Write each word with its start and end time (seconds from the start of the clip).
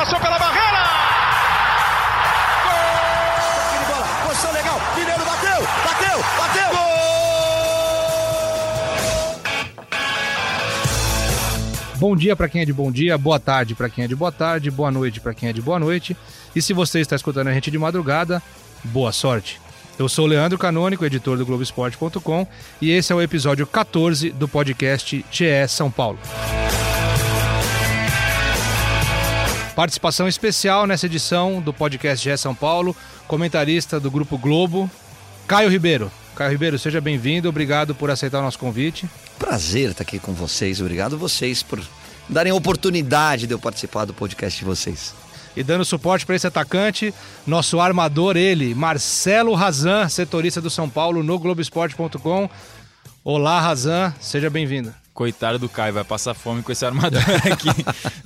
passou 0.00 0.18
pela 0.18 0.38
barreira! 0.38 0.82
Gol! 2.64 3.84
bola, 3.86 4.06
posição 4.26 4.50
legal, 4.52 4.80
Mineiro 4.96 5.24
bateu, 5.26 5.60
bateu, 5.84 6.18
bateu! 6.38 6.70
Gol! 6.70 6.80
Bom 11.96 12.16
dia 12.16 12.34
para 12.34 12.48
quem 12.48 12.62
é 12.62 12.64
de 12.64 12.72
bom 12.72 12.90
dia, 12.90 13.18
boa 13.18 13.38
tarde 13.38 13.74
para 13.74 13.90
quem 13.90 14.04
é 14.04 14.08
de 14.08 14.16
boa 14.16 14.32
tarde, 14.32 14.70
boa 14.70 14.90
noite 14.90 15.20
para 15.20 15.34
quem 15.34 15.50
é 15.50 15.52
de 15.52 15.60
boa 15.60 15.78
noite. 15.78 16.16
E 16.56 16.62
se 16.62 16.72
você 16.72 17.00
está 17.00 17.14
escutando 17.14 17.48
a 17.48 17.52
gente 17.52 17.70
de 17.70 17.76
madrugada, 17.76 18.42
boa 18.84 19.12
sorte. 19.12 19.60
Eu 19.98 20.08
sou 20.08 20.24
o 20.24 20.28
Leandro 20.28 20.56
Canônico, 20.56 21.04
editor 21.04 21.36
do 21.36 21.44
Globoesporte.com, 21.44 22.46
e 22.80 22.90
esse 22.90 23.12
é 23.12 23.14
o 23.14 23.20
episódio 23.20 23.66
14 23.66 24.30
do 24.30 24.48
podcast 24.48 25.22
TE 25.30 25.68
São 25.68 25.90
Paulo. 25.90 26.18
Participação 29.80 30.28
especial 30.28 30.86
nessa 30.86 31.06
edição 31.06 31.58
do 31.58 31.72
podcast 31.72 32.22
GE 32.22 32.36
São 32.36 32.54
Paulo, 32.54 32.94
comentarista 33.26 33.98
do 33.98 34.10
Grupo 34.10 34.36
Globo, 34.36 34.90
Caio 35.46 35.70
Ribeiro. 35.70 36.12
Caio 36.36 36.50
Ribeiro, 36.50 36.78
seja 36.78 37.00
bem-vindo, 37.00 37.48
obrigado 37.48 37.94
por 37.94 38.10
aceitar 38.10 38.40
o 38.40 38.42
nosso 38.42 38.58
convite. 38.58 39.08
Prazer 39.38 39.92
estar 39.92 40.02
aqui 40.02 40.18
com 40.18 40.34
vocês, 40.34 40.82
obrigado 40.82 41.16
vocês 41.16 41.62
por 41.62 41.80
darem 42.28 42.52
a 42.52 42.54
oportunidade 42.54 43.46
de 43.46 43.54
eu 43.54 43.58
participar 43.58 44.04
do 44.04 44.12
podcast 44.12 44.58
de 44.58 44.66
vocês. 44.66 45.14
E 45.56 45.62
dando 45.62 45.82
suporte 45.82 46.26
para 46.26 46.36
esse 46.36 46.46
atacante, 46.46 47.14
nosso 47.46 47.80
armador, 47.80 48.36
ele, 48.36 48.74
Marcelo 48.74 49.54
Razan, 49.54 50.10
setorista 50.10 50.60
do 50.60 50.68
São 50.68 50.90
Paulo 50.90 51.22
no 51.22 51.38
Globoesporte.com. 51.38 52.50
Olá, 53.24 53.58
Razan, 53.62 54.12
seja 54.20 54.50
bem-vindo. 54.50 54.99
Coitado 55.12 55.58
do 55.58 55.68
Caio, 55.68 55.92
vai 55.92 56.04
passar 56.04 56.34
fome 56.34 56.62
com 56.62 56.72
esse 56.72 56.84
armador 56.84 57.20
aqui. 57.50 57.68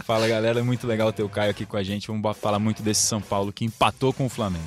Fala 0.04 0.28
galera, 0.28 0.60
é 0.60 0.62
muito 0.62 0.86
legal 0.86 1.12
ter 1.12 1.22
o 1.22 1.28
Caio 1.28 1.50
aqui 1.50 1.66
com 1.66 1.76
a 1.76 1.82
gente. 1.82 2.06
Vamos 2.06 2.36
falar 2.36 2.58
muito 2.58 2.82
desse 2.82 3.02
São 3.02 3.20
Paulo 3.20 3.52
que 3.52 3.64
empatou 3.64 4.12
com 4.12 4.26
o 4.26 4.28
Flamengo. 4.28 4.64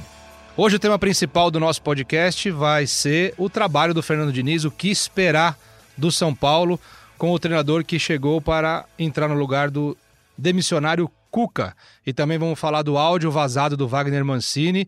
Hoje 0.55 0.75
o 0.75 0.79
tema 0.79 0.97
principal 0.97 1.51
do 1.51 1.59
nosso 1.59 1.81
podcast 1.81 2.49
vai 2.49 2.87
ser 2.87 3.33
o 3.37 3.49
trabalho 3.49 3.93
do 3.93 4.01
Fernando 4.01 4.33
Diniz, 4.33 4.65
o 4.65 4.71
que 4.71 4.89
esperar 4.89 5.57
do 5.95 6.11
São 6.11 6.33
Paulo 6.33 6.79
com 7.17 7.31
o 7.31 7.39
treinador 7.39 7.83
que 7.83 7.99
chegou 7.99 8.41
para 8.41 8.85
entrar 8.97 9.27
no 9.27 9.35
lugar 9.35 9.69
do 9.69 9.95
demissionário 10.37 11.09
Cuca. 11.29 11.75
E 12.05 12.13
também 12.13 12.37
vamos 12.37 12.59
falar 12.59 12.81
do 12.81 12.97
áudio 12.97 13.31
vazado 13.31 13.77
do 13.77 13.87
Wagner 13.87 14.25
Mancini. 14.25 14.87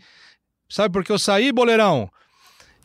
Sabe 0.67 0.91
por 0.91 1.03
que 1.03 1.11
eu 1.11 1.19
saí, 1.19 1.51
boleirão? 1.51 2.09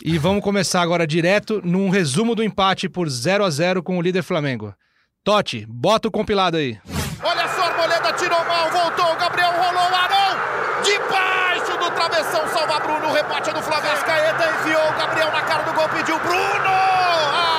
E 0.03 0.19
vamos 0.19 0.42
começar 0.42 0.83
agora 0.83 1.06
direto 1.06 1.61
num 1.64 1.89
resumo 1.89 2.34
do 2.34 2.42
empate 2.42 2.89
por 2.89 3.09
0 3.09 3.45
a 3.45 3.50
0 3.50 3.83
com 3.83 3.98
o 3.98 4.03
líder 4.03 4.23
Flamengo. 4.23 4.75
Totti, 5.23 5.64
bota 5.69 6.09
o 6.09 6.11
compilado 6.11 6.56
aí. 6.56 6.78
Olha 7.23 7.48
só, 7.48 7.62
Arboleda 7.62 8.12
tirou 8.12 8.45
mal, 8.45 8.70
voltou, 8.70 9.17
Gabriel 9.17 9.53
rolou, 9.53 9.95
Arão! 9.95 10.37
Debaixo 10.84 11.78
do 11.78 11.91
travessão, 11.92 12.47
salva 12.48 12.81
Bruno, 12.81 13.12
rebate 13.12 13.50
do 13.53 13.62
Flamengo. 13.62 14.05
Caeta 14.05 14.50
enfiou 14.50 14.92
Gabriel 14.98 15.33
na 15.33 15.41
cara 15.42 15.62
do 15.62 15.72
gol, 15.72 15.89
pediu 15.89 16.19
Bruno! 16.19 16.75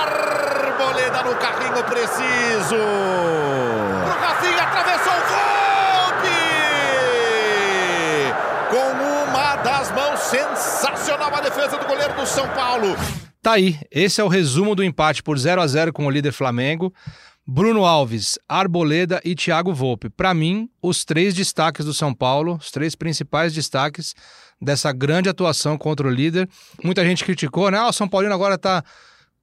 Arboleda 0.03 1.23
no 1.23 1.35
carrinho 1.37 1.83
preciso. 1.85 2.75
Pro 2.75 4.19
Rafinha, 4.21 4.61
atravessou 4.61 5.13
o 5.13 5.64
das 9.65 9.89
mãos, 9.95 10.19
sensacional 10.19 11.33
a 11.33 11.41
defesa 11.41 11.75
do 11.75 11.87
goleiro 11.87 12.13
do 12.13 12.27
São 12.27 12.47
Paulo. 12.49 12.89
Tá 13.41 13.53
aí, 13.53 13.79
esse 13.89 14.21
é 14.21 14.23
o 14.23 14.27
resumo 14.27 14.75
do 14.75 14.83
empate 14.83 15.23
por 15.23 15.35
0 15.39 15.59
a 15.59 15.65
0 15.65 15.91
com 15.91 16.05
o 16.05 16.09
líder 16.11 16.31
Flamengo. 16.33 16.93
Bruno 17.47 17.83
Alves, 17.83 18.37
Arboleda 18.47 19.19
e 19.25 19.33
Thiago 19.33 19.73
Volpe. 19.73 20.07
Para 20.07 20.35
mim, 20.35 20.69
os 20.83 21.03
três 21.03 21.33
destaques 21.33 21.83
do 21.83 21.95
São 21.95 22.13
Paulo, 22.13 22.59
os 22.61 22.69
três 22.69 22.93
principais 22.93 23.55
destaques 23.55 24.13
dessa 24.61 24.91
grande 24.91 25.29
atuação 25.29 25.79
contra 25.79 26.07
o 26.07 26.11
líder. 26.11 26.47
Muita 26.83 27.03
gente 27.03 27.25
criticou, 27.25 27.71
né? 27.71 27.79
Ah, 27.79 27.89
o 27.89 27.93
São 27.93 28.07
Paulino 28.07 28.35
agora 28.35 28.59
tá 28.59 28.83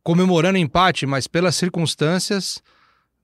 comemorando 0.05 0.57
empate, 0.57 1.05
mas 1.05 1.27
pelas 1.27 1.57
circunstâncias 1.57 2.63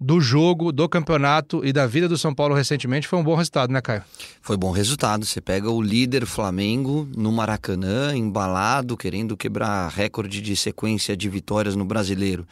do 0.00 0.20
jogo, 0.20 0.70
do 0.70 0.88
campeonato 0.88 1.64
e 1.64 1.72
da 1.72 1.86
vida 1.86 2.08
do 2.08 2.16
São 2.16 2.32
Paulo 2.32 2.54
recentemente, 2.54 3.08
foi 3.08 3.18
um 3.18 3.24
bom 3.24 3.34
resultado, 3.34 3.72
né, 3.72 3.80
Caio? 3.80 4.02
Foi 4.40 4.56
bom 4.56 4.70
resultado. 4.70 5.24
Você 5.24 5.40
pega 5.40 5.70
o 5.70 5.82
líder 5.82 6.24
Flamengo 6.24 7.08
no 7.16 7.32
Maracanã, 7.32 8.14
embalado, 8.14 8.96
querendo 8.96 9.36
quebrar 9.36 9.88
recorde 9.88 10.40
de 10.40 10.54
sequência 10.54 11.16
de 11.16 11.28
vitórias 11.28 11.74
no 11.74 11.84
brasileiro. 11.84 12.46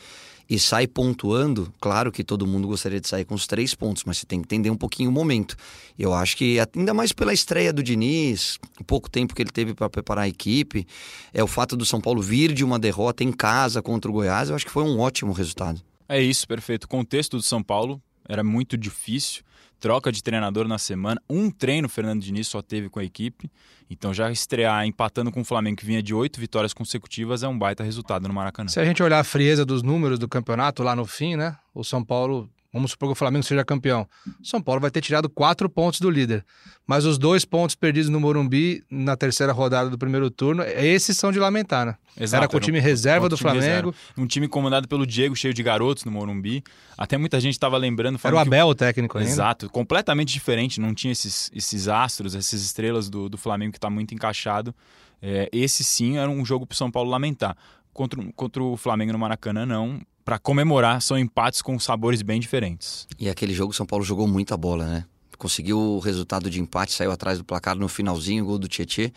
E 0.49 0.61
sai 0.61 0.87
pontuando, 0.87 1.73
claro 1.81 2.13
que 2.13 2.23
todo 2.23 2.47
mundo 2.47 2.69
gostaria 2.69 3.01
de 3.01 3.09
sair 3.09 3.25
com 3.25 3.35
os 3.35 3.49
três 3.49 3.75
pontos, 3.75 4.05
mas 4.07 4.19
você 4.19 4.27
tem 4.27 4.41
que 4.41 4.45
entender 4.45 4.71
um 4.71 4.77
pouquinho 4.77 5.11
o 5.11 5.13
momento. 5.13 5.57
Eu 5.99 6.15
acho 6.15 6.37
que, 6.37 6.59
ainda 6.77 6.95
mais 6.95 7.13
pela 7.13 7.33
estreia 7.33 7.73
do 7.73 7.83
Diniz, 7.83 8.57
pouco 8.87 9.11
tempo 9.11 9.35
que 9.35 9.43
ele 9.43 9.51
teve 9.51 9.75
para 9.75 9.91
preparar 9.91 10.25
a 10.25 10.29
equipe, 10.29 10.87
é 11.35 11.43
o 11.43 11.49
fato 11.49 11.77
do 11.77 11.85
São 11.85 12.01
Paulo 12.01 12.23
vir 12.23 12.53
de 12.53 12.65
uma 12.65 12.79
derrota 12.79 13.25
em 13.25 13.33
casa 13.33 13.83
contra 13.83 14.09
o 14.09 14.15
Goiás, 14.15 14.49
eu 14.49 14.55
acho 14.55 14.65
que 14.65 14.71
foi 14.71 14.85
um 14.85 15.01
ótimo 15.01 15.33
resultado. 15.33 15.81
É 16.09 16.21
isso, 16.21 16.47
perfeito. 16.47 16.89
Contexto 16.89 17.37
do 17.37 17.43
São 17.43 17.63
Paulo 17.63 18.01
era 18.29 18.43
muito 18.43 18.77
difícil. 18.77 19.43
Troca 19.79 20.11
de 20.11 20.23
treinador 20.23 20.67
na 20.67 20.79
semana. 20.79 21.21
Um 21.29 21.51
treino 21.51 21.87
o 21.87 21.89
Fernando 21.89 22.23
Diniz 22.23 22.49
só 22.49 22.63
teve 22.63 22.89
com 22.89 22.99
a 22.99 23.05
equipe. 23.05 23.51
Então 23.91 24.13
já 24.13 24.31
estrear 24.31 24.87
empatando 24.87 25.31
com 25.31 25.43
o 25.43 25.45
Flamengo, 25.45 25.77
que 25.77 25.85
vinha 25.85 26.03
de 26.03 26.15
oito 26.15 26.41
vitórias 26.41 26.73
consecutivas, 26.73 27.43
é 27.43 27.49
um 27.49 27.59
baita 27.59 27.85
resultado 27.85 28.27
no 28.27 28.35
Maracanã. 28.35 28.69
Se 28.69 28.81
a 28.81 28.85
gente 28.85 29.03
olhar 29.03 29.21
a 29.21 29.25
frieza 29.25 29.67
dos 29.67 29.83
números 29.83 30.19
do 30.19 30.27
campeonato 30.27 30.83
lá 30.83 30.97
no 30.97 31.05
fim, 31.05 31.37
né? 31.37 31.57
O 31.75 31.85
São 31.85 32.03
Paulo 32.03 32.51
Vamos 32.77 32.91
supor 32.91 33.09
que 33.09 33.13
o 33.13 33.17
Flamengo 33.17 33.43
seja 33.43 33.65
campeão. 33.65 34.07
São 34.43 34.61
Paulo 34.61 34.83
vai 34.83 34.91
ter 34.91 35.01
tirado 35.01 35.31
quatro 35.31 35.67
pontos 35.67 35.99
do 35.99 36.11
líder. 36.11 36.45
Mas 36.87 37.07
os 37.07 37.17
dois 37.17 37.43
pontos 37.43 37.75
perdidos 37.75 38.11
no 38.11 38.21
Morumbi 38.21 38.85
na 38.91 39.17
terceira 39.17 39.51
rodada 39.51 39.89
do 39.89 39.97
primeiro 39.97 40.31
turno, 40.31 40.63
esses 40.63 41.17
são 41.17 41.33
de 41.33 41.39
lamentar, 41.39 41.87
né? 41.87 41.97
Exato, 42.21 42.43
era 42.43 42.49
com 42.51 42.59
o 42.59 42.61
time 42.61 42.79
reserva 42.79 43.31
do 43.31 43.37
Flamengo. 43.37 43.65
Reserva. 43.65 43.95
Um 44.19 44.27
time 44.27 44.47
comandado 44.47 44.87
pelo 44.87 45.07
Diego, 45.07 45.35
cheio 45.35 45.55
de 45.55 45.63
garotos 45.63 46.05
no 46.05 46.13
Morumbi. 46.13 46.63
Até 46.99 47.17
muita 47.17 47.41
gente 47.41 47.55
estava 47.55 47.79
lembrando. 47.79 48.21
Era 48.23 48.37
o 48.37 48.39
Abel 48.39 48.67
o 48.67 48.75
técnico 48.75 49.17
ainda. 49.17 49.31
Exato, 49.31 49.71
completamente 49.71 50.35
diferente. 50.35 50.79
Não 50.79 50.95
tinha 50.95 51.13
esses, 51.13 51.51
esses 51.55 51.89
astros, 51.89 52.35
essas 52.35 52.61
estrelas 52.61 53.09
do, 53.09 53.31
do 53.31 53.39
Flamengo 53.39 53.73
que 53.73 53.79
está 53.79 53.89
muito 53.89 54.15
encaixado. 54.15 54.75
É, 55.23 55.49
esse 55.51 55.83
sim 55.83 56.19
era 56.19 56.29
um 56.29 56.45
jogo 56.45 56.67
para 56.67 56.75
o 56.75 56.77
São 56.77 56.91
Paulo 56.91 57.11
lamentar. 57.11 57.57
Contra, 57.95 58.23
contra 58.37 58.63
o 58.63 58.77
Flamengo 58.77 59.15
no 59.15 59.19
Maracanã, 59.19 59.65
não 59.65 59.99
para 60.27 60.41
comemorar, 60.41 61.01
são 61.01 61.17
empates 61.17 61.63
com 61.63 61.79
sabores 61.79 62.21
bem 62.21 62.41
diferentes. 62.41 63.07
E 63.17 63.29
aquele 63.31 63.55
jogo 63.55 63.73
São 63.73 63.87
Paulo 63.87 64.05
jogou 64.05 64.27
muita 64.27 64.57
bola, 64.57 64.85
né? 64.85 65.05
Conseguiu 65.39 65.79
o 65.79 66.01
resultado 66.01 66.51
de 66.51 66.61
empate, 66.61 66.93
saiu 66.93 67.13
atrás 67.13 67.39
do 67.39 67.45
placar 67.45 67.77
no 67.77 67.87
finalzinho, 67.87 68.45
gol 68.45 68.59
do 68.59 68.67
Tietê, 68.67 69.13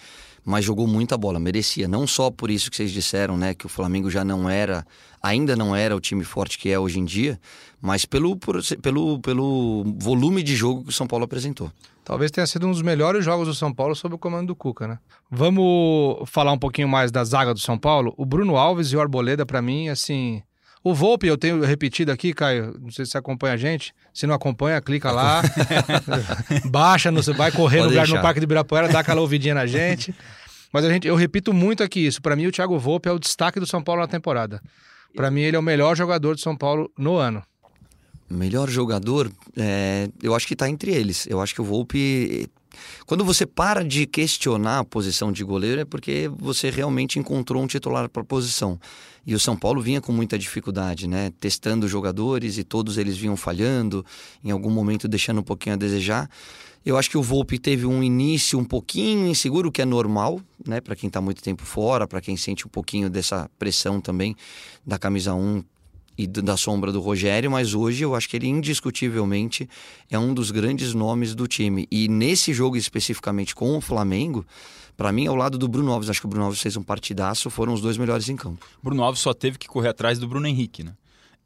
mas 0.45 0.63
jogou 0.63 0.85
muita 0.85 1.17
bola, 1.17 1.39
merecia. 1.39 1.87
Não 1.87 2.05
só 2.05 2.29
por 2.29 2.51
isso 2.51 2.69
que 2.69 2.77
vocês 2.77 2.91
disseram, 2.91 3.37
né, 3.37 3.55
que 3.55 3.65
o 3.65 3.69
Flamengo 3.69 4.07
já 4.07 4.23
não 4.23 4.47
era, 4.47 4.85
ainda 5.23 5.55
não 5.55 5.75
era 5.75 5.95
o 5.95 5.99
time 5.99 6.23
forte 6.23 6.59
que 6.59 6.69
é 6.69 6.77
hoje 6.77 6.99
em 6.99 7.05
dia, 7.05 7.39
mas 7.81 8.05
pelo, 8.05 8.35
por, 8.35 8.59
pelo, 8.79 9.19
pelo 9.19 9.85
volume 9.97 10.43
de 10.43 10.55
jogo 10.55 10.83
que 10.83 10.89
o 10.89 10.93
São 10.93 11.07
Paulo 11.07 11.25
apresentou. 11.25 11.71
Talvez 12.03 12.29
tenha 12.29 12.45
sido 12.45 12.67
um 12.67 12.71
dos 12.71 12.83
melhores 12.83 13.25
jogos 13.25 13.47
do 13.47 13.55
São 13.55 13.73
Paulo 13.73 13.95
sob 13.95 14.13
o 14.13 14.19
comando 14.19 14.47
do 14.47 14.55
Cuca, 14.55 14.87
né? 14.87 14.99
Vamos 15.31 16.29
falar 16.29 16.51
um 16.51 16.59
pouquinho 16.59 16.87
mais 16.87 17.11
da 17.11 17.23
zaga 17.23 17.53
do 17.53 17.59
São 17.59 17.79
Paulo. 17.79 18.13
O 18.15 18.25
Bruno 18.25 18.57
Alves 18.57 18.91
e 18.91 18.95
o 18.95 19.01
Arboleda, 19.01 19.45
para 19.45 19.61
mim, 19.61 19.89
assim, 19.89 20.43
o 20.83 20.93
Volpe, 20.93 21.27
eu 21.27 21.37
tenho 21.37 21.61
repetido 21.61 22.11
aqui, 22.11 22.33
Caio, 22.33 22.73
não 22.79 22.89
sei 22.89 23.05
se 23.05 23.11
você 23.11 23.17
acompanha 23.17 23.53
a 23.53 23.57
gente. 23.57 23.93
Se 24.13 24.25
não 24.25 24.33
acompanha, 24.33 24.81
clica 24.81 25.11
lá, 25.11 25.41
baixa, 26.65 27.11
no, 27.11 27.21
vai 27.33 27.51
correr 27.51 27.83
no, 27.83 27.89
no 27.89 28.21
Parque 28.21 28.39
de 28.39 28.45
Ibirapuera, 28.45 28.87
dá 28.87 28.99
aquela 28.99 29.19
ouvidinha 29.19 29.53
na 29.53 29.65
gente. 29.65 30.15
Mas 30.71 30.85
a 30.85 30.89
gente, 30.89 31.07
eu 31.07 31.15
repito 31.15 31.53
muito 31.53 31.83
aqui 31.83 32.05
isso. 32.05 32.21
Para 32.21 32.35
mim, 32.35 32.47
o 32.47 32.51
Thiago 32.51 32.77
Volpe 32.79 33.09
é 33.09 33.11
o 33.11 33.19
destaque 33.19 33.59
do 33.59 33.67
São 33.67 33.83
Paulo 33.83 34.01
na 34.01 34.07
temporada. 34.07 34.61
Para 35.15 35.29
mim, 35.29 35.41
ele 35.41 35.57
é 35.57 35.59
o 35.59 35.63
melhor 35.63 35.97
jogador 35.97 36.35
do 36.35 36.41
São 36.41 36.55
Paulo 36.55 36.91
no 36.97 37.17
ano. 37.17 37.43
Melhor 38.29 38.69
jogador, 38.69 39.29
é, 39.57 40.07
eu 40.21 40.35
acho 40.35 40.47
que 40.47 40.53
está 40.53 40.69
entre 40.69 40.91
eles. 40.91 41.27
Eu 41.27 41.41
acho 41.41 41.53
que 41.53 41.61
o 41.61 41.65
Volpe 41.65 42.47
quando 43.05 43.25
você 43.25 43.45
para 43.45 43.83
de 43.83 44.05
questionar 44.05 44.79
a 44.79 44.83
posição 44.83 45.31
de 45.31 45.43
goleiro 45.43 45.81
é 45.81 45.85
porque 45.85 46.29
você 46.37 46.69
realmente 46.69 47.19
encontrou 47.19 47.63
um 47.63 47.67
titular 47.67 48.09
para 48.09 48.21
a 48.21 48.25
posição. 48.25 48.79
E 49.25 49.35
o 49.35 49.39
São 49.39 49.55
Paulo 49.55 49.81
vinha 49.81 50.01
com 50.01 50.11
muita 50.11 50.39
dificuldade, 50.39 51.07
né? 51.07 51.31
Testando 51.39 51.87
jogadores 51.87 52.57
e 52.57 52.63
todos 52.63 52.97
eles 52.97 53.17
vinham 53.17 53.35
falhando, 53.35 54.05
em 54.43 54.51
algum 54.51 54.69
momento 54.69 55.07
deixando 55.07 55.39
um 55.39 55.43
pouquinho 55.43 55.75
a 55.75 55.77
desejar. 55.77 56.29
Eu 56.85 56.97
acho 56.97 57.09
que 57.09 57.17
o 57.17 57.21
Volpe 57.21 57.59
teve 57.59 57.85
um 57.85 58.01
início 58.01 58.57
um 58.57 58.63
pouquinho 58.63 59.27
inseguro, 59.27 59.71
que 59.71 59.81
é 59.81 59.85
normal, 59.85 60.41
né? 60.65 60.79
Para 60.79 60.95
quem 60.95 61.07
está 61.07 61.19
muito 61.19 61.43
tempo 61.43 61.63
fora, 61.63 62.07
para 62.07 62.21
quem 62.21 62.37
sente 62.37 62.65
um 62.65 62.69
pouquinho 62.69 63.09
dessa 63.09 63.49
pressão 63.59 63.99
também 63.99 64.35
da 64.85 64.97
camisa 64.97 65.33
1 65.33 65.63
e 66.19 66.27
da 66.27 66.57
sombra 66.57 66.91
do 66.91 66.99
Rogério, 66.99 67.49
mas 67.49 67.73
hoje 67.73 68.03
eu 68.03 68.13
acho 68.13 68.27
que 68.27 68.35
ele 68.35 68.45
indiscutivelmente 68.45 69.69
é 70.11 70.19
um 70.19 70.33
dos 70.33 70.51
grandes 70.51 70.93
nomes 70.93 71.33
do 71.33 71.47
time. 71.47 71.87
E 71.89 72.09
nesse 72.09 72.53
jogo 72.53 72.75
especificamente 72.75 73.55
com 73.55 73.77
o 73.77 73.79
Flamengo, 73.79 74.45
para 74.97 75.13
mim, 75.13 75.27
ao 75.27 75.35
lado 75.35 75.57
do 75.57 75.65
Bruno 75.65 75.93
Alves, 75.93 76.09
acho 76.09 76.19
que 76.19 76.25
o 76.25 76.29
Bruno 76.29 76.43
Alves 76.43 76.59
fez 76.59 76.75
um 76.75 76.83
partidaço, 76.83 77.49
foram 77.49 77.71
os 77.71 77.79
dois 77.79 77.97
melhores 77.97 78.27
em 78.27 78.35
campo. 78.35 78.67
Bruno 78.83 79.01
Alves 79.01 79.21
só 79.21 79.33
teve 79.33 79.57
que 79.57 79.69
correr 79.69 79.87
atrás 79.87 80.19
do 80.19 80.27
Bruno 80.27 80.45
Henrique, 80.45 80.83
né? 80.83 80.91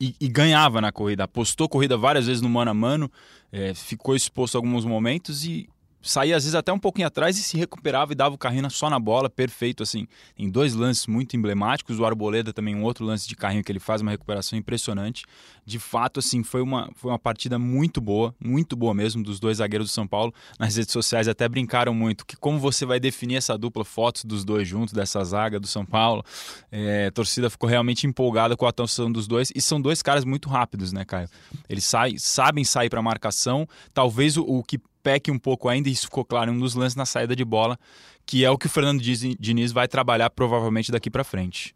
E, 0.02 0.16
e 0.20 0.28
ganhava 0.28 0.82
na 0.82 0.92
corrida, 0.92 1.26
apostou 1.26 1.70
corrida 1.70 1.96
várias 1.96 2.26
vezes 2.26 2.42
no 2.42 2.50
mano 2.50 2.72
a 2.72 2.74
mano, 2.74 3.12
é, 3.52 3.76
ficou 3.76 4.16
exposto 4.16 4.56
alguns 4.56 4.86
momentos 4.86 5.46
e 5.46 5.70
saía 6.04 6.36
às 6.36 6.44
vezes 6.44 6.56
até 6.56 6.72
um 6.72 6.78
pouquinho 6.78 7.08
atrás 7.08 7.38
e 7.38 7.42
se 7.42 7.58
recuperava 7.58 8.12
e 8.12 8.16
dava 8.16 8.36
o 8.36 8.38
carrinho 8.38 8.70
só 8.70 8.90
na 8.90 9.00
bola, 9.00 9.30
perfeito 9.30 9.82
assim. 9.82 10.08
Em 10.38 10.50
dois 10.50 10.74
lances 10.74 11.08
muito 11.08 11.36
emblemáticos, 11.36 12.00
o 12.00 12.06
Arboleda 12.06 12.54
também 12.54 12.76
um 12.76 12.84
outro 12.84 13.06
lance 13.06 13.28
de 13.28 13.36
carrinho 13.36 13.64
que 13.64 13.72
ele 13.72 13.80
faz 13.80 14.02
uma 14.02 14.12
recuperação 14.12 14.60
impressionante. 14.60 15.24
De 15.66 15.80
fato, 15.80 16.20
assim, 16.20 16.44
foi 16.44 16.62
uma, 16.62 16.92
foi 16.96 17.10
uma 17.12 17.20
partida 17.20 17.58
muito 17.58 18.02
boa, 18.02 18.36
muito 18.44 18.76
boa 18.76 18.94
mesmo 18.94 19.24
dos 19.24 19.40
dois 19.40 19.58
zagueiros 19.58 19.88
do 19.90 19.94
São 19.94 20.06
Paulo. 20.06 20.34
Nas 20.60 20.76
redes 20.76 20.92
sociais 20.92 21.28
até 21.28 21.48
brincaram 21.48 21.94
muito 21.94 22.26
que 22.26 22.36
como 22.36 22.60
você 22.60 22.86
vai 22.86 23.00
definir 23.00 23.36
essa 23.36 23.58
dupla, 23.58 23.86
fotos 23.86 24.26
dos 24.26 24.44
dois 24.44 24.68
juntos, 24.68 24.94
dessa 24.94 25.24
zaga 25.24 25.60
do 25.60 25.68
São 25.68 25.86
Paulo. 25.86 26.24
É, 26.72 27.08
a 27.08 27.12
torcida 27.12 27.50
ficou 27.50 27.70
realmente 27.70 28.06
empolgada 28.06 28.58
com 28.58 28.66
a 28.66 28.70
atuação 28.70 29.12
dos 29.12 29.28
dois 29.28 29.52
e 29.56 29.62
são 29.62 29.82
dois 29.82 30.02
caras 30.02 30.26
muito 30.26 30.50
rápidos, 30.50 30.92
né, 30.92 31.06
Caio? 31.06 31.30
Eles 31.70 31.86
saem, 31.86 32.18
sabem 32.18 32.64
sair 32.64 32.90
para 32.90 33.02
marcação. 33.02 33.68
Talvez 33.94 34.36
o, 34.38 34.44
o 34.44 34.64
que 34.64 34.80
peque 35.04 35.30
um 35.30 35.38
pouco 35.38 35.68
ainda, 35.68 35.90
isso 35.90 36.06
ficou 36.06 36.24
claro 36.24 36.52
em 36.52 36.56
um 36.56 36.60
dos 36.60 36.74
lances 36.74 36.96
na 36.96 37.06
saída 37.06 37.36
de 37.36 37.44
bola, 37.44 37.78
que 38.26 38.46
é 38.46 38.50
o 38.50 38.58
que 38.58 38.68
o 38.68 38.70
Fernando 38.70 39.02
Diniz 39.02 39.72
vai 39.72 39.88
trabalhar 39.88 40.30
provavelmente 40.30 40.92
daqui 40.92 41.10
para 41.10 41.24
frente. 41.24 41.76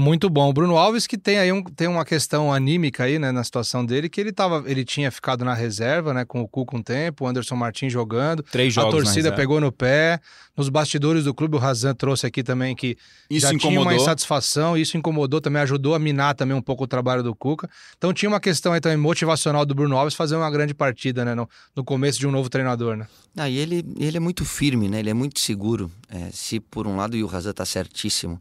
Muito 0.00 0.30
bom. 0.30 0.48
O 0.48 0.52
Bruno 0.52 0.76
Alves 0.76 1.08
que 1.08 1.18
tem 1.18 1.40
aí 1.40 1.50
um, 1.50 1.60
tem 1.60 1.88
uma 1.88 2.04
questão 2.04 2.52
anímica 2.52 3.02
aí, 3.02 3.18
né, 3.18 3.32
na 3.32 3.42
situação 3.42 3.84
dele, 3.84 4.08
que 4.08 4.20
ele 4.20 4.30
tava, 4.30 4.62
ele 4.64 4.84
tinha 4.84 5.10
ficado 5.10 5.44
na 5.44 5.54
reserva, 5.54 6.14
né, 6.14 6.24
com 6.24 6.40
o 6.40 6.46
Cuca 6.46 6.76
um 6.76 6.82
tempo, 6.84 7.24
o 7.24 7.26
Anderson 7.26 7.56
Martins 7.56 7.92
jogando. 7.92 8.44
Três 8.44 8.72
jogos 8.72 8.94
A 8.94 8.96
torcida 8.96 9.32
pegou 9.32 9.60
no 9.60 9.72
pé. 9.72 10.20
Nos 10.56 10.68
bastidores 10.68 11.24
do 11.24 11.34
clube, 11.34 11.56
o 11.56 11.58
Razan 11.58 11.96
trouxe 11.96 12.28
aqui 12.28 12.44
também 12.44 12.76
que 12.76 12.96
isso 13.28 13.48
já 13.48 13.52
incomodou. 13.52 13.70
tinha 13.70 13.80
uma 13.80 13.94
insatisfação, 14.00 14.76
isso 14.76 14.96
incomodou 14.96 15.40
também, 15.40 15.62
ajudou 15.62 15.96
a 15.96 15.98
minar 15.98 16.36
também 16.36 16.56
um 16.56 16.62
pouco 16.62 16.84
o 16.84 16.86
trabalho 16.86 17.24
do 17.24 17.34
Cuca. 17.34 17.68
Então 17.96 18.12
tinha 18.12 18.28
uma 18.28 18.38
questão 18.38 18.72
aí 18.72 18.80
também 18.80 18.96
motivacional 18.96 19.66
do 19.66 19.74
Bruno 19.74 19.96
Alves 19.96 20.14
fazer 20.14 20.36
uma 20.36 20.48
grande 20.48 20.74
partida, 20.74 21.24
né, 21.24 21.34
no, 21.34 21.50
no 21.74 21.82
começo 21.82 22.20
de 22.20 22.26
um 22.28 22.30
novo 22.30 22.48
treinador, 22.48 22.96
né? 22.96 23.08
Ah, 23.36 23.48
e 23.48 23.58
ele, 23.58 23.84
ele 23.98 24.16
é 24.16 24.20
muito 24.20 24.44
firme, 24.44 24.88
né? 24.88 25.00
Ele 25.00 25.10
é 25.10 25.14
muito 25.14 25.40
seguro. 25.40 25.90
É, 26.08 26.30
se 26.32 26.60
por 26.60 26.86
um 26.86 26.96
lado 26.96 27.16
e 27.16 27.24
o 27.24 27.26
Razan 27.26 27.52
tá 27.52 27.64
certíssimo, 27.64 28.40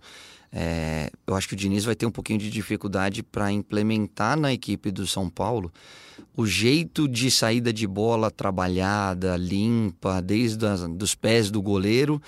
é, 0.51 1.11
eu 1.25 1.35
acho 1.35 1.47
que 1.47 1.53
o 1.53 1.57
Diniz 1.57 1.83
vai 1.83 1.95
ter 1.95 2.05
um 2.05 2.11
pouquinho 2.11 2.39
de 2.39 2.49
dificuldade 2.49 3.21
para 3.21 3.51
implementar 3.51 4.37
na 4.39 4.53
equipe 4.53 4.91
do 4.91 5.05
São 5.05 5.29
Paulo 5.29 5.71
o 6.35 6.45
jeito 6.45 7.07
de 7.07 7.29
saída 7.29 7.73
de 7.73 7.87
bola 7.87 8.29
trabalhada, 8.29 9.35
limpa, 9.35 10.21
desde 10.21 10.65
os 11.01 11.15
pés 11.15 11.49
do 11.49 11.61
goleiro, 11.61 12.21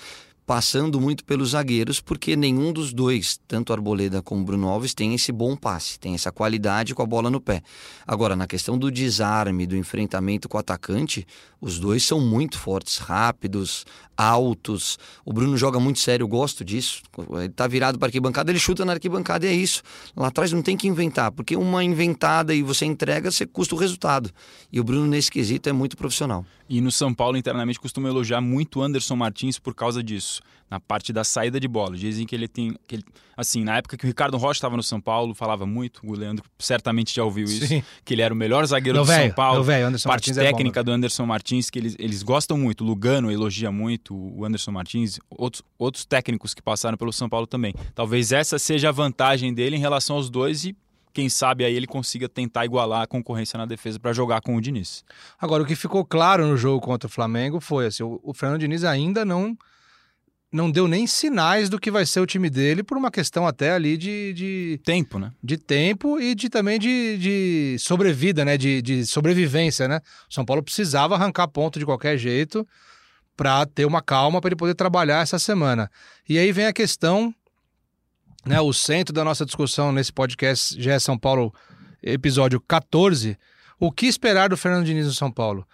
passando 0.50 1.00
muito 1.00 1.24
pelos 1.24 1.50
zagueiros, 1.50 2.00
porque 2.00 2.34
nenhum 2.34 2.72
dos 2.72 2.92
dois, 2.92 3.38
tanto 3.46 3.72
Arboleda 3.72 4.20
como 4.20 4.44
Bruno 4.44 4.66
Alves, 4.66 4.92
tem 4.92 5.14
esse 5.14 5.30
bom 5.30 5.54
passe, 5.54 5.96
tem 5.96 6.12
essa 6.12 6.32
qualidade 6.32 6.92
com 6.92 7.02
a 7.02 7.06
bola 7.06 7.30
no 7.30 7.40
pé. 7.40 7.62
Agora, 8.04 8.34
na 8.34 8.48
questão 8.48 8.76
do 8.76 8.90
desarme, 8.90 9.64
do 9.64 9.76
enfrentamento 9.76 10.48
com 10.48 10.56
o 10.56 10.60
atacante, 10.60 11.24
os 11.60 11.78
dois 11.78 12.02
são 12.02 12.20
muito 12.20 12.58
fortes, 12.58 12.98
rápidos, 12.98 13.86
altos. 14.16 14.98
O 15.24 15.32
Bruno 15.32 15.56
joga 15.56 15.78
muito 15.78 16.00
sério, 16.00 16.24
eu 16.24 16.28
gosto 16.28 16.64
disso. 16.64 17.02
Ele 17.38 17.48
tá 17.50 17.68
virado 17.68 17.96
para 17.96 18.08
arquibancada, 18.08 18.50
ele 18.50 18.58
chuta 18.58 18.84
na 18.84 18.94
arquibancada 18.94 19.46
e 19.46 19.50
é 19.50 19.54
isso. 19.54 19.84
Lá 20.16 20.26
atrás 20.26 20.52
não 20.52 20.62
tem 20.62 20.76
que 20.76 20.88
inventar, 20.88 21.30
porque 21.30 21.54
uma 21.54 21.84
inventada 21.84 22.52
e 22.52 22.60
você 22.60 22.84
entrega, 22.84 23.30
você 23.30 23.46
custa 23.46 23.76
o 23.76 23.78
resultado. 23.78 24.28
E 24.72 24.80
o 24.80 24.84
Bruno, 24.84 25.06
nesse 25.06 25.30
quesito, 25.30 25.68
é 25.68 25.72
muito 25.72 25.96
profissional. 25.96 26.44
E 26.68 26.80
no 26.80 26.90
São 26.90 27.14
Paulo, 27.14 27.36
internamente, 27.36 27.78
costuma 27.78 28.08
elogiar 28.08 28.40
muito 28.40 28.80
o 28.80 28.82
Anderson 28.82 29.14
Martins 29.14 29.58
por 29.58 29.74
causa 29.74 30.02
disso 30.02 30.39
na 30.70 30.78
parte 30.78 31.12
da 31.12 31.24
saída 31.24 31.58
de 31.58 31.66
bola. 31.66 31.96
Dizem 31.96 32.24
que 32.24 32.34
ele 32.34 32.46
tem. 32.46 32.74
Que 32.86 32.96
ele, 32.96 33.04
assim, 33.36 33.64
na 33.64 33.78
época 33.78 33.96
que 33.96 34.04
o 34.04 34.06
Ricardo 34.06 34.36
Rocha 34.36 34.58
estava 34.58 34.76
no 34.76 34.82
São 34.82 35.00
Paulo, 35.00 35.34
falava 35.34 35.66
muito, 35.66 36.00
o 36.04 36.12
Leandro 36.12 36.44
certamente 36.58 37.14
já 37.14 37.24
ouviu 37.24 37.44
isso, 37.44 37.66
Sim. 37.66 37.82
que 38.04 38.14
ele 38.14 38.22
era 38.22 38.32
o 38.32 38.36
melhor 38.36 38.64
zagueiro 38.66 38.98
Meu 38.98 39.04
do 39.04 39.08
véio, 39.08 39.26
São 39.26 39.34
Paulo. 39.34 39.64
véio, 39.64 39.86
Anderson 39.88 40.08
parte 40.08 40.28
Martins 40.28 40.38
é 40.38 40.50
técnica 40.50 40.80
bom, 40.80 40.84
do 40.84 40.92
Anderson 40.92 41.26
Martins, 41.26 41.70
que 41.70 41.78
eles, 41.78 41.96
eles 41.98 42.22
gostam 42.22 42.56
muito. 42.56 42.84
O 42.84 42.86
Lugano 42.86 43.30
elogia 43.30 43.72
muito 43.72 44.14
o 44.14 44.44
Anderson 44.44 44.70
Martins, 44.70 45.18
outros, 45.28 45.62
outros 45.78 46.04
técnicos 46.04 46.54
que 46.54 46.62
passaram 46.62 46.96
pelo 46.96 47.12
São 47.12 47.28
Paulo 47.28 47.46
também. 47.46 47.74
Talvez 47.94 48.30
essa 48.30 48.58
seja 48.58 48.90
a 48.90 48.92
vantagem 48.92 49.52
dele 49.52 49.76
em 49.76 49.80
relação 49.80 50.16
aos 50.16 50.30
dois 50.30 50.64
e 50.64 50.76
quem 51.12 51.28
sabe 51.28 51.64
aí 51.64 51.74
ele 51.74 51.86
consiga 51.86 52.28
tentar 52.28 52.64
igualar 52.64 53.02
a 53.02 53.06
concorrência 53.06 53.58
na 53.58 53.66
defesa 53.66 53.98
para 53.98 54.12
jogar 54.12 54.40
com 54.40 54.56
o 54.56 54.60
Diniz. 54.60 55.04
Agora, 55.40 55.62
o 55.62 55.66
que 55.66 55.74
ficou 55.74 56.04
claro 56.04 56.46
no 56.46 56.56
jogo 56.56 56.80
contra 56.80 57.08
o 57.08 57.10
Flamengo 57.10 57.60
foi 57.60 57.86
assim: 57.86 58.02
o, 58.02 58.20
o 58.22 58.32
Fernando 58.32 58.60
Diniz 58.60 58.84
ainda 58.84 59.24
não 59.24 59.56
não 60.52 60.70
deu 60.70 60.88
nem 60.88 61.06
sinais 61.06 61.68
do 61.68 61.78
que 61.78 61.90
vai 61.90 62.04
ser 62.04 62.20
o 62.20 62.26
time 62.26 62.50
dele 62.50 62.82
por 62.82 62.96
uma 62.96 63.10
questão 63.10 63.46
até 63.46 63.72
ali 63.72 63.96
de, 63.96 64.32
de, 64.32 64.80
Tempo, 64.84 65.18
né? 65.18 65.32
de 65.42 65.56
tempo 65.56 66.20
e 66.20 66.34
de 66.34 66.48
também 66.48 66.78
de, 66.78 67.16
de 67.18 67.76
sobrevida, 67.78 68.44
né? 68.44 68.56
De, 68.56 68.82
de 68.82 69.06
sobrevivência, 69.06 69.86
né? 69.86 70.00
O 70.28 70.34
São 70.34 70.44
Paulo 70.44 70.62
precisava 70.62 71.14
arrancar 71.14 71.46
ponto 71.48 71.78
de 71.78 71.84
qualquer 71.84 72.18
jeito 72.18 72.66
para 73.36 73.64
ter 73.64 73.84
uma 73.84 74.02
calma 74.02 74.40
para 74.40 74.48
ele 74.48 74.56
poder 74.56 74.74
trabalhar 74.74 75.22
essa 75.22 75.38
semana. 75.38 75.90
E 76.28 76.36
aí 76.36 76.50
vem 76.50 76.66
a 76.66 76.72
questão, 76.72 77.32
né? 78.44 78.60
O 78.60 78.72
centro 78.72 79.14
da 79.14 79.24
nossa 79.24 79.46
discussão 79.46 79.92
nesse 79.92 80.12
podcast 80.12 80.80
já 80.82 80.94
é 80.94 80.98
São 80.98 81.16
Paulo, 81.16 81.54
episódio 82.02 82.60
14. 82.60 83.38
O 83.78 83.92
que 83.92 84.06
esperar 84.06 84.48
do 84.48 84.56
Fernando 84.56 84.84
Diniz 84.84 85.06
no 85.06 85.14
São 85.14 85.30
Paulo? 85.30 85.64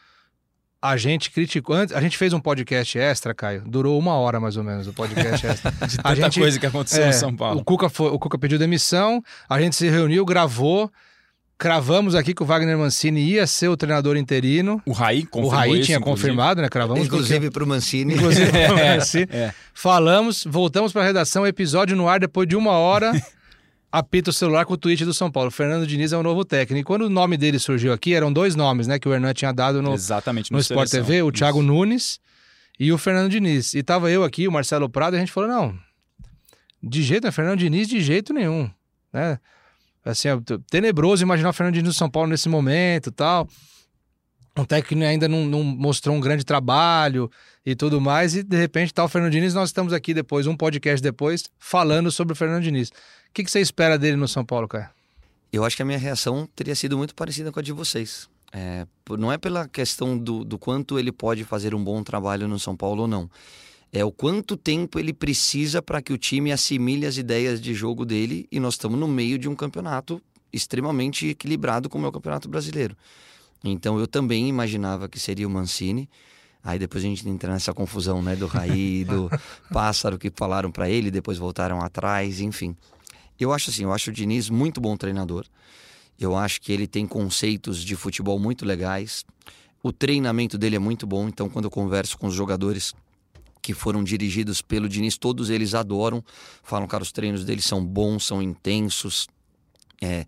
A 0.90 0.96
gente 0.96 1.30
criticou. 1.30 1.76
A 1.76 2.00
gente 2.00 2.16
fez 2.16 2.32
um 2.32 2.40
podcast 2.40 2.98
extra, 2.98 3.34
Caio. 3.34 3.62
Durou 3.66 3.98
uma 3.98 4.14
hora 4.14 4.38
mais 4.40 4.56
ou 4.56 4.64
menos 4.64 4.86
o 4.86 4.92
podcast 4.92 5.46
extra. 5.46 5.70
De 5.70 5.98
A 5.98 6.02
tanta 6.02 6.14
gente- 6.14 6.40
coisa 6.40 6.58
que 6.60 6.66
aconteceu 6.66 7.02
É, 7.04 7.06
no 7.08 7.12
São 7.12 7.34
Paulo. 7.34 7.60
O 7.60 7.64
Cuca, 7.64 7.88
foi, 7.88 8.10
o 8.10 8.18
Cuca 8.18 8.38
pediu 8.38 8.58
demissão, 8.58 9.22
a 9.48 9.60
gente 9.60 9.76
se 9.76 9.88
reuniu, 9.88 10.24
gravou, 10.24 10.90
cravamos 11.58 12.14
aqui 12.14 12.34
que 12.34 12.42
o 12.42 12.46
Wagner 12.46 12.76
Mancini 12.76 13.20
ia 13.20 13.46
ser 13.46 13.68
o 13.68 13.76
treinador 13.76 14.16
interino. 14.16 14.80
O 14.84 14.92
Raí 14.92 15.22
o 15.22 15.26
confirmou 15.26 15.50
Raí 15.58 15.72
isso, 15.76 15.86
tinha 15.86 15.98
inclusive. 15.98 16.22
confirmado, 16.28 16.60
né? 16.62 16.68
Cravamos. 16.68 17.04
Inclusive 17.06 17.50
para 17.50 17.64
o 17.64 17.66
Mancini. 17.66 18.14
Inclusive, 18.14 18.50
pro 18.50 18.76
Mancini. 18.76 19.28
É. 19.30 19.54
Falamos, 19.72 20.44
voltamos 20.48 20.92
para 20.92 21.02
a 21.02 21.04
redação, 21.06 21.46
episódio 21.46 21.96
no 21.96 22.08
ar 22.08 22.20
depois 22.20 22.46
de 22.48 22.56
uma 22.56 22.72
hora. 22.72 23.12
Apita 23.98 24.28
o 24.28 24.32
celular 24.32 24.66
com 24.66 24.74
o 24.74 24.76
tweet 24.76 25.06
do 25.06 25.14
São 25.14 25.30
Paulo. 25.30 25.50
Fernando 25.50 25.86
Diniz 25.86 26.12
é 26.12 26.18
o 26.18 26.22
novo 26.22 26.44
técnico. 26.44 26.78
E 26.78 26.84
quando 26.84 27.06
o 27.06 27.08
nome 27.08 27.38
dele 27.38 27.58
surgiu 27.58 27.94
aqui, 27.94 28.12
eram 28.12 28.30
dois 28.30 28.54
nomes, 28.54 28.86
né? 28.86 28.98
Que 28.98 29.08
o 29.08 29.14
Hernan 29.14 29.32
tinha 29.32 29.52
dado 29.52 29.80
no, 29.80 29.94
Exatamente, 29.94 30.52
no 30.52 30.58
Sport 30.58 30.88
Seleção. 30.88 31.10
TV, 31.10 31.22
o 31.22 31.28
Isso. 31.28 31.32
Thiago 31.32 31.62
Nunes 31.62 32.20
e 32.78 32.92
o 32.92 32.98
Fernando 32.98 33.30
Diniz. 33.30 33.72
E 33.72 33.82
tava 33.82 34.10
eu 34.10 34.22
aqui, 34.22 34.46
o 34.46 34.52
Marcelo 34.52 34.86
Prado, 34.86 35.14
e 35.14 35.16
a 35.16 35.20
gente 35.20 35.32
falou: 35.32 35.48
não, 35.48 35.78
de 36.82 37.02
jeito 37.02 37.22
nenhum, 37.22 37.32
Fernando 37.32 37.58
Diniz 37.58 37.88
de 37.88 38.02
jeito 38.02 38.34
nenhum. 38.34 38.70
Né? 39.10 39.38
Assim, 40.04 40.28
é 40.28 40.36
tenebroso 40.70 41.22
imaginar 41.22 41.48
o 41.48 41.52
Fernando 41.54 41.76
Diniz 41.76 41.88
no 41.88 41.94
São 41.94 42.10
Paulo 42.10 42.28
nesse 42.28 42.50
momento 42.50 43.10
tal. 43.10 43.48
Um 44.58 44.64
técnico 44.64 45.04
ainda 45.04 45.26
não, 45.26 45.46
não 45.46 45.62
mostrou 45.62 46.14
um 46.14 46.20
grande 46.20 46.44
trabalho 46.44 47.30
e 47.64 47.74
tudo 47.74 47.98
mais, 47.98 48.34
e 48.34 48.42
de 48.42 48.56
repente 48.56 48.92
tá 48.92 49.04
o 49.04 49.08
Fernando 49.08 49.32
Diniz. 49.32 49.54
Nós 49.54 49.70
estamos 49.70 49.94
aqui 49.94 50.12
depois, 50.12 50.46
um 50.46 50.56
podcast 50.56 51.02
depois, 51.02 51.44
falando 51.58 52.10
sobre 52.10 52.34
o 52.34 52.36
Fernando 52.36 52.62
Diniz. 52.62 52.90
O 53.28 53.32
que, 53.32 53.44
que 53.44 53.50
você 53.50 53.60
espera 53.60 53.98
dele 53.98 54.16
no 54.16 54.28
São 54.28 54.44
Paulo, 54.44 54.66
cara? 54.66 54.90
Eu 55.52 55.64
acho 55.64 55.76
que 55.76 55.82
a 55.82 55.84
minha 55.84 55.98
reação 55.98 56.48
teria 56.54 56.74
sido 56.74 56.96
muito 56.96 57.14
parecida 57.14 57.52
com 57.52 57.60
a 57.60 57.62
de 57.62 57.72
vocês. 57.72 58.28
É, 58.52 58.86
não 59.18 59.30
é 59.30 59.38
pela 59.38 59.68
questão 59.68 60.16
do, 60.16 60.44
do 60.44 60.58
quanto 60.58 60.98
ele 60.98 61.12
pode 61.12 61.44
fazer 61.44 61.74
um 61.74 61.82
bom 61.82 62.02
trabalho 62.02 62.48
no 62.48 62.58
São 62.58 62.76
Paulo 62.76 63.02
ou 63.02 63.08
não. 63.08 63.30
É 63.92 64.04
o 64.04 64.10
quanto 64.10 64.56
tempo 64.56 64.98
ele 64.98 65.12
precisa 65.12 65.80
para 65.80 66.02
que 66.02 66.12
o 66.12 66.18
time 66.18 66.52
assimile 66.52 67.06
as 67.06 67.16
ideias 67.16 67.60
de 67.60 67.72
jogo 67.74 68.04
dele 68.04 68.46
e 68.50 68.58
nós 68.58 68.74
estamos 68.74 68.98
no 68.98 69.06
meio 69.06 69.38
de 69.38 69.48
um 69.48 69.54
campeonato 69.54 70.20
extremamente 70.52 71.28
equilibrado 71.28 71.88
como 71.88 72.06
é 72.06 72.08
o 72.08 72.12
Campeonato 72.12 72.48
Brasileiro. 72.48 72.96
Então 73.64 73.98
eu 73.98 74.06
também 74.06 74.48
imaginava 74.48 75.08
que 75.08 75.18
seria 75.18 75.46
o 75.46 75.50
Mancini. 75.50 76.08
Aí 76.62 76.78
depois 76.78 77.04
a 77.04 77.06
gente 77.06 77.28
entra 77.28 77.52
nessa 77.52 77.72
confusão, 77.72 78.20
né, 78.20 78.34
do 78.34 78.46
Raí, 78.46 79.04
do 79.08 79.30
Pássaro 79.72 80.18
que 80.18 80.32
falaram 80.34 80.70
para 80.70 80.90
ele, 80.90 81.10
depois 81.10 81.38
voltaram 81.38 81.80
atrás, 81.80 82.40
enfim. 82.40 82.76
Eu 83.38 83.52
acho 83.52 83.70
assim, 83.70 83.84
eu 83.84 83.92
acho 83.92 84.10
o 84.10 84.12
Diniz 84.12 84.48
muito 84.48 84.80
bom 84.80 84.96
treinador. 84.96 85.44
Eu 86.18 86.36
acho 86.36 86.60
que 86.60 86.72
ele 86.72 86.86
tem 86.86 87.06
conceitos 87.06 87.84
de 87.84 87.94
futebol 87.94 88.38
muito 88.38 88.64
legais. 88.64 89.24
O 89.82 89.92
treinamento 89.92 90.56
dele 90.56 90.76
é 90.76 90.78
muito 90.78 91.06
bom, 91.06 91.28
então 91.28 91.48
quando 91.48 91.66
eu 91.66 91.70
converso 91.70 92.16
com 92.18 92.26
os 92.26 92.34
jogadores 92.34 92.94
que 93.60 93.74
foram 93.74 94.02
dirigidos 94.02 94.62
pelo 94.62 94.88
Diniz, 94.88 95.18
todos 95.18 95.50
eles 95.50 95.74
adoram. 95.74 96.24
Falam, 96.62 96.86
cara, 96.86 97.02
os 97.02 97.12
treinos 97.12 97.44
dele 97.44 97.60
são 97.60 97.84
bons, 97.84 98.24
são 98.24 98.40
intensos. 98.40 99.26
É, 100.00 100.24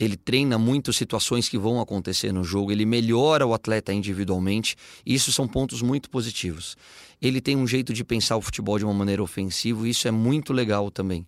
ele 0.00 0.16
treina 0.16 0.56
muito 0.56 0.94
situações 0.94 1.46
que 1.46 1.58
vão 1.58 1.78
acontecer 1.78 2.32
no 2.32 2.42
jogo, 2.42 2.72
ele 2.72 2.86
melhora 2.86 3.46
o 3.46 3.52
atleta 3.52 3.92
individualmente. 3.92 4.74
Isso 5.04 5.30
são 5.30 5.46
pontos 5.46 5.82
muito 5.82 6.08
positivos. 6.08 6.74
Ele 7.20 7.38
tem 7.38 7.54
um 7.54 7.66
jeito 7.66 7.92
de 7.92 8.02
pensar 8.02 8.38
o 8.38 8.40
futebol 8.40 8.78
de 8.78 8.84
uma 8.86 8.94
maneira 8.94 9.22
ofensiva, 9.22 9.86
e 9.86 9.90
isso 9.90 10.08
é 10.08 10.10
muito 10.10 10.54
legal 10.54 10.90
também. 10.90 11.26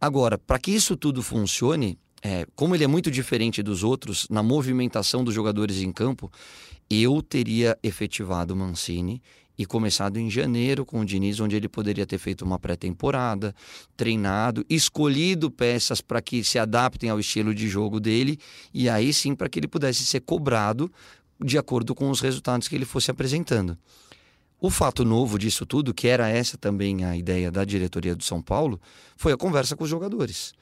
Agora, 0.00 0.38
para 0.38 0.58
que 0.58 0.70
isso 0.70 0.96
tudo 0.96 1.22
funcione, 1.22 1.98
é, 2.22 2.46
como 2.56 2.74
ele 2.74 2.84
é 2.84 2.86
muito 2.86 3.10
diferente 3.10 3.62
dos 3.62 3.84
outros 3.84 4.26
na 4.30 4.42
movimentação 4.42 5.22
dos 5.22 5.34
jogadores 5.34 5.82
em 5.82 5.92
campo, 5.92 6.32
eu 6.88 7.20
teria 7.20 7.76
efetivado 7.82 8.56
Mancini 8.56 9.20
e 9.56 9.64
começado 9.64 10.18
em 10.18 10.30
janeiro 10.30 10.84
com 10.84 11.00
o 11.00 11.04
Diniz, 11.04 11.38
onde 11.40 11.54
ele 11.56 11.68
poderia 11.68 12.06
ter 12.06 12.18
feito 12.18 12.44
uma 12.44 12.58
pré-temporada, 12.58 13.54
treinado, 13.96 14.64
escolhido 14.68 15.50
peças 15.50 16.00
para 16.00 16.20
que 16.20 16.42
se 16.42 16.58
adaptem 16.58 17.10
ao 17.10 17.20
estilo 17.20 17.54
de 17.54 17.68
jogo 17.68 18.00
dele 18.00 18.38
e 18.72 18.88
aí 18.88 19.12
sim 19.12 19.34
para 19.34 19.48
que 19.48 19.58
ele 19.58 19.68
pudesse 19.68 20.04
ser 20.04 20.20
cobrado 20.20 20.90
de 21.40 21.58
acordo 21.58 21.94
com 21.94 22.10
os 22.10 22.20
resultados 22.20 22.68
que 22.68 22.74
ele 22.74 22.84
fosse 22.84 23.10
apresentando. 23.10 23.76
O 24.60 24.70
fato 24.70 25.04
novo 25.04 25.38
disso 25.38 25.66
tudo, 25.66 25.92
que 25.92 26.08
era 26.08 26.28
essa 26.28 26.56
também 26.56 27.04
a 27.04 27.16
ideia 27.16 27.50
da 27.50 27.64
diretoria 27.64 28.14
do 28.16 28.24
São 28.24 28.40
Paulo, 28.40 28.80
foi 29.16 29.32
a 29.32 29.36
conversa 29.36 29.76
com 29.76 29.84
os 29.84 29.90
jogadores. 29.90 30.54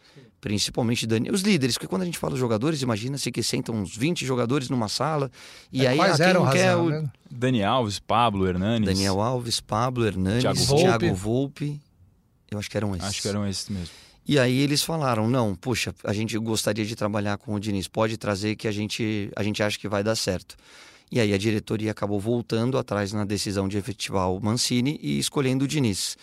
Principalmente 0.43 1.07
Dani, 1.07 1.31
os 1.31 1.43
líderes, 1.43 1.77
porque 1.77 1.87
quando 1.87 2.03
a 2.03 2.05
gente 2.05 2.19
fala 2.19 2.35
jogadores, 2.35 2.83
imagina-se 2.83 3.31
que 3.31 3.45
sentam 3.45 3.77
uns 3.77 3.97
20 3.97 4.27
jogadores 4.27 4.69
numa 4.69 4.89
sala 4.89 5.31
e 5.73 5.87
É, 5.87 5.91
aí 5.91 5.97
quais 5.97 6.15
ah, 6.15 6.17
quem 6.17 6.27
eram, 6.27 6.45
não 6.45 6.53
quer 6.53 6.67
Razão, 6.67 6.87
o 6.87 6.91
né? 6.91 7.11
Dani 7.31 7.63
Alves, 7.63 8.01
Pablo, 8.01 8.49
Hernanes. 8.49 8.89
Daniel 8.89 9.21
Alves, 9.21 9.61
Pablo, 9.61 10.05
Hernandes, 10.05 10.43
Thiago 10.43 10.59
Thiago 10.59 11.15
Volpe. 11.15 11.67
Volpe. 11.69 11.81
Eu 12.51 12.59
acho 12.59 12.69
que 12.69 12.77
eram 12.77 12.97
esses. 12.97 13.09
Acho 13.09 13.23
que 13.23 13.29
eram 13.29 13.47
esses 13.47 13.69
mesmo. 13.69 13.95
E 14.27 14.37
aí 14.37 14.59
eles 14.59 14.83
falaram: 14.83 15.31
não, 15.31 15.55
puxa, 15.55 15.95
a 16.03 16.13
gente 16.13 16.37
gostaria 16.39 16.85
de 16.85 16.97
trabalhar 16.97 17.39
com 17.39 17.55
o 17.55 17.61
Diniz, 17.61 17.87
pode 17.87 18.17
trazer 18.17 18.57
que 18.57 18.67
a 18.67 18.73
gente, 18.73 19.31
a 19.37 19.45
gente 19.45 19.63
acha 19.63 19.79
que 19.79 19.87
vai 19.87 20.03
dar 20.03 20.17
certo. 20.17 20.57
E 21.09 21.21
aí 21.21 21.33
a 21.33 21.39
diretoria 21.39 21.93
acabou 21.93 22.19
voltando 22.19 22.77
atrás 22.77 23.13
na 23.13 23.25
decisão 23.25 23.69
de 23.69 23.79
efetivar 23.79 24.29
o 24.33 24.41
Mancini 24.43 24.99
e 25.01 25.21
escolhendo 25.21 25.67
o 25.67 25.69
Diniz. 25.69 26.17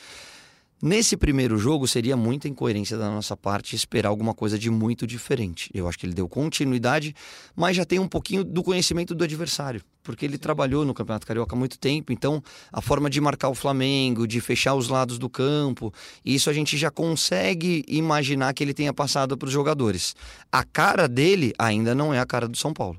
Nesse 0.81 1.17
primeiro 1.17 1.57
jogo 1.57 1.85
seria 1.85 2.15
muita 2.15 2.47
incoerência 2.47 2.97
da 2.97 3.09
nossa 3.09 3.35
parte 3.35 3.75
esperar 3.75 4.07
alguma 4.07 4.33
coisa 4.33 4.57
de 4.57 4.69
muito 4.69 5.05
diferente. 5.05 5.69
Eu 5.73 5.89
acho 5.89 5.99
que 5.99 6.05
ele 6.05 6.13
deu 6.13 6.25
continuidade, 6.29 7.13
mas 7.53 7.75
já 7.75 7.83
tem 7.83 7.99
um 7.99 8.07
pouquinho 8.07 8.45
do 8.45 8.63
conhecimento 8.63 9.13
do 9.13 9.21
adversário, 9.21 9.81
porque 10.01 10.23
ele 10.23 10.37
trabalhou 10.37 10.85
no 10.85 10.93
Campeonato 10.93 11.27
Carioca 11.27 11.53
há 11.53 11.59
muito 11.59 11.77
tempo, 11.77 12.13
então 12.13 12.41
a 12.71 12.79
forma 12.79 13.09
de 13.09 13.19
marcar 13.19 13.49
o 13.49 13.55
Flamengo, 13.55 14.25
de 14.25 14.39
fechar 14.39 14.73
os 14.73 14.87
lados 14.87 15.19
do 15.19 15.29
campo, 15.29 15.93
isso 16.23 16.49
a 16.49 16.53
gente 16.53 16.77
já 16.77 16.89
consegue 16.89 17.83
imaginar 17.85 18.53
que 18.53 18.63
ele 18.63 18.73
tenha 18.73 18.93
passado 18.93 19.37
para 19.37 19.47
os 19.47 19.51
jogadores. 19.51 20.15
A 20.49 20.63
cara 20.63 21.09
dele 21.09 21.53
ainda 21.59 21.93
não 21.93 22.13
é 22.13 22.19
a 22.19 22.25
cara 22.25 22.47
do 22.47 22.55
São 22.55 22.71
Paulo. 22.71 22.97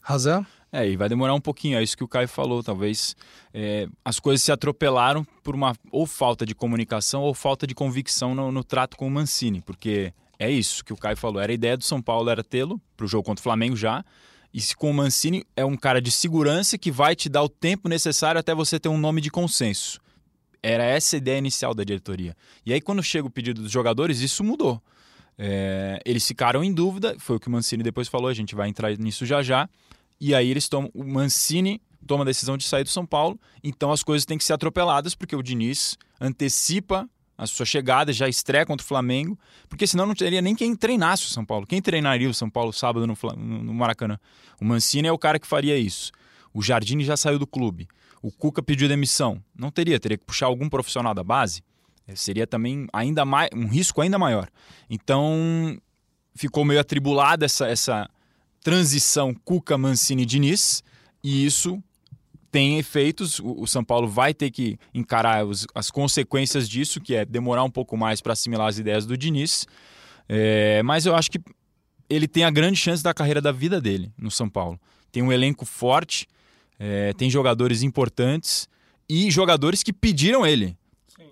Razão? 0.00 0.44
É, 0.76 0.88
e 0.88 0.96
vai 0.96 1.08
demorar 1.08 1.34
um 1.34 1.40
pouquinho, 1.40 1.78
é 1.78 1.82
isso 1.84 1.96
que 1.96 2.02
o 2.02 2.08
Caio 2.08 2.26
falou. 2.26 2.60
Talvez 2.60 3.14
é, 3.52 3.86
as 4.04 4.18
coisas 4.18 4.42
se 4.42 4.50
atropelaram 4.50 5.24
por 5.40 5.54
uma 5.54 5.72
ou 5.92 6.04
falta 6.04 6.44
de 6.44 6.52
comunicação 6.52 7.22
ou 7.22 7.32
falta 7.32 7.64
de 7.64 7.76
convicção 7.76 8.34
no, 8.34 8.50
no 8.50 8.64
trato 8.64 8.96
com 8.96 9.06
o 9.06 9.10
Mancini, 9.10 9.60
porque 9.60 10.12
é 10.36 10.50
isso 10.50 10.84
que 10.84 10.92
o 10.92 10.96
Caio 10.96 11.16
falou. 11.16 11.40
Era 11.40 11.52
a 11.52 11.54
ideia 11.54 11.76
do 11.76 11.84
São 11.84 12.02
Paulo, 12.02 12.28
era 12.28 12.42
tê-lo 12.42 12.80
para 12.96 13.04
o 13.04 13.08
jogo 13.08 13.22
contra 13.22 13.40
o 13.40 13.42
Flamengo 13.44 13.76
já. 13.76 14.04
E 14.52 14.60
se 14.60 14.76
com 14.76 14.90
o 14.90 14.94
Mancini 14.94 15.46
é 15.54 15.64
um 15.64 15.76
cara 15.76 16.02
de 16.02 16.10
segurança 16.10 16.76
que 16.76 16.90
vai 16.90 17.14
te 17.14 17.28
dar 17.28 17.44
o 17.44 17.48
tempo 17.48 17.88
necessário 17.88 18.40
até 18.40 18.52
você 18.52 18.80
ter 18.80 18.88
um 18.88 18.98
nome 18.98 19.20
de 19.20 19.30
consenso. 19.30 20.00
Era 20.60 20.82
essa 20.82 21.14
a 21.14 21.18
ideia 21.18 21.38
inicial 21.38 21.72
da 21.72 21.84
diretoria. 21.84 22.36
E 22.66 22.72
aí, 22.72 22.80
quando 22.80 23.00
chega 23.00 23.28
o 23.28 23.30
pedido 23.30 23.62
dos 23.62 23.70
jogadores, 23.70 24.18
isso 24.18 24.42
mudou. 24.42 24.82
É, 25.38 26.00
eles 26.04 26.26
ficaram 26.26 26.64
em 26.64 26.72
dúvida, 26.72 27.14
foi 27.20 27.36
o 27.36 27.40
que 27.40 27.46
o 27.46 27.50
Mancini 27.50 27.84
depois 27.84 28.08
falou, 28.08 28.26
a 28.26 28.34
gente 28.34 28.56
vai 28.56 28.68
entrar 28.68 28.90
nisso 28.98 29.24
já 29.24 29.40
já. 29.40 29.68
E 30.20 30.34
aí 30.34 30.50
eles 30.50 30.68
tomam. 30.68 30.90
O 30.94 31.04
Mancini 31.04 31.80
toma 32.06 32.22
a 32.22 32.26
decisão 32.26 32.56
de 32.56 32.64
sair 32.64 32.84
do 32.84 32.90
São 32.90 33.06
Paulo, 33.06 33.40
então 33.62 33.90
as 33.90 34.02
coisas 34.02 34.26
têm 34.26 34.36
que 34.36 34.44
ser 34.44 34.52
atropeladas, 34.52 35.14
porque 35.14 35.34
o 35.34 35.42
Diniz 35.42 35.96
antecipa 36.20 37.08
a 37.36 37.46
sua 37.46 37.66
chegada, 37.66 38.12
já 38.12 38.28
estreia 38.28 38.64
contra 38.64 38.84
o 38.84 38.86
Flamengo, 38.86 39.38
porque 39.68 39.86
senão 39.86 40.06
não 40.06 40.14
teria 40.14 40.40
nem 40.40 40.54
quem 40.54 40.76
treinasse 40.76 41.24
o 41.24 41.28
São 41.28 41.44
Paulo. 41.44 41.66
Quem 41.66 41.82
treinaria 41.82 42.30
o 42.30 42.34
São 42.34 42.48
Paulo 42.48 42.72
sábado 42.72 43.06
no, 43.06 43.16
no 43.36 43.74
Maracanã? 43.74 44.18
O 44.60 44.64
Mancini 44.64 45.08
é 45.08 45.12
o 45.12 45.18
cara 45.18 45.38
que 45.38 45.46
faria 45.46 45.76
isso. 45.76 46.12
O 46.52 46.62
Jardine 46.62 47.04
já 47.04 47.16
saiu 47.16 47.38
do 47.38 47.46
clube. 47.46 47.88
O 48.22 48.30
Cuca 48.30 48.62
pediu 48.62 48.88
demissão. 48.88 49.42
Não 49.54 49.70
teria, 49.70 49.98
teria 49.98 50.16
que 50.16 50.24
puxar 50.24 50.46
algum 50.46 50.68
profissional 50.68 51.12
da 51.12 51.24
base. 51.24 51.62
Eh, 52.06 52.14
Seria 52.14 52.46
também 52.46 52.86
ainda 52.92 53.24
mais 53.24 53.50
um 53.52 53.66
risco 53.66 54.00
ainda 54.00 54.18
maior. 54.18 54.48
Então 54.88 55.76
ficou 56.34 56.64
meio 56.64 56.80
atribulada 56.80 57.44
essa, 57.44 57.66
essa 57.66 58.08
transição 58.64 59.32
Cuca 59.44 59.78
Mancini 59.78 60.24
Diniz 60.26 60.82
e 61.22 61.44
isso 61.46 61.80
tem 62.50 62.78
efeitos. 62.78 63.38
O, 63.40 63.66
São 63.66 63.84
Paulo 63.84 64.08
vai 64.08 64.32
ter 64.32 64.50
que 64.50 64.78
encarar 64.92 65.44
os- 65.44 65.66
as 65.74 65.90
consequências 65.90 66.68
disso, 66.68 67.00
que 67.00 67.14
é 67.14 67.24
demorar 67.24 67.62
um 67.62 67.70
pouco 67.70 67.96
mais 67.96 68.20
para 68.20 68.32
assimilar 68.32 68.68
as 68.68 68.78
ideias 68.78 69.04
do 69.04 69.16
Diniz. 69.16 69.66
É, 70.28 70.82
mas 70.82 71.04
eu 71.04 71.14
acho 71.14 71.30
que 71.30 71.38
ele 72.08 72.26
tem 72.26 72.42
a 72.44 72.50
grande 72.50 72.78
chance 72.78 73.02
da 73.02 73.12
carreira 73.12 73.40
da 73.40 73.52
vida 73.52 73.80
dele 73.80 74.10
no 74.16 74.30
São 74.30 74.48
Paulo. 74.48 74.80
Tem 75.12 75.22
um 75.22 75.30
elenco 75.32 75.66
forte, 75.66 76.26
é, 76.78 77.12
tem 77.12 77.28
jogadores 77.28 77.82
importantes 77.82 78.66
e 79.08 79.30
jogadores 79.30 79.82
que 79.82 79.92
pediram 79.92 80.46
ele. 80.46 80.76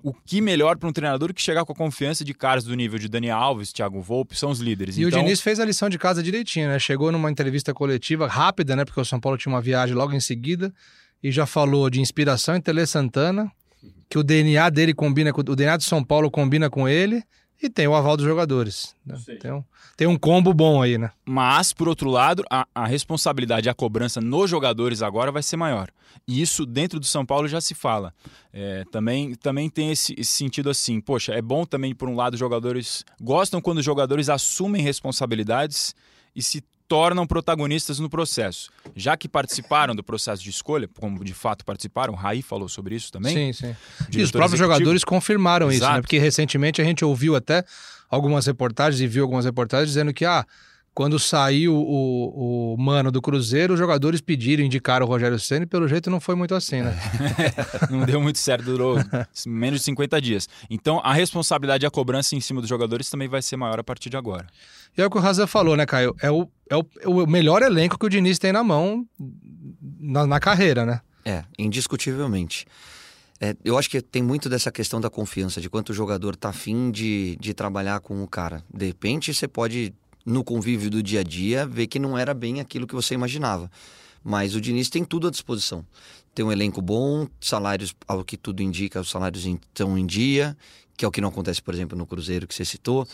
O 0.03 0.13
que 0.13 0.41
melhor 0.41 0.77
para 0.77 0.89
um 0.89 0.93
treinador 0.93 1.33
que 1.33 1.41
chegar 1.41 1.65
com 1.65 1.73
a 1.73 1.77
confiança 1.77 2.25
de 2.25 2.35
caras 2.35 2.65
do 2.65 2.75
nível 2.75 2.99
de 2.99 3.09
Dani 3.09 3.31
Alves, 3.31 3.73
Thiago 3.73 4.01
Volpe, 4.01 4.37
são 4.37 4.51
os 4.51 4.59
líderes. 4.59 4.97
E 4.97 5.03
então, 5.03 5.21
o 5.21 5.23
Diniz 5.23 5.41
fez 5.41 5.61
a 5.61 5.65
lição 5.65 5.89
de 5.89 5.99
casa 5.99 6.23
direitinho, 6.23 6.69
né? 6.69 6.79
Chegou 6.79 7.13
numa 7.13 7.31
entrevista 7.31 7.73
coletiva 7.73 8.27
rápida, 8.27 8.75
né? 8.75 8.85
Porque 8.85 9.01
o 9.01 9.05
São 9.05 9.21
Paulo 9.21 9.39
tinha 9.39 9.53
uma 9.53 9.61
viagem 9.61 9.95
logo 9.95 10.13
em 10.13 10.21
seguida 10.21 10.73
e 11.23 11.31
já 11.31 11.47
falou 11.47 11.89
de 11.89 12.01
inspiração 12.01 12.57
em 12.57 12.61
Tele 12.61 12.85
Santana, 12.85 13.51
que 14.09 14.19
o 14.19 14.23
DNA 14.23 14.69
dele 14.71 14.93
combina 14.93 15.33
com 15.33 15.41
o 15.41 15.45
DNA 15.45 15.77
de 15.77 15.85
São 15.85 16.03
Paulo 16.03 16.31
combina 16.31 16.69
com 16.69 16.89
ele 16.89 17.23
e 17.63 17.71
tem 17.71 17.87
o 17.87 17.95
aval 17.95 18.17
dos 18.17 18.27
jogadores. 18.27 18.95
né? 19.07 19.17
Tem, 19.41 19.53
um, 19.53 19.65
tem 19.97 20.07
um 20.09 20.19
combo 20.19 20.53
bom 20.53 20.83
aí, 20.83 20.99
né? 20.99 21.11
Mas, 21.25 21.73
por 21.73 21.89
outro 21.89 22.11
lado, 22.11 22.45
a, 22.51 22.67
a 22.75 22.87
responsabilidade 22.87 23.69
e 23.69 23.71
a 23.71 23.75
cobrança 23.75 24.21
nos 24.21 24.51
jogadores 24.51 25.01
agora 25.01 25.31
vai 25.31 25.43
ser 25.43 25.57
maior. 25.57 25.89
E 26.27 26.43
isso 26.43 26.67
dentro 26.67 26.99
do 26.99 27.07
São 27.07 27.25
Paulo 27.25 27.47
já 27.47 27.61
se 27.61 27.75
fala. 27.75 28.13
É, 28.53 28.85
também, 28.91 29.35
também 29.35 29.71
tem 29.71 29.93
esse, 29.93 30.15
esse 30.19 30.33
sentido 30.33 30.71
assim. 30.71 31.01
Poxa, 31.01 31.33
é 31.33 31.41
bom 31.41 31.65
também, 31.65 31.95
por 31.95 32.09
um 32.09 32.17
lado, 32.17 32.35
os 32.35 32.41
jogadores 32.41 33.05
gostam 33.21 33.61
quando 33.61 33.79
os 33.79 33.85
jogadores 33.85 34.29
assumem 34.29 34.83
responsabilidades 34.83 35.95
e 36.35 36.43
se 36.43 36.63
tornam 36.93 37.27
protagonistas 37.27 37.99
no 37.99 38.11
processo. 38.11 38.69
Já 38.95 39.17
que 39.17 39.27
participaram 39.27 39.97
do 39.97 40.05
processo 40.05 40.43
de 40.43 40.51
escolha, 40.51 40.87
como 41.01 41.25
de 41.25 41.33
fato 41.33 41.65
participaram, 41.65 42.13
o 42.13 42.17
Raí 42.17 42.43
falou 42.43 42.69
sobre 42.69 42.95
isso 42.95 43.11
também. 43.11 43.35
Sim, 43.35 43.53
sim. 43.55 43.77
E 44.13 44.21
os 44.21 44.31
próprios 44.31 44.53
executivo. 44.53 44.59
jogadores 44.59 45.03
confirmaram 45.03 45.71
isso, 45.71 45.81
né? 45.81 45.87
Exato. 45.87 46.03
Porque 46.03 46.19
recentemente 46.19 46.83
a 46.83 46.85
gente 46.85 47.03
ouviu 47.03 47.35
até 47.35 47.65
algumas 48.11 48.45
reportagens 48.45 49.01
e 49.01 49.07
viu 49.07 49.23
algumas 49.23 49.47
reportagens 49.47 49.89
dizendo 49.89 50.13
que, 50.13 50.27
ah, 50.27 50.45
quando 50.95 51.19
saiu 51.19 51.75
o, 51.75 52.75
o 52.75 52.77
mano 52.77 53.11
do 53.11 53.23
Cruzeiro, 53.23 53.75
os 53.75 53.79
jogadores 53.79 54.21
pediram, 54.21 54.63
indicaram 54.63 55.07
o 55.07 55.09
Rogério 55.09 55.39
Ceni 55.39 55.65
pelo 55.65 55.89
jeito 55.89 56.11
não 56.11 56.21
foi 56.21 56.35
muito 56.35 56.55
assim, 56.55 56.83
né? 56.83 56.95
não 57.91 58.05
deu 58.05 58.21
muito 58.21 58.39
certo, 58.39 58.65
durou 58.65 58.97
menos 59.47 59.81
de 59.81 59.85
50 59.87 60.21
dias. 60.21 60.49
Então, 60.69 61.01
a 61.03 61.15
responsabilidade 61.15 61.85
e 61.85 61.87
a 61.87 61.91
cobrança 61.91 62.37
em 62.37 62.41
cima 62.41 62.61
dos 62.61 62.69
jogadores 62.69 63.09
também 63.09 63.29
vai 63.29 63.41
ser 63.41 63.57
maior 63.57 63.81
a 63.81 63.85
partir 63.85 64.11
de 64.11 64.17
agora. 64.17 64.47
E 64.97 65.01
é 65.01 65.07
o 65.07 65.11
que 65.11 65.17
o 65.17 65.21
Razan 65.21 65.47
falou, 65.47 65.77
né, 65.77 65.87
Caio? 65.87 66.15
É 66.21 66.31
o, 66.31 66.47
é 66.69 66.77
o, 66.77 66.87
é 67.01 67.09
o 67.09 67.27
melhor 67.27 67.63
elenco 67.63 67.99
que 67.99 68.05
o 68.05 68.09
Diniz 68.11 68.39
tem 68.39 68.53
na 68.53 68.63
mão 68.63 69.07
na, 69.99 70.27
na 70.27 70.39
carreira, 70.39 70.85
né? 70.85 71.01
É, 71.25 71.45
indiscutivelmente. 71.59 72.67
É, 73.41 73.57
eu 73.65 73.77
acho 73.77 73.91
que 73.91 74.01
tem 74.01 74.23
muito 74.23 74.49
dessa 74.49 74.71
questão 74.71 75.01
da 75.01 75.11
confiança, 75.11 75.61
de 75.61 75.69
quanto 75.69 75.91
o 75.91 75.95
jogador 75.95 76.37
tá 76.37 76.51
afim 76.51 76.93
de, 76.93 77.37
de 77.41 77.53
trabalhar 77.53 77.99
com 78.01 78.23
o 78.23 78.29
cara. 78.29 78.63
De 78.73 78.87
repente, 78.87 79.35
você 79.35 79.49
pode, 79.49 79.93
no 80.25 80.45
convívio 80.45 80.91
do 80.91 81.03
dia 81.03 81.21
a 81.21 81.23
dia, 81.23 81.67
ver 81.67 81.87
que 81.87 81.99
não 81.99 82.17
era 82.17 82.33
bem 82.33 82.61
aquilo 82.61 82.87
que 82.87 82.95
você 82.95 83.15
imaginava. 83.15 83.71
Mas 84.23 84.55
o 84.55 84.61
Diniz 84.61 84.89
tem 84.89 85.05
tudo 85.05 85.27
à 85.27 85.31
disposição. 85.31 85.85
Tem 86.35 86.45
um 86.45 86.53
elenco 86.53 86.81
bom, 86.81 87.27
salários, 87.41 87.95
ao 88.07 88.25
que 88.25 88.37
tudo 88.37 88.63
indica, 88.63 89.01
os 89.01 89.11
salários 89.11 89.45
estão 89.45 89.99
em 89.99 90.07
dia, 90.07 90.57
que 90.97 91.05
é 91.05 91.09
o 91.09 91.11
que 91.11 91.21
não 91.21 91.29
acontece, 91.29 91.63
por 91.63 91.75
exemplo, 91.75 91.97
no 91.97 92.07
Cruzeiro 92.07 92.47
que 92.47 92.55
você 92.55 92.65
citou. 92.65 93.07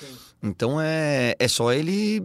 Então 0.42 0.80
é, 0.80 1.34
é 1.38 1.48
só 1.48 1.72
ele 1.72 2.22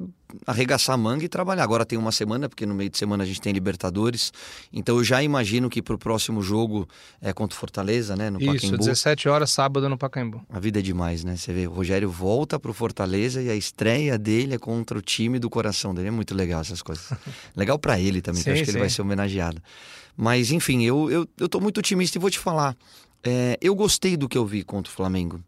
arregaçar 0.48 0.96
a 0.96 0.98
manga 0.98 1.24
e 1.24 1.30
trabalhar. 1.30 1.64
Agora 1.64 1.86
tem 1.86 1.98
uma 1.98 2.12
semana, 2.12 2.50
porque 2.50 2.66
no 2.66 2.74
meio 2.74 2.90
de 2.90 2.98
semana 2.98 3.24
a 3.24 3.28
gente 3.28 3.40
tem 3.40 3.54
Libertadores. 3.54 4.32
Então 4.72 4.98
eu 4.98 5.04
já 5.04 5.22
imagino 5.22 5.70
que 5.70 5.82
pro 5.82 5.98
próximo 5.98 6.42
jogo 6.42 6.88
é 7.22 7.32
contra 7.34 7.56
o 7.56 7.60
Fortaleza, 7.60 8.16
né? 8.16 8.30
No 8.30 8.40
Isso, 8.40 8.54
Pacaembu. 8.54 8.78
17 8.78 9.30
horas, 9.30 9.52
sábado 9.52 9.88
no 9.88 9.98
Pacaembu. 9.98 10.44
A 10.50 10.60
vida 10.60 10.80
é 10.80 10.82
demais, 10.82 11.24
né? 11.24 11.36
Você 11.36 11.54
vê, 11.54 11.68
o 11.68 11.72
Rogério 11.72 12.10
volta 12.10 12.60
pro 12.60 12.74
Fortaleza 12.74 13.42
e 13.42 13.50
a 13.50 13.56
estreia 13.56 14.18
dele 14.18 14.56
é 14.56 14.58
contra 14.58 14.98
o 14.98 15.02
time 15.02 15.40
do 15.40 15.50
coração 15.50 15.94
dele. 15.94 16.08
É 16.08 16.12
muito 16.12 16.36
legal 16.36 16.62
essas 16.62 16.82
coisas. 16.82 17.12
legal 17.56 17.78
pra 17.78 18.00
ele 18.00 18.22
também, 18.22 18.44
que 18.44 18.50
eu 18.50 18.54
Sim, 18.56 18.62
acho 18.62 18.64
que 18.64 18.72
ele 18.72 18.78
sim. 18.78 18.82
vai 18.82 18.90
ser 18.90 19.02
homenageado. 19.02 19.62
Mas, 20.16 20.52
enfim, 20.52 20.84
eu, 20.84 21.10
eu, 21.10 21.28
eu 21.40 21.50
tô 21.50 21.60
muito 21.60 21.80
otimista 21.80 22.18
e 22.18 22.22
vou 22.22 22.30
te 22.30 22.38
falar. 22.38 22.76
É, 23.24 23.58
eu 23.62 23.74
gostei 23.74 24.18
do 24.18 24.28
que 24.28 24.38
eu 24.38 24.46
vi 24.46 24.64
contra 24.64 24.92
o 24.92 24.96
Flamengo. 24.96 25.42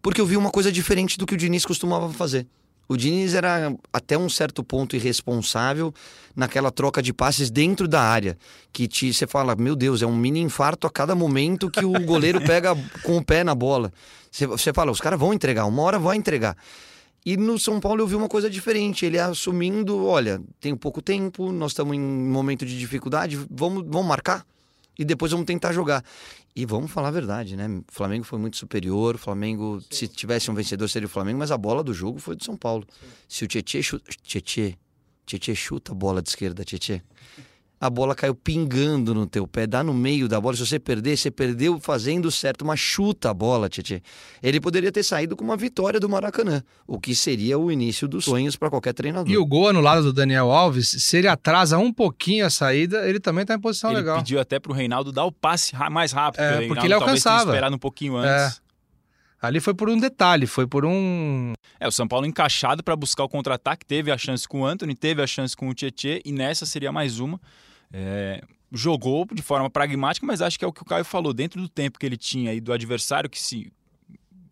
Porque 0.00 0.20
eu 0.20 0.26
vi 0.26 0.36
uma 0.36 0.50
coisa 0.50 0.72
diferente 0.72 1.18
do 1.18 1.26
que 1.26 1.34
o 1.34 1.36
Diniz 1.36 1.66
costumava 1.66 2.10
fazer. 2.12 2.46
O 2.88 2.96
Diniz 2.96 3.34
era 3.34 3.74
até 3.92 4.16
um 4.16 4.30
certo 4.30 4.64
ponto 4.64 4.96
irresponsável 4.96 5.92
naquela 6.34 6.70
troca 6.70 7.02
de 7.02 7.12
passes 7.12 7.50
dentro 7.50 7.86
da 7.86 8.00
área. 8.00 8.38
Que 8.72 8.88
te, 8.88 9.12
você 9.12 9.26
fala, 9.26 9.54
meu 9.54 9.76
Deus, 9.76 10.00
é 10.00 10.06
um 10.06 10.16
mini 10.16 10.40
infarto 10.40 10.86
a 10.86 10.90
cada 10.90 11.14
momento 11.14 11.70
que 11.70 11.84
o 11.84 11.92
goleiro 12.06 12.40
pega 12.40 12.74
com 13.04 13.18
o 13.18 13.24
pé 13.24 13.44
na 13.44 13.54
bola. 13.54 13.92
Você, 14.30 14.46
você 14.46 14.72
fala, 14.72 14.90
os 14.90 15.00
caras 15.00 15.20
vão 15.20 15.34
entregar, 15.34 15.66
uma 15.66 15.82
hora 15.82 15.98
vai 15.98 16.16
entregar. 16.16 16.56
E 17.26 17.36
no 17.36 17.58
São 17.58 17.78
Paulo 17.78 18.00
eu 18.00 18.06
vi 18.06 18.14
uma 18.14 18.28
coisa 18.28 18.48
diferente. 18.48 19.04
Ele 19.04 19.18
assumindo, 19.18 20.06
olha, 20.06 20.40
tem 20.58 20.74
pouco 20.74 21.02
tempo, 21.02 21.52
nós 21.52 21.72
estamos 21.72 21.94
em 21.94 22.00
momento 22.00 22.64
de 22.64 22.78
dificuldade, 22.78 23.36
vamos, 23.50 23.84
vamos 23.86 24.06
marcar 24.06 24.46
e 24.98 25.04
depois 25.04 25.30
vamos 25.30 25.46
tentar 25.46 25.72
jogar. 25.72 26.04
E 26.56 26.66
vamos 26.66 26.90
falar 26.90 27.08
a 27.08 27.12
verdade, 27.12 27.56
né? 27.56 27.68
O 27.68 27.84
Flamengo 27.92 28.24
foi 28.24 28.38
muito 28.38 28.56
superior. 28.56 29.14
O 29.14 29.18
Flamengo, 29.18 29.80
se 29.90 30.08
tivesse 30.08 30.50
um 30.50 30.54
vencedor, 30.54 30.88
seria 30.88 31.06
o 31.06 31.10
Flamengo, 31.10 31.38
mas 31.38 31.52
a 31.52 31.56
bola 31.56 31.84
do 31.84 31.94
jogo 31.94 32.18
foi 32.18 32.34
do 32.34 32.42
São 32.42 32.56
Paulo. 32.56 32.84
Se 33.28 33.44
o 33.44 33.48
Tietê. 33.48 33.80
Tietê. 34.22 34.76
Tietê 35.24 35.54
chuta 35.54 35.92
a 35.92 35.94
bola 35.94 36.20
de 36.20 36.30
esquerda, 36.30 36.64
Tietê. 36.64 37.02
A 37.80 37.88
bola 37.88 38.14
caiu 38.14 38.34
pingando 38.34 39.14
no 39.14 39.26
teu 39.26 39.46
pé, 39.46 39.66
dá 39.66 39.82
no 39.84 39.94
meio 39.94 40.28
da 40.28 40.40
bola. 40.40 40.56
Se 40.56 40.66
você 40.66 40.78
perder, 40.78 41.16
você 41.16 41.30
perdeu 41.30 41.78
fazendo 41.78 42.30
certo, 42.30 42.64
mas 42.64 42.80
chuta 42.80 43.30
a 43.30 43.34
bola, 43.34 43.68
Tietê. 43.68 44.02
Ele 44.42 44.60
poderia 44.60 44.90
ter 44.90 45.02
saído 45.02 45.36
com 45.36 45.44
uma 45.44 45.56
vitória 45.56 46.00
do 46.00 46.08
Maracanã, 46.08 46.62
o 46.86 46.98
que 46.98 47.14
seria 47.14 47.58
o 47.58 47.70
início 47.70 48.08
dos 48.08 48.24
sonhos 48.24 48.56
para 48.56 48.68
qualquer 48.68 48.92
treinador. 48.92 49.32
E 49.32 49.36
o 49.36 49.46
gol 49.46 49.68
anulado 49.68 50.02
do 50.02 50.12
Daniel 50.12 50.50
Alves, 50.50 50.88
se 50.88 51.16
ele 51.18 51.28
atrasa 51.28 51.78
um 51.78 51.92
pouquinho 51.92 52.44
a 52.46 52.50
saída, 52.50 53.08
ele 53.08 53.20
também 53.20 53.44
tá 53.44 53.54
em 53.54 53.60
posição 53.60 53.90
ele 53.90 54.00
legal. 54.00 54.18
pediu 54.18 54.40
até 54.40 54.58
pro 54.58 54.72
Reinaldo 54.72 55.12
dar 55.12 55.24
o 55.24 55.32
passe 55.32 55.76
mais 55.90 56.12
rápido. 56.12 56.40
É, 56.40 56.48
Reinaldo 56.50 56.68
porque 56.68 56.86
ele 56.86 56.94
alcançava. 56.94 57.50
esperado 57.50 57.76
um 57.76 57.78
pouquinho 57.78 58.16
antes. 58.16 58.60
Ali 59.40 59.60
foi 59.60 59.72
por 59.72 59.88
um 59.88 59.96
detalhe, 59.96 60.48
foi 60.48 60.66
por 60.66 60.84
um. 60.84 61.52
É, 61.78 61.86
o 61.86 61.92
São 61.92 62.08
Paulo 62.08 62.26
encaixado 62.26 62.82
para 62.82 62.96
buscar 62.96 63.22
o 63.22 63.28
contra-ataque, 63.28 63.86
teve 63.86 64.10
a 64.10 64.18
chance 64.18 64.48
com 64.48 64.62
o 64.62 64.66
Anthony, 64.66 64.96
teve 64.96 65.22
a 65.22 65.26
chance 65.28 65.56
com 65.56 65.68
o 65.68 65.74
Tietê 65.74 66.20
e 66.24 66.32
nessa 66.32 66.66
seria 66.66 66.90
mais 66.90 67.20
uma. 67.20 67.40
É, 67.92 68.42
jogou 68.72 69.26
de 69.32 69.42
forma 69.42 69.70
pragmática, 69.70 70.26
mas 70.26 70.42
acho 70.42 70.58
que 70.58 70.64
é 70.64 70.68
o 70.68 70.72
que 70.72 70.82
o 70.82 70.84
Caio 70.84 71.04
falou, 71.04 71.32
dentro 71.32 71.60
do 71.60 71.68
tempo 71.68 71.98
que 71.98 72.04
ele 72.06 72.16
tinha 72.16 72.52
e 72.52 72.60
do 72.60 72.72
adversário 72.72 73.28
que 73.30 73.40
se 73.40 73.72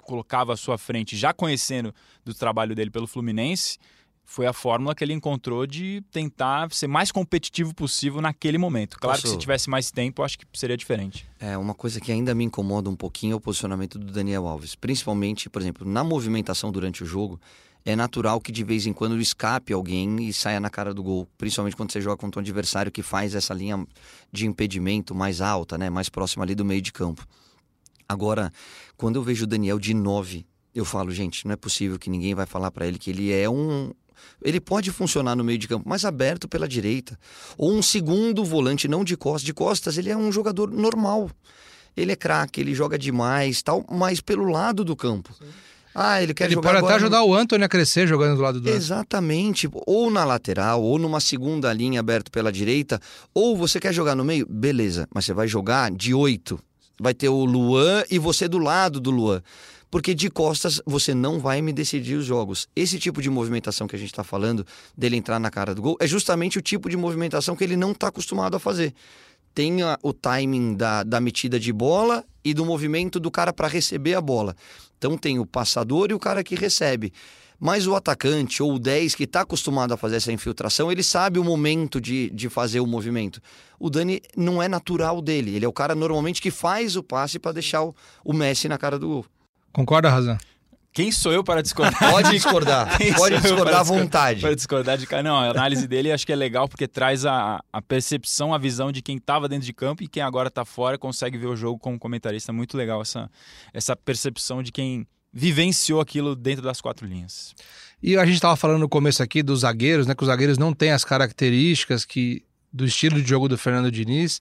colocava 0.02 0.52
à 0.52 0.56
sua 0.56 0.78
frente, 0.78 1.16
já 1.16 1.32
conhecendo 1.32 1.92
do 2.24 2.32
trabalho 2.32 2.74
dele 2.74 2.90
pelo 2.90 3.06
Fluminense, 3.06 3.76
foi 4.24 4.46
a 4.46 4.52
fórmula 4.52 4.94
que 4.94 5.04
ele 5.04 5.12
encontrou 5.12 5.66
de 5.66 6.02
tentar 6.10 6.72
ser 6.72 6.86
mais 6.88 7.12
competitivo 7.12 7.72
possível 7.74 8.20
naquele 8.20 8.58
momento. 8.58 8.98
Claro 8.98 9.16
que 9.18 9.22
Posso- 9.22 9.34
se 9.34 9.38
tivesse 9.38 9.70
mais 9.70 9.90
tempo, 9.90 10.22
acho 10.22 10.38
que 10.38 10.44
seria 10.52 10.76
diferente. 10.76 11.26
É, 11.38 11.56
uma 11.56 11.74
coisa 11.74 12.00
que 12.00 12.10
ainda 12.10 12.34
me 12.34 12.44
incomoda 12.44 12.90
um 12.90 12.96
pouquinho 12.96 13.34
é 13.34 13.36
o 13.36 13.40
posicionamento 13.40 13.98
do 13.98 14.12
Daniel 14.12 14.46
Alves. 14.46 14.74
Principalmente, 14.74 15.48
por 15.48 15.62
exemplo, 15.62 15.86
na 15.88 16.02
movimentação 16.02 16.72
durante 16.72 17.04
o 17.04 17.06
jogo, 17.06 17.40
é 17.86 17.94
natural 17.94 18.40
que 18.40 18.50
de 18.50 18.64
vez 18.64 18.84
em 18.84 18.92
quando 18.92 19.20
escape 19.20 19.72
alguém 19.72 20.28
e 20.28 20.32
saia 20.32 20.58
na 20.58 20.68
cara 20.68 20.92
do 20.92 21.04
gol. 21.04 21.28
Principalmente 21.38 21.76
quando 21.76 21.92
você 21.92 22.00
joga 22.00 22.16
contra 22.16 22.40
um 22.40 22.42
adversário 22.42 22.90
que 22.90 23.00
faz 23.00 23.32
essa 23.32 23.54
linha 23.54 23.86
de 24.32 24.44
impedimento 24.44 25.14
mais 25.14 25.40
alta, 25.40 25.78
né? 25.78 25.88
Mais 25.88 26.08
próxima 26.08 26.44
ali 26.44 26.56
do 26.56 26.64
meio 26.64 26.82
de 26.82 26.92
campo. 26.92 27.24
Agora, 28.08 28.52
quando 28.96 29.14
eu 29.16 29.22
vejo 29.22 29.44
o 29.44 29.46
Daniel 29.46 29.78
de 29.78 29.94
9, 29.94 30.44
eu 30.74 30.84
falo, 30.84 31.12
gente, 31.12 31.46
não 31.46 31.52
é 31.52 31.56
possível 31.56 31.96
que 31.96 32.10
ninguém 32.10 32.34
vai 32.34 32.44
falar 32.44 32.72
para 32.72 32.88
ele 32.88 32.98
que 32.98 33.08
ele 33.08 33.32
é 33.32 33.48
um. 33.48 33.92
Ele 34.42 34.60
pode 34.60 34.90
funcionar 34.90 35.36
no 35.36 35.44
meio 35.44 35.58
de 35.58 35.68
campo, 35.68 35.88
mas 35.88 36.04
aberto 36.04 36.48
pela 36.48 36.66
direita. 36.66 37.16
Ou 37.56 37.72
um 37.72 37.82
segundo 37.82 38.44
volante, 38.44 38.88
não 38.88 39.04
de 39.04 39.16
costas. 39.16 39.42
De 39.42 39.54
costas, 39.54 39.96
ele 39.96 40.10
é 40.10 40.16
um 40.16 40.32
jogador 40.32 40.72
normal. 40.72 41.30
Ele 41.96 42.10
é 42.10 42.16
craque, 42.16 42.60
ele 42.60 42.74
joga 42.74 42.98
demais, 42.98 43.62
tal, 43.62 43.86
mas 43.88 44.20
pelo 44.20 44.44
lado 44.44 44.84
do 44.84 44.96
campo. 44.96 45.32
Ah, 45.98 46.22
ele 46.22 46.34
quer 46.34 46.44
ele 46.44 46.54
jogar 46.54 46.68
pode 46.68 46.76
até 46.78 46.86
agora 46.86 47.00
no- 47.00 47.06
ajudar 47.06 47.22
o 47.24 47.34
Antony 47.34 47.64
a 47.64 47.68
crescer 47.68 48.06
jogando 48.06 48.36
do 48.36 48.42
lado 48.42 48.60
do. 48.60 48.68
Exatamente. 48.68 49.68
Ou 49.86 50.10
na 50.10 50.24
lateral, 50.24 50.82
ou 50.82 50.98
numa 50.98 51.20
segunda 51.20 51.72
linha 51.72 52.00
aberto 52.00 52.30
pela 52.30 52.52
direita. 52.52 53.00
Ou 53.32 53.56
você 53.56 53.80
quer 53.80 53.92
jogar 53.94 54.14
no 54.14 54.24
meio? 54.24 54.46
Beleza, 54.48 55.08
mas 55.14 55.24
você 55.24 55.32
vai 55.32 55.48
jogar 55.48 55.90
de 55.90 56.12
oito. 56.12 56.58
Vai 57.00 57.14
ter 57.14 57.28
o 57.28 57.44
Luan 57.44 58.02
e 58.10 58.18
você 58.18 58.46
do 58.46 58.58
lado 58.58 59.00
do 59.00 59.10
Luan. 59.10 59.42
Porque 59.90 60.12
de 60.14 60.28
costas 60.28 60.82
você 60.84 61.14
não 61.14 61.38
vai 61.38 61.62
me 61.62 61.72
decidir 61.72 62.16
os 62.16 62.24
jogos. 62.26 62.66
Esse 62.76 62.98
tipo 62.98 63.22
de 63.22 63.30
movimentação 63.30 63.86
que 63.86 63.94
a 63.96 63.98
gente 63.98 64.10
está 64.10 64.24
falando, 64.24 64.66
dele 64.96 65.16
entrar 65.16 65.38
na 65.38 65.50
cara 65.50 65.74
do 65.74 65.80
gol, 65.80 65.96
é 66.00 66.06
justamente 66.06 66.58
o 66.58 66.62
tipo 66.62 66.90
de 66.90 66.96
movimentação 66.96 67.54
que 67.56 67.62
ele 67.64 67.76
não 67.76 67.92
está 67.92 68.08
acostumado 68.08 68.56
a 68.56 68.58
fazer. 68.60 68.92
Tem 69.54 69.82
a- 69.82 69.98
o 70.02 70.12
timing 70.12 70.74
da, 70.74 71.02
da 71.02 71.20
metida 71.20 71.58
de 71.58 71.72
bola 71.72 72.24
e 72.44 72.52
do 72.52 72.64
movimento 72.66 73.18
do 73.18 73.30
cara 73.30 73.52
para 73.52 73.68
receber 73.68 74.14
a 74.14 74.20
bola. 74.20 74.54
Então 74.98 75.16
tem 75.16 75.38
o 75.38 75.46
passador 75.46 76.10
e 76.10 76.14
o 76.14 76.18
cara 76.18 76.42
que 76.42 76.54
recebe. 76.54 77.12
Mas 77.58 77.86
o 77.86 77.94
atacante 77.94 78.62
ou 78.62 78.74
o 78.74 78.78
10 78.78 79.14
que 79.14 79.24
está 79.24 79.40
acostumado 79.40 79.94
a 79.94 79.96
fazer 79.96 80.16
essa 80.16 80.30
infiltração, 80.30 80.92
ele 80.92 81.02
sabe 81.02 81.38
o 81.38 81.44
momento 81.44 82.00
de, 82.00 82.28
de 82.30 82.50
fazer 82.50 82.80
o 82.80 82.86
movimento. 82.86 83.40
O 83.78 83.88
Dani 83.88 84.20
não 84.36 84.62
é 84.62 84.68
natural 84.68 85.22
dele. 85.22 85.56
Ele 85.56 85.64
é 85.64 85.68
o 85.68 85.72
cara 85.72 85.94
normalmente 85.94 86.42
que 86.42 86.50
faz 86.50 86.96
o 86.96 87.02
passe 87.02 87.38
para 87.38 87.52
deixar 87.52 87.82
o, 87.82 87.94
o 88.22 88.32
Messi 88.32 88.68
na 88.68 88.76
cara 88.76 88.98
do 88.98 89.08
gol. 89.08 89.26
Concorda, 89.72 90.10
Razão? 90.10 90.36
Quem 90.96 91.12
sou 91.12 91.30
eu 91.30 91.44
para 91.44 91.62
discordar? 91.62 91.98
Pode 92.10 92.30
discordar, 92.30 92.96
Quem 92.96 93.12
pode 93.12 93.38
discordar 93.38 93.80
à 93.80 93.82
vontade. 93.82 94.40
Para 94.40 94.54
discordar 94.54 94.96
de 94.96 95.06
cara. 95.06 95.22
Não, 95.22 95.36
a 95.36 95.50
análise 95.50 95.86
dele 95.86 96.10
acho 96.10 96.24
que 96.24 96.32
é 96.32 96.36
legal 96.36 96.66
porque 96.66 96.88
traz 96.88 97.26
a, 97.26 97.62
a 97.70 97.82
percepção, 97.82 98.54
a 98.54 98.56
visão 98.56 98.90
de 98.90 99.02
quem 99.02 99.18
estava 99.18 99.46
dentro 99.46 99.66
de 99.66 99.74
campo 99.74 100.02
e 100.02 100.08
quem 100.08 100.22
agora 100.22 100.48
está 100.48 100.64
fora 100.64 100.96
consegue 100.96 101.36
ver 101.36 101.48
o 101.48 101.54
jogo 101.54 101.78
como 101.78 101.98
comentarista. 101.98 102.50
Muito 102.50 102.78
legal 102.78 103.02
essa, 103.02 103.30
essa 103.74 103.94
percepção 103.94 104.62
de 104.62 104.72
quem 104.72 105.06
vivenciou 105.30 106.00
aquilo 106.00 106.34
dentro 106.34 106.62
das 106.62 106.80
quatro 106.80 107.06
linhas. 107.06 107.54
E 108.02 108.16
a 108.16 108.24
gente 108.24 108.36
estava 108.36 108.56
falando 108.56 108.80
no 108.80 108.88
começo 108.88 109.22
aqui 109.22 109.42
dos 109.42 109.60
zagueiros, 109.60 110.06
né? 110.06 110.14
Que 110.14 110.22
os 110.22 110.28
zagueiros 110.28 110.56
não 110.56 110.72
têm 110.72 110.92
as 110.92 111.04
características 111.04 112.06
que 112.06 112.42
do 112.72 112.86
estilo 112.86 113.20
de 113.20 113.28
jogo 113.28 113.48
do 113.48 113.58
Fernando 113.58 113.92
Diniz. 113.92 114.40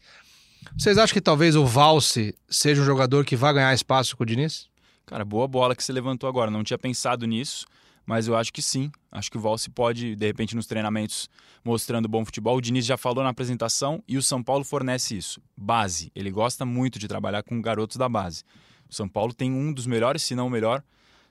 Vocês 0.78 0.98
acham 0.98 1.14
que 1.14 1.20
talvez 1.20 1.58
o 1.58 1.66
Valse 1.66 2.34
seja 2.50 2.82
um 2.82 2.86
jogador 2.86 3.26
que 3.26 3.36
vai 3.36 3.54
ganhar 3.54 3.74
espaço 3.74 4.16
com 4.16 4.24
o 4.24 4.26
Diniz? 4.26 4.74
Cara, 5.06 5.24
boa 5.24 5.48
bola 5.48 5.76
que 5.76 5.84
você 5.84 5.94
levantou 5.94 6.28
agora. 6.28 6.50
Não 6.50 6.64
tinha 6.64 6.78
pensado 6.78 7.28
nisso, 7.28 7.66
mas 8.06 8.28
eu 8.28 8.36
acho 8.36 8.52
que 8.52 8.62
sim. 8.62 8.92
Acho 9.12 9.30
que 9.30 9.38
o 9.38 9.40
Valse 9.40 9.70
pode, 9.70 10.16
de 10.16 10.26
repente, 10.26 10.56
nos 10.56 10.66
treinamentos, 10.66 11.30
mostrando 11.64 12.08
bom 12.08 12.26
futebol. 12.26 12.58
O 12.58 12.62
Diniz 12.62 12.86
já 12.86 12.98
falou 12.98 13.24
na 13.24 13.30
apresentação 13.30 14.04
e 14.08 14.18
o 14.18 14.24
São 14.24 14.42
Paulo 14.42 14.64
fornece 14.64 15.16
isso. 15.16 15.40
Base. 15.56 16.12
Ele 16.16 16.32
gosta 16.32 16.66
muito 16.66 16.98
de 16.98 17.08
trabalhar 17.08 17.44
com 17.44 17.62
garotos 17.62 17.98
da 17.98 18.10
base. 18.10 18.44
O 18.90 18.94
São 18.94 19.08
Paulo 19.08 19.34
tem 19.34 19.52
um 19.52 19.72
dos 19.72 19.86
melhores, 19.86 20.24
se 20.24 20.36
não 20.36 20.48
o 20.48 20.50
melhor, 20.50 20.84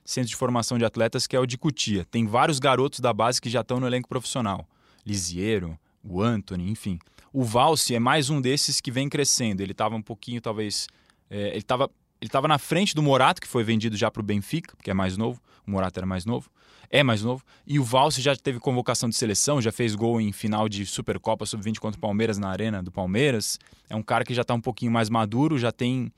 centro 0.05 0.29
de 0.29 0.35
formação 0.35 0.77
de 0.77 0.85
atletas, 0.85 1.27
que 1.27 1.35
é 1.35 1.39
o 1.39 1.45
de 1.45 1.57
Cutia. 1.57 2.05
Tem 2.05 2.25
vários 2.25 2.59
garotos 2.59 2.99
da 2.99 3.11
base 3.11 3.41
que 3.41 3.49
já 3.49 3.61
estão 3.61 3.79
no 3.79 3.87
elenco 3.87 4.07
profissional. 4.07 4.67
Lisiero, 5.05 5.77
o 6.01 6.21
Anthony, 6.21 6.69
enfim. 6.69 6.97
O 7.33 7.43
Valse 7.43 7.93
é 7.93 7.99
mais 7.99 8.29
um 8.29 8.39
desses 8.39 8.79
que 8.79 8.89
vem 8.89 9.09
crescendo. 9.09 9.61
Ele 9.61 9.73
estava 9.73 9.95
um 9.95 10.01
pouquinho, 10.01 10.39
talvez. 10.39 10.87
é, 11.29 11.49
ele 11.49 11.57
estava 11.57 11.89
ele 12.21 12.27
estava 12.27 12.47
na 12.47 12.57
frente 12.57 12.95
do 12.95 13.03
Morato, 13.03 13.41
que 13.41 13.47
foi 13.47 13.63
vendido 13.63 13.95
já 13.95 14.09
para 14.09 14.21
o 14.21 14.23
Benfica, 14.23 14.75
porque 14.75 14.89
é 14.89 14.93
mais 14.93 15.17
novo. 15.17 15.41
O 15.67 15.71
Morato 15.71 15.99
era 15.99 16.05
mais 16.05 16.25
novo. 16.25 16.49
É 16.89 17.03
mais 17.03 17.21
novo. 17.21 17.43
E 17.65 17.79
o 17.79 17.83
Valse 17.83 18.21
já 18.21 18.35
teve 18.35 18.59
convocação 18.59 19.09
de 19.09 19.15
seleção, 19.15 19.61
já 19.61 19.71
fez 19.71 19.95
gol 19.95 20.21
em 20.21 20.31
final 20.31 20.69
de 20.69 20.85
Supercopa 20.85 21.45
Sub-20 21.45 21.79
contra 21.79 21.97
o 21.97 22.01
Palmeiras 22.01 22.37
na 22.37 22.49
Arena 22.49 22.81
do 22.81 22.91
Palmeiras. 22.91 23.59
É 23.89 23.95
um 23.95 24.03
cara 24.03 24.23
que 24.23 24.33
já 24.33 24.43
está 24.43 24.53
um 24.53 24.61
pouquinho 24.61 24.91
mais 24.91 25.09
maduro, 25.09 25.57
já 25.57 25.71
tem, 25.71 26.11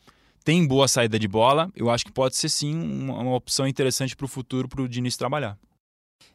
tem 0.43 0.65
boa 0.67 0.87
saída 0.87 1.17
de 1.17 1.27
bola. 1.27 1.71
Eu 1.75 1.89
acho 1.89 2.05
que 2.05 2.11
pode 2.11 2.35
ser 2.35 2.49
sim 2.49 2.75
uma, 2.75 3.19
uma 3.19 3.35
opção 3.35 3.67
interessante 3.67 4.15
para 4.15 4.25
o 4.25 4.29
futuro 4.29 4.67
para 4.67 4.81
o 4.81 4.87
Diniz 4.87 5.17
trabalhar. 5.17 5.57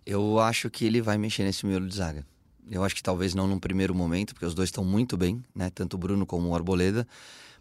Eu 0.05 0.39
acho 0.41 0.69
que 0.71 0.85
ele 0.85 1.01
vai 1.01 1.17
mexer 1.19 1.45
nesse 1.45 1.65
miolo 1.65 1.87
de 1.87 1.95
zaga. 1.95 2.27
Eu 2.71 2.83
acho 2.83 2.95
que 2.95 3.03
talvez 3.03 3.35
não 3.35 3.47
num 3.47 3.59
primeiro 3.59 3.95
momento, 3.95 4.35
porque 4.35 4.47
os 4.47 4.55
dois 4.55 4.69
estão 4.69 4.85
muito 4.85 5.17
bem, 5.17 5.43
né? 5.55 5.71
Tanto 5.71 5.95
o 5.95 5.99
Bruno 5.99 6.25
como 6.25 6.49
o 6.49 6.55
Arboleda. 6.55 7.07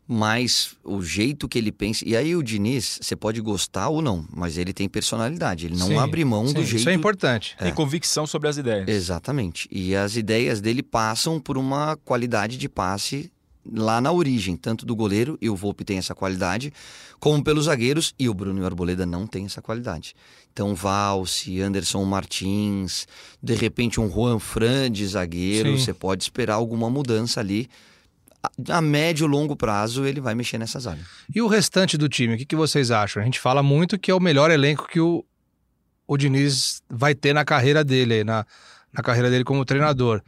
Mas 0.08 0.76
o 0.84 1.02
jeito 1.02 1.48
que 1.48 1.58
ele 1.58 1.72
pensa. 1.72 2.04
E 2.06 2.18
aí 2.18 2.36
o 2.36 2.44
Diniz, 2.44 3.00
você 3.02 3.16
pode 3.16 3.40
gostar 3.40 3.88
ou 3.90 4.02
não, 4.02 4.26
mas 4.34 4.58
ele 4.58 4.74
tem 4.74 4.90
personalidade. 4.90 5.68
Ele 5.68 5.78
não 5.78 5.88
Sim, 5.88 5.98
abre 5.98 6.26
mão 6.26 6.48
Sim, 6.48 6.54
do 6.56 6.64
jeito. 6.64 6.82
Isso 6.82 6.90
é 6.90 6.94
importante. 6.94 7.56
Tem 7.58 7.74
convicção 7.74 8.28
sobre 8.28 8.50
as 8.50 8.58
ideias. 8.58 8.90
Exatamente. 8.90 9.70
E 9.72 9.96
as 9.96 10.18
ideias 10.18 10.60
dele 10.60 10.84
passam 10.84 11.40
por 11.40 11.58
uma 11.58 11.96
qualidade 12.04 12.58
de 12.58 12.68
passe 12.68 13.32
lá 13.70 14.02
na 14.02 14.12
origem, 14.12 14.56
tanto 14.56 14.86
do 14.86 14.96
goleiro, 14.96 15.38
e 15.42 15.50
o 15.50 15.56
Volpe 15.56 15.84
tem 15.84 15.98
essa 15.98 16.16
qualidade, 16.16 16.74
como 17.20 17.44
pelos 17.44 17.66
zagueiros, 17.66 18.14
e 18.18 18.28
o 18.28 18.34
Bruno 18.34 18.60
e 18.60 18.64
o 18.64 18.66
Arboleda 18.66 19.06
não 19.06 19.28
tem 19.28 19.46
essa 19.46 19.62
qualidade. 19.62 20.16
Então, 20.52 20.76
Valse, 20.76 21.62
Anderson 21.62 22.04
Martins, 22.04 23.08
de 23.42 23.54
repente 23.54 24.00
um 24.00 24.12
Juan 24.12 24.40
Fran 24.40 24.92
de 24.92 25.06
zagueiro, 25.06 25.78
Sim. 25.78 25.78
você 25.78 25.94
pode 25.94 26.24
esperar 26.24 26.56
alguma 26.56 26.90
mudança 26.90 27.40
ali. 27.40 27.70
A, 28.70 28.82
médio 28.82 29.26
e 29.26 29.30
longo 29.30 29.56
prazo, 29.56 30.06
ele 30.06 30.20
vai 30.20 30.34
mexer 30.34 30.58
nessa 30.58 30.80
zaga. 30.80 31.02
E 31.34 31.42
o 31.42 31.48
restante 31.48 31.98
do 31.98 32.10
time, 32.10 32.34
o 32.34 32.38
que, 32.38 32.46
que 32.46 32.56
vocês 32.56 32.90
acham? 32.90 33.22
A 33.22 33.26
gente 33.26 33.40
fala 33.40 33.62
muito 33.62 34.00
que 34.00 34.10
é 34.10 34.16
o 34.16 34.20
melhor 34.20 34.50
elenco 34.50 34.88
que 34.88 35.00
o, 35.00 35.24
o 36.08 36.18
Diniz 36.18 36.82
vai 36.90 37.14
ter 37.14 37.34
na 37.34 37.46
carreira 37.46 37.84
dele, 37.84 38.24
na, 38.24 38.46
na 38.92 39.04
carreira 39.04 39.30
dele 39.30 39.44
como 39.44 39.64
treinador. 39.64 40.22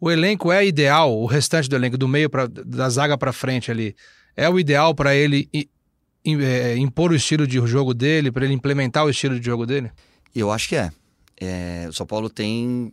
O 0.00 0.10
elenco 0.10 0.52
é 0.52 0.64
ideal, 0.64 1.12
o 1.18 1.26
restante 1.26 1.68
do 1.68 1.74
elenco, 1.74 1.98
do 1.98 2.06
meio 2.06 2.30
pra, 2.30 2.46
da 2.46 2.88
zaga 2.88 3.18
para 3.18 3.32
frente 3.32 3.70
ali, 3.70 3.96
é 4.36 4.48
o 4.48 4.58
ideal 4.60 4.94
para 4.94 5.16
ele 5.16 5.48
i- 5.52 5.68
im- 6.24 6.40
é, 6.40 6.76
impor 6.76 7.10
o 7.10 7.16
estilo 7.16 7.44
de 7.44 7.58
jogo 7.66 7.92
dele, 7.92 8.30
para 8.30 8.44
ele 8.44 8.54
implementar 8.54 9.04
o 9.04 9.10
estilo 9.10 9.40
de 9.40 9.44
jogo 9.44 9.66
dele? 9.66 9.90
Eu 10.32 10.52
acho 10.52 10.68
que 10.68 10.76
é. 10.76 10.90
É, 11.40 11.86
o 11.88 11.92
São 11.92 12.06
Paulo 12.06 12.30
tem. 12.30 12.92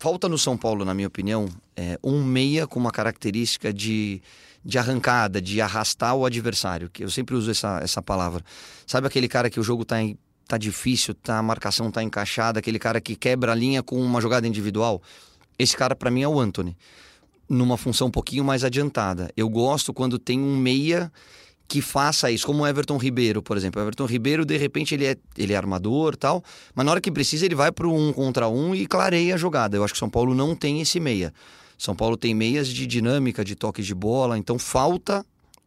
Falta 0.00 0.28
no 0.28 0.36
São 0.36 0.56
Paulo, 0.56 0.84
na 0.84 0.92
minha 0.92 1.06
opinião, 1.06 1.48
é, 1.76 1.98
um 2.02 2.22
meia 2.22 2.66
com 2.66 2.78
uma 2.78 2.90
característica 2.90 3.72
de, 3.72 4.22
de 4.64 4.78
arrancada, 4.78 5.40
de 5.40 5.60
arrastar 5.60 6.14
o 6.14 6.24
adversário. 6.24 6.90
Que 6.90 7.04
eu 7.04 7.10
sempre 7.10 7.34
uso 7.34 7.50
essa, 7.50 7.80
essa 7.82 8.02
palavra. 8.02 8.44
Sabe 8.86 9.06
aquele 9.06 9.28
cara 9.28 9.48
que 9.50 9.60
o 9.60 9.62
jogo 9.62 9.84
tá, 9.84 10.00
em- 10.02 10.16
tá 10.46 10.58
difícil, 10.58 11.14
tá, 11.14 11.38
a 11.38 11.42
marcação 11.42 11.90
tá 11.90 12.02
encaixada, 12.02 12.58
aquele 12.58 12.78
cara 12.78 13.00
que 13.00 13.16
quebra 13.16 13.52
a 13.52 13.54
linha 13.54 13.82
com 13.82 14.00
uma 14.00 14.20
jogada 14.20 14.46
individual? 14.46 15.02
Esse 15.58 15.76
cara, 15.76 15.94
para 15.94 16.10
mim, 16.10 16.22
é 16.22 16.28
o 16.28 16.38
Anthony. 16.40 16.76
Numa 17.48 17.76
função 17.76 18.08
um 18.08 18.10
pouquinho 18.10 18.44
mais 18.44 18.64
adiantada. 18.64 19.30
Eu 19.36 19.48
gosto 19.48 19.92
quando 19.92 20.18
tem 20.18 20.40
um 20.40 20.56
meia 20.56 21.12
que 21.68 21.80
faça 21.80 22.30
isso, 22.30 22.44
como 22.46 22.64
o 22.64 22.66
Everton 22.66 22.98
Ribeiro, 22.98 23.42
por 23.42 23.56
exemplo. 23.56 23.80
O 23.80 23.84
Everton 23.84 24.04
Ribeiro, 24.04 24.44
de 24.44 24.58
repente, 24.58 24.94
ele 24.94 25.06
é, 25.06 25.16
ele 25.38 25.54
é 25.54 25.56
armador 25.56 26.16
tal, 26.16 26.44
mas 26.74 26.84
na 26.84 26.92
hora 26.92 27.00
que 27.00 27.10
precisa, 27.10 27.46
ele 27.46 27.54
vai 27.54 27.72
para 27.72 27.88
um 27.88 28.12
contra 28.12 28.46
um 28.46 28.74
e 28.74 28.86
clareia 28.86 29.34
a 29.34 29.38
jogada. 29.38 29.76
Eu 29.76 29.84
acho 29.84 29.94
que 29.94 29.96
o 29.96 29.98
São 29.98 30.10
Paulo 30.10 30.34
não 30.34 30.54
tem 30.54 30.82
esse 30.82 31.00
meia. 31.00 31.32
São 31.82 31.96
Paulo 31.96 32.16
tem 32.16 32.32
meias 32.32 32.68
de 32.68 32.86
dinâmica, 32.86 33.44
de 33.44 33.56
toque 33.56 33.82
de 33.82 33.92
bola, 33.92 34.38
então 34.38 34.56
falta 34.56 35.26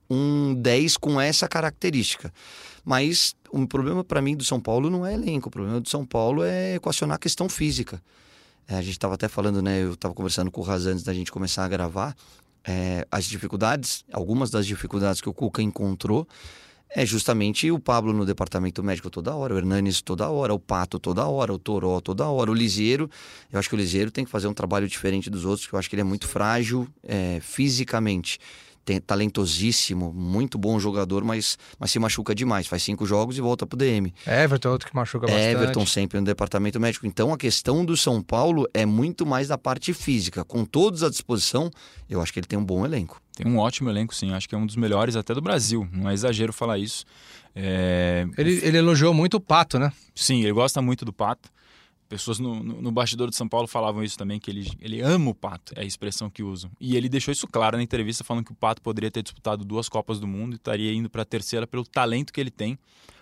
um 0.10 0.54
10 0.54 0.96
com 0.96 1.20
essa 1.20 1.46
característica. 1.46 2.34
Mas 2.86 3.36
o 3.50 3.68
problema 3.68 4.02
para 4.02 4.22
mim 4.22 4.34
do 4.34 4.46
São 4.46 4.58
Paulo 4.58 4.90
não 4.90 5.06
é 5.06 5.14
elenco, 5.14 5.50
o 5.50 5.52
problema 5.52 5.82
do 5.82 5.90
São 5.90 6.06
Paulo 6.06 6.42
é 6.42 6.76
equacionar 6.76 7.18
a 7.18 7.20
questão 7.20 7.50
física. 7.50 8.02
É, 8.66 8.76
a 8.76 8.82
gente 8.82 8.94
estava 8.94 9.16
até 9.16 9.28
falando, 9.28 9.62
né? 9.62 9.84
Eu 9.84 9.92
estava 9.92 10.14
conversando 10.14 10.50
com 10.50 10.62
o 10.62 10.64
Raz 10.64 10.86
antes 10.86 11.04
da 11.04 11.14
gente 11.14 11.30
começar 11.34 11.66
a 11.66 11.68
gravar. 11.68 12.16
É, 12.64 13.06
as 13.12 13.26
dificuldades, 13.26 14.06
algumas 14.10 14.50
das 14.50 14.66
dificuldades 14.66 15.20
que 15.20 15.28
o 15.28 15.34
Cuca 15.34 15.62
encontrou 15.62 16.26
é 16.96 17.06
justamente 17.06 17.70
o 17.70 17.78
Pablo 17.78 18.14
no 18.14 18.26
departamento 18.26 18.82
médico 18.82 19.10
toda 19.10 19.36
hora, 19.36 19.54
o 19.54 19.58
Hernanes 19.58 20.02
toda 20.02 20.30
hora, 20.30 20.54
o 20.54 20.60
Pato 20.60 20.98
toda 20.98 21.28
hora, 21.28 21.54
o 21.54 21.60
Toró 21.60 22.00
toda 22.00 22.26
hora, 22.26 22.50
o 22.50 22.54
Liseiro. 22.54 23.10
Eu 23.52 23.60
acho 23.60 23.68
que 23.68 23.76
o 23.76 23.78
Liseiro 23.78 24.10
tem 24.10 24.24
que 24.24 24.32
fazer 24.32 24.48
um 24.48 24.54
trabalho 24.54 24.88
diferente 24.88 25.30
dos 25.30 25.44
outros, 25.44 25.66
porque 25.66 25.76
eu 25.76 25.80
acho 25.80 25.90
que 25.90 25.96
ele 25.96 26.02
é 26.02 26.06
muito 26.06 26.26
frágil 26.26 26.88
é, 27.04 27.40
fisicamente 27.42 28.40
tem, 28.86 29.02
talentosíssimo, 29.02 30.14
muito 30.14 30.58
bom 30.60 30.80
jogador, 30.80 31.24
mas, 31.24 31.58
mas 31.80 31.90
se 31.90 31.98
machuca 31.98 32.36
demais. 32.36 32.68
Faz 32.68 32.84
cinco 32.84 33.04
jogos 33.06 33.36
e 33.36 33.42
volta 33.42 33.66
pro 33.66 33.76
DM. 33.76 34.14
Everton 34.28 34.70
é 34.70 34.72
outro 34.72 34.88
que 34.88 34.96
machuca 34.96 35.26
bastante. 35.26 35.44
Everton 35.44 35.86
sempre 35.88 36.20
no 36.20 36.26
departamento 36.26 36.80
médico. 36.80 37.08
Então 37.08 37.34
a 37.34 37.38
questão 37.38 37.84
do 37.84 37.98
São 37.98 38.22
Paulo 38.22 38.70
é 38.74 38.86
muito 38.86 39.26
mais 39.26 39.48
da 39.48 39.58
parte 39.58 39.92
física. 39.92 40.46
Com 40.46 40.64
todos 40.64 41.02
à 41.02 41.10
disposição, 41.10 41.72
eu 42.08 42.22
acho 42.22 42.32
que 42.32 42.40
ele 42.40 42.48
tem 42.48 42.60
um 42.60 42.64
bom 42.64 42.86
elenco. 42.86 43.20
Tem 43.36 43.48
um 43.48 43.58
ótimo 43.58 43.90
elenco, 43.90 44.14
sim. 44.14 44.32
Acho 44.32 44.48
que 44.48 44.54
é 44.54 44.58
um 44.58 44.66
dos 44.68 44.76
melhores 44.76 45.16
até 45.16 45.34
do 45.34 45.42
Brasil. 45.42 45.88
Não 45.92 46.10
é 46.10 46.14
exagero 46.14 46.54
falar 46.54 46.78
isso. 46.78 47.04
É... 47.56 48.28
Ele, 48.38 48.60
ele 48.64 48.78
elogiou 48.78 49.14
muito 49.14 49.38
o 49.38 49.40
Pato, 49.42 49.80
né? 49.80 49.92
Sim, 50.14 50.42
ele 50.44 50.54
gosta 50.54 50.80
muito 50.82 51.04
do 51.04 51.12
Pato. 51.12 51.50
Pessoas 52.08 52.38
no, 52.38 52.64
no, 52.64 52.82
no, 52.82 52.92
bastidor 52.92 53.30
de 53.30 53.36
São 53.36 53.48
Paulo 53.48 53.68
falavam 53.68 54.04
isso 54.04 54.18
também, 54.18 54.40
que 54.40 54.52
ele, 54.52 54.72
ele 54.80 55.02
ama 55.02 55.32
o 55.32 55.36
Pato, 55.36 55.74
é 55.76 55.82
a 55.82 55.84
expressão 55.84 56.30
que 56.30 56.44
usam. 56.44 56.70
E 56.80 56.96
ele 56.96 57.10
deixou 57.10 57.32
isso 57.32 57.48
claro 57.48 57.78
na 57.78 57.84
entrevista, 57.84 58.24
falando 58.24 58.46
que 58.46 58.52
o 58.52 58.56
Pato 58.56 58.82
poderia 58.82 59.10
ter 59.10 59.24
disputado 59.24 59.66
duas 59.66 59.90
Copas 59.90 60.20
do 60.20 60.28
Mundo 60.28 60.54
e 60.54 60.56
estaria 60.58 60.94
indo 60.94 61.10
para 61.10 61.24
a 61.24 61.26
terceira 61.26 61.66
pelo 61.66 61.84
talento 61.84 62.32
que 62.32 62.40
ele 62.40 62.52
tem. 62.52 62.78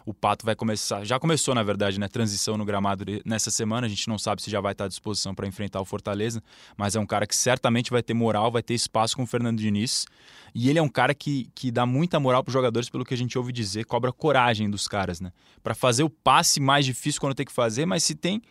O 0.06 0.14
Pato 0.14 0.46
vai 0.46 0.54
começar, 0.54 1.06
já 1.06 1.18
começou 1.18 1.56
na 1.56 1.64
verdade, 1.64 1.98
né, 1.98 2.10
transição 2.10 2.58
no 2.58 2.66
gramado 2.66 3.06
nessa 3.26 3.50
semana. 3.50 3.88
A 3.88 3.90
gente 3.90 4.10
não 4.10 4.20
sabe 4.20 4.42
se 4.42 4.52
já 4.52 4.60
vai 4.60 4.74
estar 4.74 4.84
à 4.86 4.88
disposição 4.90 5.34
para 5.34 5.48
enfrentar 5.48 5.80
o 5.80 5.86
Fortaleza, 5.86 6.44
mas 6.76 6.94
é 6.94 7.00
um 7.00 7.06
cara 7.06 7.26
que 7.26 7.36
certamente 7.36 7.90
vai 7.90 8.04
ter 8.04 8.14
moral, 8.14 8.52
vai 8.52 8.62
ter 8.62 8.74
espaço 8.74 9.16
com 9.16 9.24
o 9.24 9.26
Fernando 9.26 9.60
Diniz. 9.60 10.06
E 10.54 10.70
ele 10.70 10.78
é 10.78 10.82
um 10.82 10.90
cara 10.90 11.16
que, 11.16 11.50
que 11.56 11.72
dá 11.72 11.86
muita 11.86 12.20
moral 12.20 12.44
para 12.44 12.50
os 12.50 12.54
jogadores, 12.54 12.90
pelo 12.90 13.06
que 13.06 13.14
a 13.14 13.18
gente 13.18 13.38
ouve 13.38 13.54
dizer, 13.54 13.86
cobra 13.86 14.12
coragem 14.12 14.70
dos 14.70 14.90
caras, 14.90 15.22
né? 15.22 15.32
Para 15.64 15.74
fazer 15.74 16.04
o 16.04 16.10
passe 16.10 16.60
mais 16.60 16.86
difícil 16.86 17.22
quando 17.22 17.34
tem 17.34 17.46
que 17.46 17.54
fazer, 17.54 17.86
mas 17.86 18.04
se 18.04 18.14
tem 18.14 18.42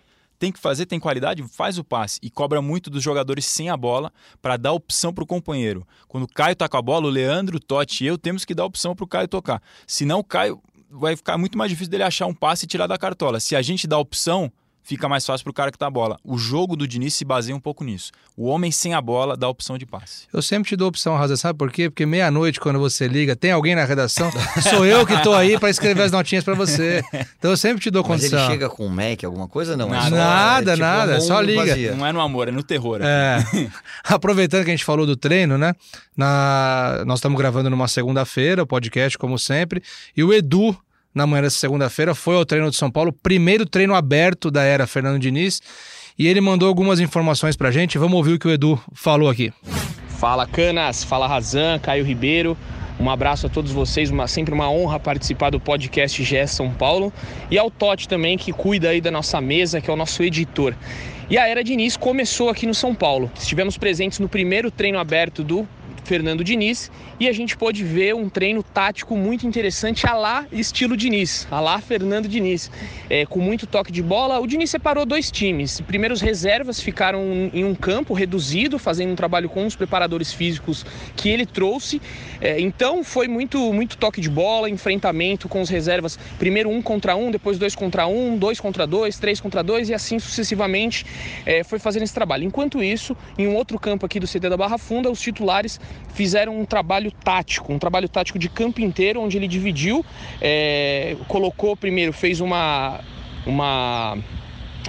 tem 0.42 0.50
que 0.50 0.58
fazer, 0.58 0.86
tem 0.86 0.98
qualidade, 0.98 1.40
faz 1.44 1.78
o 1.78 1.84
passe. 1.84 2.18
E 2.20 2.28
cobra 2.28 2.60
muito 2.60 2.90
dos 2.90 3.00
jogadores 3.00 3.46
sem 3.46 3.70
a 3.70 3.76
bola 3.76 4.12
para 4.40 4.56
dar 4.56 4.72
opção 4.72 5.14
para 5.14 5.22
o 5.22 5.26
companheiro. 5.26 5.86
Quando 6.08 6.24
o 6.24 6.28
Caio 6.28 6.56
tá 6.56 6.68
com 6.68 6.76
a 6.76 6.82
bola, 6.82 7.06
o 7.06 7.10
Leandro, 7.10 7.58
o 7.58 7.60
Totti 7.60 8.02
e 8.02 8.08
eu 8.08 8.18
temos 8.18 8.44
que 8.44 8.52
dar 8.52 8.64
opção 8.64 8.92
para 8.96 9.04
o 9.04 9.06
Caio 9.06 9.28
tocar. 9.28 9.62
Senão 9.86 10.18
o 10.18 10.24
Caio 10.24 10.60
vai 10.90 11.14
ficar 11.14 11.38
muito 11.38 11.56
mais 11.56 11.70
difícil 11.70 11.92
dele 11.92 12.02
achar 12.02 12.26
um 12.26 12.34
passe 12.34 12.64
e 12.64 12.66
tirar 12.66 12.88
da 12.88 12.98
cartola. 12.98 13.38
Se 13.38 13.54
a 13.54 13.62
gente 13.62 13.86
dá 13.86 13.96
opção, 13.96 14.50
fica 14.82 15.08
mais 15.08 15.24
fácil 15.24 15.44
para 15.44 15.50
o 15.50 15.54
cara 15.54 15.72
que 15.72 15.78
tá 15.78 15.86
a 15.86 15.90
bola. 15.90 16.18
O 16.24 16.36
jogo 16.36 16.76
do 16.76 16.86
Diniz 16.86 17.14
se 17.14 17.24
baseia 17.24 17.54
um 17.54 17.60
pouco 17.60 17.84
nisso. 17.84 18.10
O 18.36 18.46
homem 18.46 18.70
sem 18.70 18.94
a 18.94 19.00
bola 19.00 19.36
dá 19.36 19.48
opção 19.48 19.78
de 19.78 19.86
passe. 19.86 20.26
Eu 20.32 20.42
sempre 20.42 20.68
te 20.68 20.76
dou 20.76 20.88
opção, 20.88 21.16
Raza, 21.16 21.36
sabe 21.36 21.58
por 21.58 21.70
quê? 21.70 21.88
Porque 21.88 22.04
meia-noite, 22.04 22.58
quando 22.58 22.78
você 22.78 23.06
liga, 23.06 23.36
tem 23.36 23.52
alguém 23.52 23.74
na 23.74 23.84
redação, 23.84 24.30
sou 24.70 24.84
eu 24.84 25.06
que 25.06 25.16
tô 25.22 25.32
aí 25.32 25.58
para 25.58 25.70
escrever 25.70 26.02
as 26.02 26.12
notinhas 26.12 26.44
para 26.44 26.54
você. 26.54 27.02
Então 27.38 27.50
eu 27.50 27.56
sempre 27.56 27.82
te 27.82 27.90
dou 27.90 28.02
condição. 28.02 28.38
Mas 28.38 28.48
ele 28.48 28.54
chega 28.54 28.68
com 28.68 28.86
um 28.86 28.88
Mac, 28.88 29.22
alguma 29.24 29.48
coisa? 29.48 29.76
Não, 29.76 29.88
nada, 29.88 30.06
é 30.06 30.10
só, 30.10 30.16
nada, 30.16 30.70
é 30.70 30.74
tipo 30.74 30.86
nada, 30.86 31.20
só 31.20 31.40
liga. 31.40 31.66
Vazia. 31.66 31.94
Não 31.94 32.06
é 32.06 32.12
no 32.12 32.20
amor, 32.20 32.48
é 32.48 32.50
no 32.50 32.62
terror. 32.62 33.00
É. 33.02 33.44
Aproveitando 34.04 34.64
que 34.64 34.70
a 34.70 34.74
gente 34.74 34.84
falou 34.84 35.06
do 35.06 35.16
treino, 35.16 35.56
né? 35.56 35.74
Na... 36.16 37.02
Nós 37.06 37.18
estamos 37.18 37.38
gravando 37.38 37.70
numa 37.70 37.88
segunda-feira, 37.88 38.62
o 38.62 38.66
podcast, 38.66 39.16
como 39.18 39.38
sempre, 39.38 39.82
e 40.16 40.22
o 40.22 40.32
Edu 40.32 40.76
na 41.14 41.26
manhã 41.26 41.42
dessa 41.42 41.58
segunda-feira, 41.58 42.14
foi 42.14 42.36
ao 42.36 42.44
treino 42.44 42.70
de 42.70 42.76
São 42.76 42.90
Paulo, 42.90 43.12
primeiro 43.12 43.66
treino 43.66 43.94
aberto 43.94 44.50
da 44.50 44.62
era 44.62 44.86
Fernando 44.86 45.18
Diniz, 45.18 45.60
e 46.18 46.26
ele 46.26 46.40
mandou 46.40 46.68
algumas 46.68 47.00
informações 47.00 47.56
pra 47.56 47.70
gente. 47.70 47.98
Vamos 47.98 48.16
ouvir 48.16 48.34
o 48.34 48.38
que 48.38 48.46
o 48.46 48.50
Edu 48.50 48.80
falou 48.94 49.28
aqui. 49.28 49.52
Fala 50.18 50.46
Canas, 50.46 51.02
fala 51.02 51.26
Razan, 51.26 51.78
Caio 51.78 52.04
Ribeiro. 52.04 52.56
Um 53.00 53.10
abraço 53.10 53.46
a 53.46 53.50
todos 53.50 53.72
vocês, 53.72 54.10
uma, 54.10 54.28
sempre 54.28 54.54
uma 54.54 54.70
honra 54.70 55.00
participar 55.00 55.50
do 55.50 55.58
podcast 55.58 56.22
GE 56.22 56.46
São 56.46 56.70
Paulo 56.70 57.12
e 57.50 57.58
ao 57.58 57.70
Totti 57.70 58.06
também 58.06 58.38
que 58.38 58.52
cuida 58.52 58.90
aí 58.90 59.00
da 59.00 59.10
nossa 59.10 59.40
mesa, 59.40 59.80
que 59.80 59.90
é 59.90 59.92
o 59.92 59.96
nosso 59.96 60.22
editor. 60.22 60.74
E 61.28 61.38
a 61.38 61.48
era 61.48 61.64
Diniz 61.64 61.96
começou 61.96 62.48
aqui 62.48 62.66
no 62.66 62.74
São 62.74 62.94
Paulo. 62.94 63.30
Estivemos 63.34 63.76
presentes 63.76 64.18
no 64.18 64.28
primeiro 64.28 64.70
treino 64.70 64.98
aberto 64.98 65.42
do 65.42 65.66
Fernando 66.04 66.42
Diniz 66.42 66.90
e 67.20 67.28
a 67.28 67.32
gente 67.32 67.56
pôde 67.56 67.84
ver 67.84 68.14
um 68.14 68.28
treino 68.28 68.62
tático 68.62 69.16
muito 69.16 69.46
interessante 69.46 70.06
a 70.06 70.14
lá 70.14 70.46
estilo 70.50 70.96
Diniz, 70.96 71.46
a 71.50 71.60
lá 71.60 71.80
Fernando 71.80 72.28
Diniz, 72.28 72.70
é, 73.08 73.24
com 73.24 73.38
muito 73.38 73.66
toque 73.66 73.92
de 73.92 74.02
bola. 74.02 74.40
O 74.40 74.46
Diniz 74.46 74.70
separou 74.70 75.06
dois 75.06 75.30
times. 75.30 75.80
Primeiro 75.80 76.14
os 76.14 76.20
reservas 76.20 76.80
ficaram 76.80 77.50
em 77.52 77.64
um 77.64 77.74
campo 77.74 78.14
reduzido, 78.14 78.78
fazendo 78.78 79.12
um 79.12 79.16
trabalho 79.16 79.48
com 79.48 79.66
os 79.66 79.76
preparadores 79.76 80.32
físicos 80.32 80.84
que 81.16 81.28
ele 81.28 81.46
trouxe. 81.46 82.00
É, 82.40 82.60
então 82.60 83.04
foi 83.04 83.28
muito, 83.28 83.72
muito 83.72 83.96
toque 83.96 84.20
de 84.20 84.28
bola, 84.28 84.68
enfrentamento 84.68 85.48
com 85.48 85.60
os 85.60 85.68
reservas. 85.68 86.18
Primeiro 86.38 86.70
um 86.70 86.82
contra 86.82 87.14
um, 87.14 87.30
depois 87.30 87.58
dois 87.58 87.74
contra 87.74 88.06
um, 88.06 88.36
dois 88.36 88.58
contra 88.58 88.86
dois, 88.86 89.18
três 89.18 89.40
contra 89.40 89.62
dois 89.62 89.88
e 89.88 89.94
assim 89.94 90.18
sucessivamente 90.18 91.06
é, 91.46 91.62
foi 91.62 91.78
fazendo 91.78 92.02
esse 92.02 92.14
trabalho. 92.14 92.44
Enquanto 92.44 92.82
isso, 92.82 93.16
em 93.38 93.46
um 93.46 93.54
outro 93.54 93.78
campo 93.78 94.04
aqui 94.04 94.18
do 94.18 94.26
CT 94.26 94.48
da 94.48 94.56
Barra 94.56 94.78
Funda, 94.78 95.10
os 95.10 95.20
titulares 95.20 95.80
fizeram 96.14 96.60
um 96.60 96.64
trabalho 96.64 97.10
tático, 97.10 97.72
um 97.72 97.78
trabalho 97.78 98.08
tático 98.08 98.38
de 98.38 98.48
campo 98.48 98.80
inteiro, 98.80 99.20
onde 99.20 99.36
ele 99.36 99.48
dividiu, 99.48 100.04
é, 100.40 101.16
colocou 101.28 101.76
primeiro, 101.76 102.12
fez 102.12 102.40
uma, 102.40 103.00
uma 103.46 104.18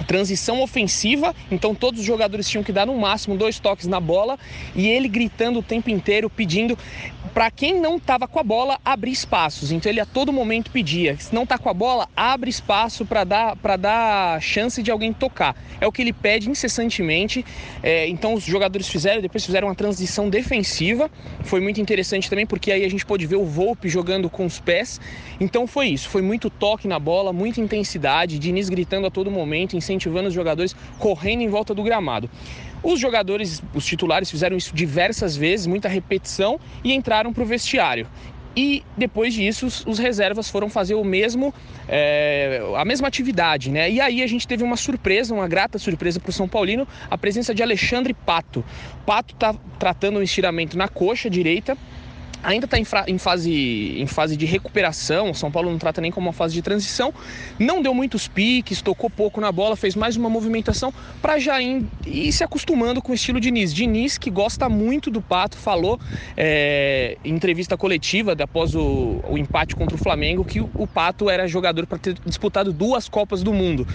transição 0.06 0.62
ofensiva, 0.62 1.34
então 1.50 1.74
todos 1.74 2.00
os 2.00 2.06
jogadores 2.06 2.48
tinham 2.48 2.64
que 2.64 2.72
dar 2.72 2.86
no 2.86 2.96
máximo 2.96 3.36
dois 3.36 3.58
toques 3.58 3.86
na 3.86 4.00
bola 4.00 4.38
e 4.74 4.88
ele 4.88 5.08
gritando 5.08 5.60
o 5.60 5.62
tempo 5.62 5.90
inteiro, 5.90 6.28
pedindo 6.28 6.76
para 7.34 7.50
quem 7.50 7.80
não 7.80 7.96
estava 7.96 8.28
com 8.28 8.38
a 8.38 8.44
bola 8.44 8.78
abrir 8.84 9.10
espaços. 9.10 9.72
Então 9.72 9.90
ele 9.90 10.00
a 10.00 10.06
todo 10.06 10.32
momento 10.32 10.70
pedia: 10.70 11.16
se 11.18 11.34
não 11.34 11.42
está 11.42 11.58
com 11.58 11.68
a 11.68 11.74
bola, 11.74 12.08
abre 12.16 12.48
espaço 12.48 13.04
para 13.04 13.24
dar 13.24 13.56
para 13.56 13.76
dar 13.76 14.40
chance 14.40 14.80
de 14.80 14.90
alguém 14.90 15.12
tocar. 15.12 15.56
É 15.80 15.86
o 15.86 15.90
que 15.90 16.00
ele 16.00 16.12
pede 16.12 16.48
incessantemente. 16.48 17.44
É, 17.82 18.06
então 18.08 18.34
os 18.34 18.44
jogadores 18.44 18.88
fizeram, 18.88 19.20
depois 19.20 19.44
fizeram 19.44 19.66
uma 19.66 19.74
transição 19.74 20.30
defensiva. 20.30 21.10
Foi 21.42 21.60
muito 21.60 21.80
interessante 21.80 22.30
também 22.30 22.46
porque 22.46 22.70
aí 22.70 22.84
a 22.84 22.88
gente 22.88 23.04
pôde 23.04 23.26
ver 23.26 23.36
o 23.36 23.44
Volpe 23.44 23.88
jogando 23.88 24.30
com 24.30 24.46
os 24.46 24.60
pés. 24.60 25.00
Então 25.40 25.66
foi 25.66 25.88
isso, 25.88 26.08
foi 26.08 26.22
muito 26.22 26.48
toque 26.48 26.86
na 26.86 27.00
bola, 27.00 27.32
muita 27.32 27.60
intensidade, 27.60 28.38
Diniz 28.38 28.68
gritando 28.68 29.08
a 29.08 29.10
todo 29.10 29.30
momento, 29.30 29.76
incentivando 29.76 30.28
os 30.28 30.34
jogadores 30.34 30.76
correndo 31.00 31.40
em 31.40 31.48
volta 31.48 31.74
do 31.74 31.82
gramado. 31.82 32.30
Os 32.84 33.00
jogadores, 33.00 33.62
os 33.72 33.86
titulares, 33.86 34.30
fizeram 34.30 34.58
isso 34.58 34.74
diversas 34.74 35.34
vezes, 35.34 35.66
muita 35.66 35.88
repetição 35.88 36.60
e 36.84 36.92
entraram 36.92 37.32
para 37.32 37.42
o 37.42 37.46
vestiário. 37.46 38.06
E 38.56 38.84
depois 38.96 39.34
disso, 39.34 39.66
os 39.86 39.98
reservas 39.98 40.48
foram 40.48 40.68
fazer 40.68 40.94
o 40.94 41.02
mesmo, 41.02 41.52
é, 41.88 42.60
a 42.76 42.84
mesma 42.84 43.08
atividade, 43.08 43.70
né? 43.70 43.90
E 43.90 44.00
aí 44.00 44.22
a 44.22 44.26
gente 44.26 44.46
teve 44.46 44.62
uma 44.62 44.76
surpresa, 44.76 45.34
uma 45.34 45.48
grata 45.48 45.78
surpresa 45.78 46.20
para 46.20 46.30
o 46.30 46.32
São 46.32 46.46
Paulino, 46.46 46.86
a 47.10 47.18
presença 47.18 47.54
de 47.54 47.62
Alexandre 47.62 48.14
Pato. 48.14 48.64
Pato 49.04 49.34
está 49.34 49.54
tratando 49.78 50.18
um 50.18 50.22
estiramento 50.22 50.78
na 50.78 50.86
coxa 50.86 51.28
direita, 51.28 51.76
ainda 52.44 52.66
está 52.66 52.78
em, 52.78 52.84
em, 53.08 53.18
fase, 53.18 53.96
em 53.98 54.06
fase 54.06 54.36
de 54.36 54.44
recuperação. 54.44 55.30
O 55.30 55.34
São 55.34 55.50
Paulo 55.50 55.70
não 55.70 55.78
trata 55.78 56.00
nem 56.00 56.10
como 56.10 56.28
uma 56.28 56.32
fase 56.32 56.54
de 56.54 56.62
transição. 56.62 57.12
Não 57.58 57.82
deu 57.82 57.94
muitos 57.94 58.28
piques, 58.28 58.82
tocou 58.82 59.08
pouco 59.10 59.40
na 59.40 59.50
bola, 59.50 59.74
fez 59.74 59.96
mais 59.96 60.16
uma 60.16 60.28
movimentação 60.28 60.92
para 61.20 61.38
já 61.38 61.60
ir, 61.60 61.84
ir, 62.06 62.32
se 62.32 62.44
acostumando 62.44 63.00
com 63.00 63.12
o 63.12 63.14
estilo 63.14 63.40
Diniz. 63.40 63.72
Diniz, 63.74 64.18
que 64.18 64.30
gosta 64.30 64.68
muito 64.68 65.10
do 65.10 65.22
Pato, 65.22 65.56
falou 65.56 65.98
é, 66.36 67.16
em 67.24 67.34
entrevista 67.34 67.76
coletiva 67.76 68.36
após 68.38 68.74
o, 68.74 69.20
o 69.28 69.38
empate 69.38 69.74
contra 69.74 69.96
o 69.96 69.98
Flamengo 69.98 70.44
que 70.44 70.60
o, 70.60 70.70
o 70.74 70.86
Pato 70.86 71.30
era 71.30 71.48
jogador 71.48 71.86
para 71.86 71.98
ter 71.98 72.14
disputado 72.24 72.72
duas 72.72 73.08
Copas 73.08 73.42
do 73.42 73.52
Mundo. 73.52 73.86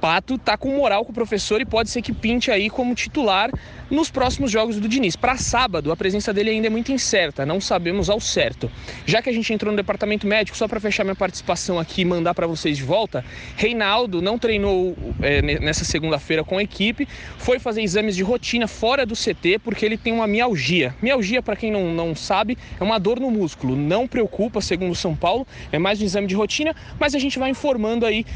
Pato 0.00 0.38
tá 0.38 0.56
com 0.56 0.76
moral 0.76 1.04
com 1.04 1.12
o 1.12 1.14
professor 1.14 1.60
e 1.60 1.64
pode 1.64 1.90
ser 1.90 2.02
que 2.02 2.12
pinte 2.12 2.50
aí 2.50 2.68
como 2.68 2.94
titular 2.94 3.50
nos 3.90 4.10
próximos 4.10 4.50
jogos 4.50 4.78
do 4.78 4.88
Diniz. 4.88 5.16
Para 5.16 5.36
sábado, 5.36 5.92
a 5.92 5.96
presença 5.96 6.32
dele 6.32 6.50
ainda 6.50 6.66
é 6.66 6.70
muito 6.70 6.92
incerta, 6.92 7.46
não 7.46 7.60
sabemos 7.60 8.10
ao 8.10 8.20
certo. 8.20 8.70
Já 9.04 9.22
que 9.22 9.30
a 9.30 9.32
gente 9.32 9.52
entrou 9.52 9.72
no 9.72 9.76
departamento 9.76 10.26
médico, 10.26 10.56
só 10.56 10.66
para 10.68 10.80
fechar 10.80 11.04
minha 11.04 11.16
participação 11.16 11.78
aqui 11.78 12.02
e 12.02 12.04
mandar 12.04 12.34
para 12.34 12.46
vocês 12.46 12.76
de 12.76 12.82
volta, 12.82 13.24
Reinaldo 13.56 14.20
não 14.20 14.38
treinou 14.38 14.96
é, 15.22 15.40
nessa 15.60 15.84
segunda-feira 15.84 16.44
com 16.44 16.58
a 16.58 16.62
equipe, 16.62 17.08
foi 17.38 17.58
fazer 17.58 17.82
exames 17.82 18.16
de 18.16 18.22
rotina 18.22 18.66
fora 18.66 19.06
do 19.06 19.14
CT 19.14 19.60
porque 19.62 19.84
ele 19.84 19.96
tem 19.96 20.12
uma 20.12 20.26
mialgia. 20.26 20.94
Mialgia, 21.00 21.42
para 21.42 21.56
quem 21.56 21.70
não, 21.70 21.92
não 21.94 22.14
sabe, 22.14 22.58
é 22.78 22.84
uma 22.84 22.98
dor 22.98 23.20
no 23.20 23.30
músculo. 23.30 23.76
Não 23.76 24.06
preocupa, 24.06 24.60
segundo 24.60 24.94
São 24.94 25.14
Paulo, 25.14 25.46
é 25.72 25.78
mais 25.78 26.00
um 26.00 26.04
exame 26.04 26.26
de 26.26 26.34
rotina, 26.34 26.74
mas 26.98 27.14
a 27.14 27.18
gente 27.18 27.38
vai 27.38 27.50
informando 27.50 28.04
aí 28.04 28.26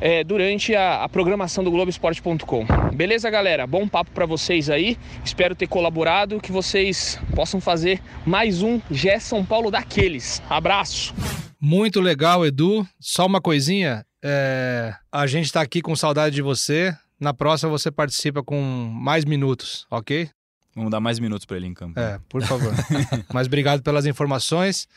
é, 0.00 0.24
durante 0.24 0.74
a, 0.74 1.04
a, 1.04 1.08
programação 1.08 1.62
do 1.62 1.70
Globoesporte.com. 1.70 2.66
Beleza, 2.94 3.30
galera? 3.30 3.66
Bom 3.66 3.88
papo 3.88 4.10
para 4.10 4.26
vocês 4.26 4.68
aí. 4.70 4.98
Espero 5.24 5.54
ter 5.54 5.66
colaborado, 5.66 6.40
que 6.40 6.52
vocês 6.52 7.18
possam 7.34 7.60
fazer 7.60 8.00
mais 8.26 8.62
um 8.62 8.80
Gé 8.90 9.18
São 9.18 9.44
Paulo 9.44 9.70
daqueles. 9.70 10.42
Abraço! 10.48 11.14
Muito 11.60 12.00
legal, 12.00 12.44
Edu. 12.44 12.86
Só 13.00 13.26
uma 13.26 13.40
coisinha. 13.40 14.04
É... 14.22 14.94
A 15.10 15.26
gente 15.26 15.46
está 15.46 15.60
aqui 15.62 15.80
com 15.80 15.96
saudade 15.96 16.34
de 16.34 16.42
você. 16.42 16.94
Na 17.18 17.32
próxima 17.32 17.70
você 17.70 17.90
participa 17.90 18.42
com 18.42 18.60
mais 18.60 19.24
minutos, 19.24 19.86
ok? 19.90 20.28
Vamos 20.74 20.90
dar 20.90 21.00
mais 21.00 21.18
minutos 21.18 21.46
para 21.46 21.56
ele 21.56 21.66
em 21.66 21.74
campo. 21.74 21.98
É, 21.98 22.18
por 22.28 22.42
favor. 22.42 22.72
Mas 23.32 23.46
obrigado 23.46 23.82
pelas 23.82 24.06
informações. 24.06 24.88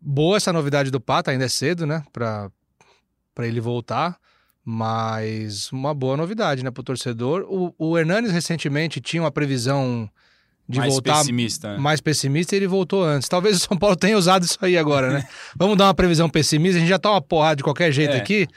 Boa 0.00 0.36
essa 0.36 0.52
novidade 0.52 0.90
do 0.90 1.00
Pato, 1.00 1.30
ainda 1.30 1.44
é 1.44 1.48
cedo, 1.48 1.86
né? 1.86 2.02
Para 2.12 2.50
ele 3.38 3.60
voltar. 3.60 4.16
Mas 4.64 5.70
uma 5.70 5.92
boa 5.92 6.16
novidade, 6.16 6.64
né, 6.64 6.70
para 6.70 6.80
o 6.80 6.84
torcedor. 6.84 7.46
O 7.78 7.98
Hernanes 7.98 8.32
recentemente 8.32 8.98
tinha 8.98 9.22
uma 9.22 9.30
previsão 9.30 10.08
de 10.68 10.78
mais 10.78 10.92
voltar 10.92 11.18
pessimista. 11.18 11.72
Né? 11.72 11.78
mais 11.78 12.00
pessimista 12.00 12.54
e 12.54 12.58
ele 12.58 12.66
voltou 12.66 13.04
antes. 13.04 13.28
Talvez 13.28 13.56
o 13.56 13.60
São 13.60 13.76
Paulo 13.76 13.96
tenha 13.96 14.16
usado 14.16 14.44
isso 14.44 14.58
aí 14.62 14.76
agora, 14.76 15.10
né? 15.12 15.28
Vamos 15.56 15.76
dar 15.76 15.86
uma 15.86 15.94
previsão 15.94 16.28
pessimista, 16.28 16.78
a 16.78 16.80
gente 16.80 16.88
já 16.88 16.98
tá 16.98 17.10
uma 17.10 17.20
porrada 17.20 17.56
de 17.56 17.62
qualquer 17.62 17.92
jeito 17.92 18.14
é. 18.14 18.16
aqui. 18.16 18.48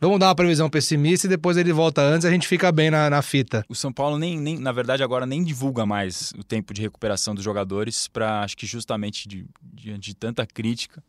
Vamos 0.00 0.18
dar 0.18 0.26
uma 0.28 0.34
previsão 0.34 0.68
pessimista 0.68 1.26
e 1.26 1.30
depois 1.30 1.56
ele 1.56 1.72
volta 1.72 2.02
antes, 2.02 2.26
a 2.26 2.30
gente 2.30 2.48
fica 2.48 2.70
bem 2.70 2.90
na, 2.90 3.08
na 3.08 3.22
fita. 3.22 3.64
O 3.68 3.74
São 3.74 3.92
Paulo 3.92 4.18
nem, 4.18 4.38
nem, 4.38 4.58
na 4.58 4.72
verdade, 4.72 5.02
agora 5.02 5.24
nem 5.24 5.42
divulga 5.42 5.86
mais 5.86 6.32
o 6.36 6.42
tempo 6.42 6.74
de 6.74 6.82
recuperação 6.82 7.34
dos 7.34 7.44
jogadores 7.44 8.08
para, 8.08 8.40
acho 8.42 8.56
que 8.56 8.66
justamente 8.66 9.26
diante 9.28 9.52
de, 9.72 9.98
de, 9.98 10.14
tanta 10.14 10.44
crítica, 10.44 11.02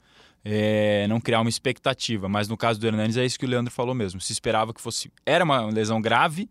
é, 0.48 1.08
não 1.08 1.20
criar 1.20 1.42
uma 1.42 1.50
expectativa. 1.50 2.30
Mas 2.30 2.48
no 2.48 2.56
caso 2.56 2.80
do 2.80 2.86
Hernandes 2.86 3.18
é 3.18 3.26
isso 3.26 3.40
que 3.40 3.46
o 3.46 3.50
Leandro 3.50 3.74
falou 3.74 3.96
mesmo. 3.96 4.22
Se 4.22 4.32
esperava 4.32 4.72
que 4.72 4.80
fosse. 4.80 5.12
Era 5.26 5.44
uma 5.44 5.66
lesão 5.66 6.00
grave 6.00 6.48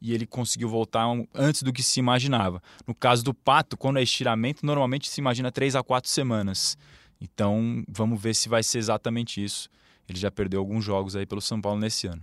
e 0.00 0.14
ele 0.14 0.26
conseguiu 0.26 0.68
voltar 0.68 1.06
antes 1.34 1.62
do 1.62 1.72
que 1.72 1.82
se 1.82 2.00
imaginava. 2.00 2.62
No 2.86 2.94
caso 2.94 3.22
do 3.22 3.34
Pato, 3.34 3.76
quando 3.76 3.98
é 3.98 4.02
estiramento, 4.02 4.64
normalmente 4.64 5.08
se 5.08 5.20
imagina 5.20 5.52
três 5.52 5.76
a 5.76 5.82
quatro 5.82 6.10
semanas. 6.10 6.78
Então 7.20 7.84
vamos 7.86 8.20
ver 8.20 8.34
se 8.34 8.48
vai 8.48 8.62
ser 8.62 8.78
exatamente 8.78 9.44
isso. 9.44 9.68
Ele 10.08 10.18
já 10.18 10.30
perdeu 10.30 10.60
alguns 10.60 10.84
jogos 10.84 11.14
aí 11.14 11.26
pelo 11.26 11.40
São 11.40 11.60
Paulo 11.60 11.78
nesse 11.78 12.06
ano. 12.06 12.22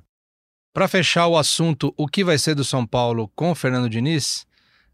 Para 0.74 0.88
fechar 0.88 1.28
o 1.28 1.38
assunto, 1.38 1.94
o 1.98 2.08
que 2.08 2.24
vai 2.24 2.38
ser 2.38 2.56
do 2.56 2.64
São 2.64 2.86
Paulo 2.86 3.30
com 3.36 3.52
o 3.52 3.56
Fernando 3.56 3.90
Diniz? 3.90 4.46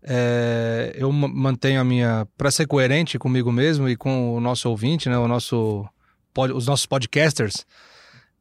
É, 0.01 0.93
eu 0.95 1.11
mantenho 1.11 1.81
a 1.81 1.83
minha. 1.83 2.27
Para 2.37 2.49
ser 2.49 2.65
coerente 2.65 3.19
comigo 3.19 3.51
mesmo 3.51 3.87
e 3.87 3.95
com 3.95 4.33
o 4.33 4.39
nosso 4.39 4.69
ouvinte, 4.69 5.09
né, 5.09 5.17
o 5.17 5.27
nosso, 5.27 5.87
os 6.41 6.67
nossos 6.67 6.85
podcasters, 6.85 7.65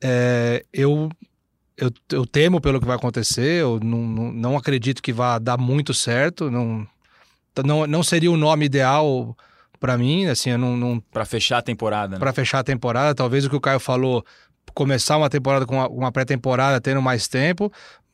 é, 0.02 0.64
eu, 0.72 1.08
eu, 1.76 1.90
eu, 2.12 2.26
temo 2.26 2.60
pelo 2.60 2.80
que 2.80 2.86
vai 2.86 2.96
acontecer, 2.96 3.62
eu 3.62 3.80
não, 3.82 3.98
não, 3.98 4.32
não 4.32 4.56
acredito 4.56 5.02
que 5.02 5.12
vá 5.12 5.38
dar 5.38 5.56
muito 5.56 5.94
certo, 5.94 6.50
não, 6.50 6.86
não, 7.64 7.86
não 7.86 8.02
seria 8.02 8.30
o 8.30 8.36
nome 8.36 8.66
ideal 8.66 9.36
para 9.78 9.96
mim, 9.96 10.26
assim, 10.26 10.50
eu 10.50 10.58
não... 10.58 10.76
não... 10.76 11.00
Para 11.00 11.24
fechar 11.24 11.58
a 11.58 11.62
temporada, 11.62 12.14
né? 12.14 12.18
Para 12.18 12.32
fechar 12.32 12.60
a 12.60 12.64
temporada, 12.64 13.14
talvez 13.14 13.44
o 13.44 13.50
que 13.50 13.56
o 13.56 13.60
Caio 13.60 13.80
falou, 13.80 14.24
começar 14.74 15.16
uma 15.16 15.30
temporada 15.30 15.66
com 15.66 15.76
uma, 15.76 15.88
uma 15.88 16.12
pré-temporada 16.12 16.80
tendo 16.80 17.00
mais 17.02 17.28
tempo, 17.28 17.72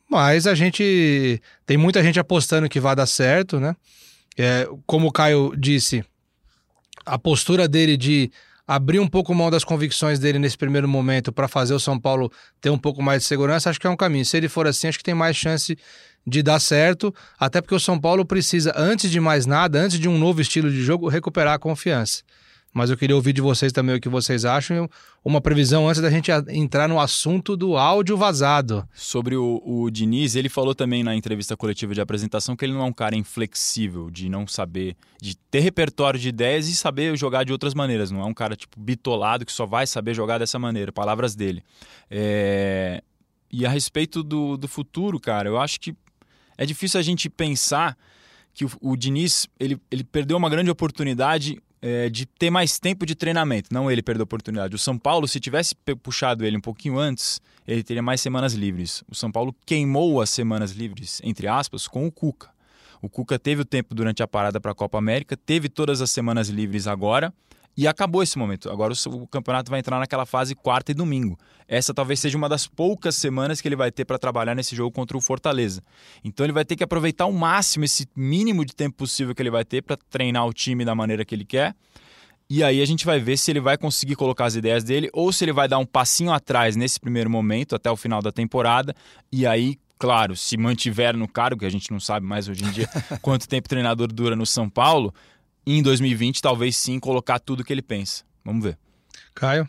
mas 0.09 0.47
a 0.47 0.55
gente... 0.55 1.41
Tem 1.65 1.77
muita 1.77 2.03
gente 2.03 2.21
apostando 2.21 2.69
que 2.69 2.81
vai 2.81 2.95
dar 2.95 3.07
certo, 3.07 3.59
né? 3.59 3.75
É, 4.37 4.69
como 4.87 5.09
o 5.09 5.13
Caio 5.13 5.55
disse, 5.57 6.05
a 7.05 7.19
postura 7.19 7.69
dele 7.69 7.97
de 7.97 8.31
abrir 8.67 9.01
um 9.01 9.09
pouco 9.09 9.35
mão 9.35 9.51
das 9.51 9.65
convicções 9.65 10.19
dele 10.19 10.39
nesse 10.39 10.57
primeiro 10.57 10.89
momento 10.89 11.33
para 11.33 11.49
fazer 11.49 11.75
o 11.75 11.81
São 11.81 11.99
Paulo 11.99 12.31
ter 12.61 12.71
um 12.71 12.79
pouco 12.79 13.03
mais 13.03 13.23
de 13.23 13.29
segurança, 13.29 13.71
acho 13.71 13.81
que 13.81 13.87
é 13.87 13.91
um 13.91 13.97
caminho. 13.97 14.25
Se 14.25 14.37
ele 14.37 14.49
for 14.49 14.67
assim, 14.67 14.89
acho 14.89 14.99
que 14.99 15.05
tem 15.05 15.15
mais 15.15 15.37
chance 15.37 15.77
de 16.27 16.43
dar 16.43 16.61
certo, 16.61 17.13
até 17.39 17.61
porque 17.61 17.75
o 17.75 17.81
São 17.81 17.99
Paulo 17.99 18.25
precisa, 18.25 18.73
antes 18.77 19.11
de 19.11 19.19
mais 19.19 19.45
nada, 19.45 19.79
antes 19.79 19.99
de 19.99 20.09
um 20.09 20.17
novo 20.17 20.41
estilo 20.41 20.71
de 20.71 20.83
jogo, 20.83 21.09
recuperar 21.09 21.55
a 21.55 21.59
confiança. 21.59 22.23
Mas 22.73 22.89
eu 22.89 22.97
queria 22.97 23.15
ouvir 23.15 23.35
de 23.35 23.43
vocês 23.43 23.71
também 23.71 23.95
o 23.95 24.01
que 24.01 24.09
vocês 24.09 24.47
acham. 24.47 24.89
Uma 25.23 25.43
previsão 25.43 25.87
antes 25.87 26.01
da 26.01 26.09
gente 26.09 26.31
entrar 26.49 26.89
no 26.89 26.99
assunto 26.99 27.55
do 27.55 27.77
áudio 27.77 28.17
vazado. 28.17 28.89
Sobre 28.95 29.37
o, 29.37 29.63
o 29.63 29.91
Diniz, 29.91 30.37
ele 30.37 30.49
falou 30.49 30.75
também 30.75 31.05
na 31.05 31.15
entrevista 31.15 31.55
coletiva 31.55 31.95
de 31.95 32.01
apresentação 32.01 32.57
que 32.57 32.65
ele 32.65 32.73
não 32.73 32.81
é 32.81 32.85
um 32.85 32.93
cara 32.93 33.15
inflexível, 33.15 34.11
de 34.11 34.27
não 34.31 34.47
saber, 34.47 34.97
de 35.21 35.37
ter 35.37 35.61
repertório 35.61 36.19
de 36.19 36.31
ideias 36.31 36.67
e 36.67 36.75
saber 36.75 37.15
jogar 37.15 37.45
de 37.45 37.53
outras 37.53 37.75
maneiras. 37.75 38.11
Não 38.11 38.23
é 38.23 38.25
um 38.25 38.35
cara 38.35 38.57
tipo 38.57 38.81
bitolado 38.81 39.45
que 39.45 39.53
só 39.53 39.67
vai 39.67 39.87
saber 39.87 40.15
jogar 40.15 40.39
dessa 40.39 40.59
maneira. 40.59 40.91
Palavras 40.91 41.35
dele. 41.35 41.63
É... 42.11 43.03
E 43.53 43.67
a 43.67 43.69
respeito 43.69 44.23
do, 44.23 44.57
do 44.57 44.67
futuro, 44.67 45.21
cara, 45.21 45.47
eu 45.47 45.61
acho 45.61 45.79
que 45.79 45.95
é 46.57 46.65
difícil 46.65 46.99
a 46.99 47.03
gente 47.03 47.29
pensar 47.29 47.99
que 48.55 48.65
o, 48.65 48.71
o 48.81 48.97
Diniz 48.97 49.47
ele, 49.61 49.79
ele 49.91 50.05
perdeu 50.05 50.39
uma 50.39 50.49
grande 50.49 50.71
oportunidade 50.71 51.61
é, 51.83 52.09
de 52.09 52.25
ter 52.25 52.49
mais 52.49 52.79
tempo 52.79 53.05
de 53.05 53.17
treinamento. 53.17 53.69
Não 53.73 53.91
ele 53.91 54.01
perdeu 54.01 54.23
a 54.23 54.25
oportunidade. 54.25 54.75
O 54.75 54.79
São 54.79 54.97
Paulo, 54.97 55.27
se 55.27 55.41
tivesse 55.41 55.75
puxado 56.03 56.47
ele 56.47 56.57
um 56.57 56.61
pouquinho 56.61 56.97
antes, 56.97 57.41
ele 57.67 57.83
teria 57.83 58.03
mais 58.03 58.21
semanas 58.21 58.55
livres. 58.55 59.03
O 59.09 59.15
São 59.15 59.31
Paulo 59.31 59.55
queimou 59.67 60.21
as 60.21 60.31
semanas 60.31 60.71
livres, 60.71 61.21
entre 61.25 61.49
aspas, 61.49 61.89
com 61.89 62.07
o 62.07 62.13
Cuca. 62.13 62.51
O 63.03 63.09
Cuca 63.09 63.37
teve 63.37 63.63
o 63.63 63.65
tempo 63.65 63.97
durante 63.97 64.23
a 64.23 64.29
parada 64.29 64.61
para 64.61 64.71
a 64.71 64.75
Copa 64.75 64.97
América, 64.97 65.37
teve 65.37 65.69
todas 65.69 66.01
as 66.01 66.11
semanas 66.11 66.49
livres 66.49 66.87
agora 66.87 67.35
e 67.77 67.89
acabou 67.89 68.23
esse 68.23 68.39
momento. 68.39 68.71
Agora 68.71 68.93
o, 69.07 69.27
campeonato 69.27 69.71
vai 69.71 69.81
entrar 69.81 69.99
naquela 69.99 70.27
fase 70.27 70.55
quarta 70.55 70.93
e 70.93 70.95
domingo. 70.95 71.39
Essa 71.67 71.95
talvez 71.95 72.21
seja 72.21 72.37
uma 72.37 72.49
das 72.49 72.67
poucas 72.67 73.17
semanas 73.17 73.61
que 73.61 73.69
ele 73.69 73.77
vai 73.77 73.91
ter 73.91 74.05
para 74.05 74.19
trabalhar 74.19 74.55
nesse 74.55 74.77
jogo 74.77 74.91
contra 74.91 75.17
o 75.17 75.21
Fortaleza. 75.21 75.83
Então 76.23 76.45
ele 76.45 76.53
vai 76.53 76.65
ter 76.65 76.77
que 76.77 76.85
aproveitar 76.85 77.25
ao 77.25 77.33
máximo 77.33 77.85
esse 77.85 78.07
mínimo 78.15 78.65
de 78.65 78.75
tempo 78.75 78.97
possível 78.97 79.35
que 79.35 79.43
ele 79.43 79.51
vai 79.51 79.65
ter 79.65 79.83
para 79.83 79.97
treinar 79.97 80.47
o 80.47 80.53
time 80.53 80.85
da 80.85 80.95
maneira 80.95 81.25
que 81.25 81.35
ele 81.35 81.45
quer. 81.45 81.75
E 82.51 82.63
aí 82.63 82.83
a 82.83 82.85
gente 82.85 83.07
vai 83.07 83.19
ver 83.19 83.39
se 83.39 83.51
ele 83.51 83.61
vai 83.61 83.79
conseguir 83.79 84.15
colocar 84.15 84.45
as 84.45 84.55
ideias 84.55 84.85
dele 84.85 85.09
ou 85.15 85.33
se 85.33 85.45
ele 85.45 85.53
vai 85.53 85.67
dar 85.67 85.79
um 85.79 85.87
passinho 85.87 86.33
atrás 86.33 86.77
nesse 86.77 87.01
primeiro 87.01 87.31
momento 87.31 87.75
até 87.75 87.91
o 87.91 87.97
final 87.97 88.21
da 88.21 88.31
temporada. 88.31 88.95
E 89.31 89.47
aí 89.47 89.79
claro, 90.03 90.35
se 90.35 90.57
mantiver 90.57 91.17
no 91.17 91.29
cargo, 91.29 91.61
que 91.61 91.65
a 91.65 91.71
gente 91.71 91.93
não 91.93 92.01
sabe 92.01 92.27
mais 92.27 92.49
hoje 92.49 92.65
em 92.65 92.71
dia 92.73 92.89
quanto 93.23 93.49
tempo 93.49 93.67
o 93.67 93.69
treinador 93.69 94.13
dura 94.13 94.35
no 94.35 94.45
São 94.45 94.69
Paulo, 94.69 95.15
em 95.67 95.83
2020 95.83 96.41
talvez 96.43 96.77
sim 96.77 96.99
colocar 96.99 97.39
tudo 97.39 97.65
que 97.65 97.73
ele 97.73 97.83
pensa. 97.83 98.25
Vamos 98.45 98.65
ver. 98.65 98.79
Caio? 99.35 99.69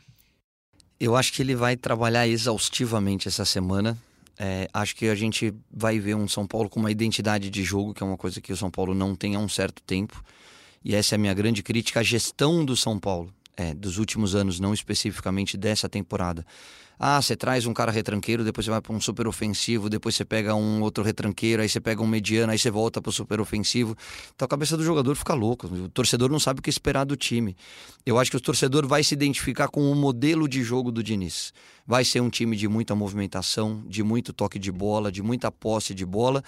Eu 0.99 1.15
acho 1.15 1.34
que 1.34 1.41
ele 1.41 1.56
vai 1.56 1.75
trabalhar 1.75 2.27
exaustivamente 2.27 3.27
essa 3.27 3.45
semana. 3.45 3.97
É, 4.38 4.67
acho 4.73 4.95
que 4.95 5.08
a 5.08 5.15
gente 5.15 5.53
vai 5.71 5.99
ver 5.99 6.15
um 6.15 6.27
São 6.27 6.47
Paulo 6.47 6.69
com 6.69 6.79
uma 6.79 6.91
identidade 6.91 7.49
de 7.49 7.63
jogo, 7.63 7.93
que 7.93 8.01
é 8.01 8.06
uma 8.06 8.17
coisa 8.17 8.41
que 8.41 8.51
o 8.51 8.58
São 8.58 8.71
Paulo 8.71 8.93
não 8.93 9.15
tem 9.15 9.36
há 9.36 9.39
um 9.39 9.49
certo 9.49 9.82
tempo. 9.84 10.23
E 10.84 10.95
essa 10.95 11.15
é 11.15 11.17
a 11.17 11.19
minha 11.19 11.34
grande 11.34 11.62
crítica 11.62 11.99
à 11.99 12.03
gestão 12.03 12.65
do 12.65 12.75
São 12.75 12.99
Paulo, 12.99 13.34
é, 13.56 13.73
dos 13.73 13.97
últimos 13.97 14.36
anos, 14.36 14.60
não 14.60 14.73
especificamente 14.73 15.56
dessa 15.56 15.88
temporada. 15.88 16.45
Ah, 16.99 17.21
você 17.21 17.36
traz 17.36 17.65
um 17.65 17.73
cara 17.73 17.91
retranqueiro, 17.91 18.43
depois 18.43 18.65
você 18.65 18.71
vai 18.71 18.82
para 18.82 18.93
um 18.93 19.01
super 19.01 19.27
ofensivo, 19.27 19.89
depois 19.89 20.15
você 20.15 20.23
pega 20.23 20.56
um 20.56 20.82
outro 20.82 21.03
retranqueiro, 21.03 21.62
aí 21.62 21.69
você 21.69 21.82
pega 21.82 22.01
um 22.01 22.08
mediano, 22.08 22.51
aí 22.51 22.58
você 22.58 22.69
volta 22.69 23.01
para 23.01 23.10
o 23.10 23.13
super 23.13 23.41
ofensivo. 23.41 23.95
Então 24.36 24.45
a 24.45 24.49
cabeça 24.49 24.77
do 24.77 24.84
jogador 24.84 25.15
fica 25.15 25.34
louca. 25.34 25.67
O 25.67 25.89
torcedor 25.89 26.29
não 26.29 26.39
sabe 26.39 26.60
o 26.60 26.63
que 26.63 26.69
esperar 26.69 27.03
do 27.03 27.15
time. 27.15 27.56
Eu 28.06 28.19
acho 28.19 28.32
que 28.32 28.38
o 28.38 28.41
torcedor 28.41 28.88
vai 28.88 29.03
se 29.03 29.13
identificar 29.13 29.67
com 29.67 29.91
o 29.91 29.95
modelo 29.95 30.47
de 30.47 30.63
jogo 30.63 30.91
do 30.91 31.03
Diniz. 31.03 31.53
Vai 31.86 32.06
ser 32.06 32.21
um 32.21 32.29
time 32.29 32.56
de 32.56 32.67
muita 32.67 32.95
movimentação, 32.95 33.84
de 33.88 34.03
muito 34.03 34.32
toque 34.32 34.58
de 34.58 34.71
bola, 34.71 35.12
de 35.12 35.21
muita 35.21 35.51
posse 35.51 35.93
de 35.93 36.06
bola 36.06 36.43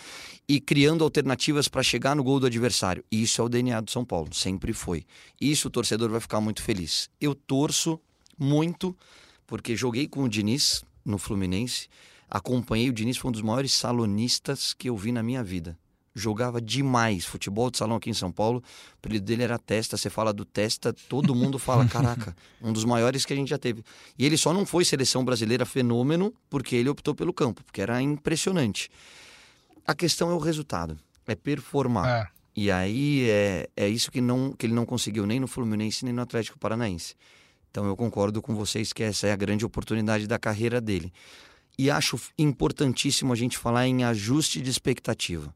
e 0.48 0.62
criando 0.62 1.04
alternativas 1.04 1.68
para 1.68 1.84
chegar 1.84 2.16
no 2.16 2.24
gol 2.24 2.40
do 2.40 2.46
adversário. 2.46 3.04
Isso 3.12 3.42
é 3.42 3.44
o 3.44 3.50
DNA 3.50 3.82
do 3.82 3.92
São 3.92 4.06
Paulo, 4.06 4.34
sempre 4.34 4.72
foi. 4.72 5.06
Isso 5.40 5.68
o 5.68 5.72
torcedor 5.72 6.10
vai 6.10 6.22
ficar 6.22 6.40
muito 6.40 6.62
feliz. 6.62 7.10
Eu 7.20 7.36
torço 7.36 8.00
muito 8.38 8.96
porque 9.48 9.76
joguei 9.76 10.08
com 10.08 10.24
o 10.24 10.30
Diniz 10.30 10.84
no 11.04 11.18
Fluminense, 11.18 11.88
acompanhei 12.30 12.90
o 12.90 12.94
Diniz, 12.94 13.18
foi 13.18 13.30
um 13.30 13.32
dos 13.32 13.42
maiores 13.42 13.72
salonistas 13.74 14.74
que 14.74 14.90
eu 14.90 14.98
vi 14.98 15.12
na 15.12 15.22
minha 15.22 15.44
vida. 15.44 15.78
Jogava 16.18 16.62
demais 16.62 17.26
futebol 17.26 17.70
de 17.70 17.78
salão 17.78 17.98
aqui 17.98 18.10
em 18.10 18.14
São 18.14 18.32
Paulo. 18.32 18.60
O 18.60 18.98
apelido 19.00 19.26
dele 19.26 19.44
era 19.44 19.60
Testa. 19.60 19.98
Você 19.98 20.10
fala 20.10 20.32
do 20.32 20.46
Testa, 20.46 20.94
todo 20.94 21.36
mundo 21.36 21.60
fala: 21.60 21.86
caraca, 21.90 22.34
um 22.62 22.72
dos 22.72 22.86
maiores 22.86 23.26
que 23.26 23.34
a 23.34 23.36
gente 23.36 23.50
já 23.50 23.58
teve. 23.58 23.84
E 24.18 24.26
ele 24.26 24.38
só 24.38 24.54
não 24.54 24.66
foi 24.66 24.86
seleção 24.86 25.26
brasileira 25.26 25.66
fenômeno 25.66 26.34
porque 26.50 26.74
ele 26.78 26.88
optou 26.88 27.14
pelo 27.14 27.34
campo, 27.34 27.62
porque 27.66 27.82
era 27.82 28.02
impressionante. 28.02 28.90
A 29.86 29.94
questão 29.94 30.32
é 30.32 30.34
o 30.34 30.40
resultado, 30.40 30.98
é 31.28 31.36
performar. 31.36 32.08
É. 32.08 32.36
E 32.56 32.72
aí 32.72 33.30
é, 33.30 33.70
é 33.76 33.90
isso 33.90 34.10
que, 34.10 34.22
não, 34.22 34.54
que 34.54 34.66
ele 34.66 34.74
não 34.74 34.86
conseguiu 34.86 35.26
nem 35.26 35.42
no 35.42 35.48
Fluminense 35.48 36.06
nem 36.06 36.14
no 36.14 36.22
Atlético 36.22 36.58
Paranaense. 36.58 37.14
Então 37.76 37.86
eu 37.86 37.98
concordo 37.98 38.42
com 38.42 38.56
vocês 38.56 38.94
que 38.94 39.04
essa 39.04 39.28
é 39.28 39.34
a 39.34 39.36
grande 39.36 39.66
oportunidade 39.66 40.28
da 40.28 40.40
carreira 40.40 40.80
dele. 40.80 41.12
E 41.78 41.92
acho 41.92 42.18
importantíssimo 42.40 43.34
a 43.34 43.36
gente 43.36 43.58
falar 43.58 43.86
em 43.86 44.06
ajuste 44.06 44.62
de 44.62 44.70
expectativa. 44.70 45.54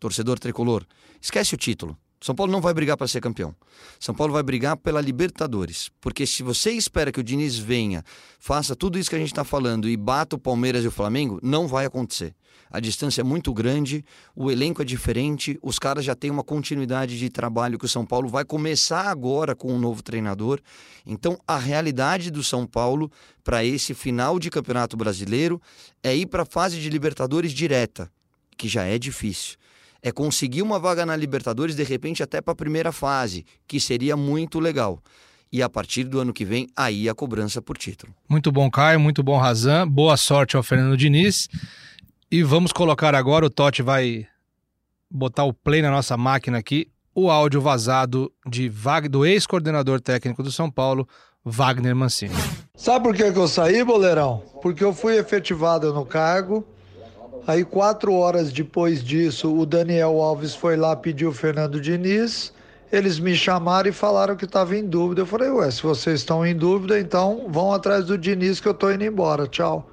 Torcedor 0.00 0.38
tricolor, 0.38 0.86
esquece 1.20 1.54
o 1.54 1.58
título. 1.58 1.94
São 2.20 2.34
Paulo 2.34 2.50
não 2.50 2.60
vai 2.60 2.74
brigar 2.74 2.96
para 2.96 3.06
ser 3.06 3.20
campeão. 3.20 3.54
São 4.00 4.14
Paulo 4.14 4.32
vai 4.32 4.42
brigar 4.42 4.76
pela 4.76 5.00
Libertadores. 5.00 5.90
Porque 6.00 6.26
se 6.26 6.42
você 6.42 6.72
espera 6.72 7.12
que 7.12 7.20
o 7.20 7.22
Diniz 7.22 7.56
venha, 7.56 8.04
faça 8.40 8.74
tudo 8.74 8.98
isso 8.98 9.08
que 9.08 9.16
a 9.16 9.18
gente 9.18 9.32
está 9.32 9.44
falando 9.44 9.88
e 9.88 9.96
bata 9.96 10.34
o 10.34 10.38
Palmeiras 10.38 10.84
e 10.84 10.88
o 10.88 10.90
Flamengo, 10.90 11.38
não 11.42 11.68
vai 11.68 11.86
acontecer. 11.86 12.34
A 12.70 12.80
distância 12.80 13.22
é 13.22 13.24
muito 13.24 13.54
grande, 13.54 14.04
o 14.34 14.50
elenco 14.50 14.82
é 14.82 14.84
diferente, 14.84 15.58
os 15.62 15.78
caras 15.78 16.04
já 16.04 16.14
têm 16.14 16.30
uma 16.30 16.44
continuidade 16.44 17.18
de 17.18 17.30
trabalho 17.30 17.78
que 17.78 17.86
o 17.86 17.88
São 17.88 18.04
Paulo 18.04 18.28
vai 18.28 18.44
começar 18.44 19.06
agora 19.06 19.54
com 19.54 19.72
um 19.72 19.78
novo 19.78 20.02
treinador. 20.02 20.60
Então, 21.06 21.38
a 21.46 21.56
realidade 21.56 22.30
do 22.30 22.44
São 22.44 22.66
Paulo 22.66 23.10
para 23.42 23.64
esse 23.64 23.94
final 23.94 24.38
de 24.38 24.50
Campeonato 24.50 24.96
Brasileiro 24.96 25.62
é 26.02 26.14
ir 26.14 26.26
para 26.26 26.42
a 26.42 26.46
fase 26.46 26.78
de 26.78 26.90
Libertadores 26.90 27.52
direta, 27.52 28.10
que 28.56 28.68
já 28.68 28.84
é 28.84 28.98
difícil 28.98 29.56
é 30.02 30.12
conseguir 30.12 30.62
uma 30.62 30.78
vaga 30.78 31.04
na 31.04 31.16
Libertadores, 31.16 31.74
de 31.74 31.82
repente 31.82 32.22
até 32.22 32.40
para 32.40 32.52
a 32.52 32.56
primeira 32.56 32.92
fase, 32.92 33.44
que 33.66 33.80
seria 33.80 34.16
muito 34.16 34.60
legal. 34.60 35.02
E 35.50 35.62
a 35.62 35.68
partir 35.68 36.04
do 36.04 36.20
ano 36.20 36.32
que 36.32 36.44
vem, 36.44 36.68
aí 36.76 37.08
a 37.08 37.14
cobrança 37.14 37.62
por 37.62 37.78
título. 37.78 38.14
Muito 38.28 38.52
bom, 38.52 38.70
Caio, 38.70 39.00
muito 39.00 39.22
bom, 39.22 39.38
Razan. 39.38 39.88
Boa 39.88 40.16
sorte 40.16 40.56
ao 40.56 40.62
Fernando 40.62 40.96
Diniz. 40.96 41.48
E 42.30 42.42
vamos 42.42 42.70
colocar 42.70 43.14
agora, 43.14 43.46
o 43.46 43.50
Totti 43.50 43.82
vai 43.82 44.26
botar 45.10 45.44
o 45.44 45.54
play 45.54 45.80
na 45.80 45.90
nossa 45.90 46.16
máquina 46.18 46.58
aqui, 46.58 46.86
o 47.14 47.30
áudio 47.30 47.62
vazado 47.62 48.30
de 48.46 48.70
do 49.10 49.24
ex-coordenador 49.24 50.00
técnico 50.02 50.42
do 50.42 50.52
São 50.52 50.70
Paulo, 50.70 51.08
Wagner 51.42 51.96
Mancini. 51.96 52.34
Sabe 52.76 53.04
por 53.04 53.16
que, 53.16 53.32
que 53.32 53.38
eu 53.38 53.48
saí, 53.48 53.82
boleirão? 53.82 54.42
Porque 54.60 54.84
eu 54.84 54.92
fui 54.92 55.16
efetivado 55.16 55.92
no 55.94 56.04
cargo 56.04 56.64
Aí, 57.48 57.64
quatro 57.64 58.12
horas 58.12 58.52
depois 58.52 59.02
disso, 59.02 59.50
o 59.56 59.64
Daniel 59.64 60.20
Alves 60.20 60.54
foi 60.54 60.76
lá 60.76 60.94
pedir 60.94 61.24
o 61.24 61.32
Fernando 61.32 61.80
Diniz. 61.80 62.52
Eles 62.92 63.18
me 63.18 63.34
chamaram 63.34 63.88
e 63.88 63.92
falaram 63.92 64.36
que 64.36 64.44
estava 64.44 64.76
em 64.76 64.84
dúvida. 64.84 65.22
Eu 65.22 65.26
falei, 65.26 65.48
ué, 65.48 65.70
se 65.70 65.82
vocês 65.82 66.20
estão 66.20 66.46
em 66.46 66.54
dúvida, 66.54 67.00
então 67.00 67.46
vão 67.48 67.72
atrás 67.72 68.04
do 68.04 68.18
Diniz 68.18 68.60
que 68.60 68.68
eu 68.68 68.74
tô 68.74 68.90
indo 68.90 69.04
embora. 69.04 69.46
Tchau 69.46 69.88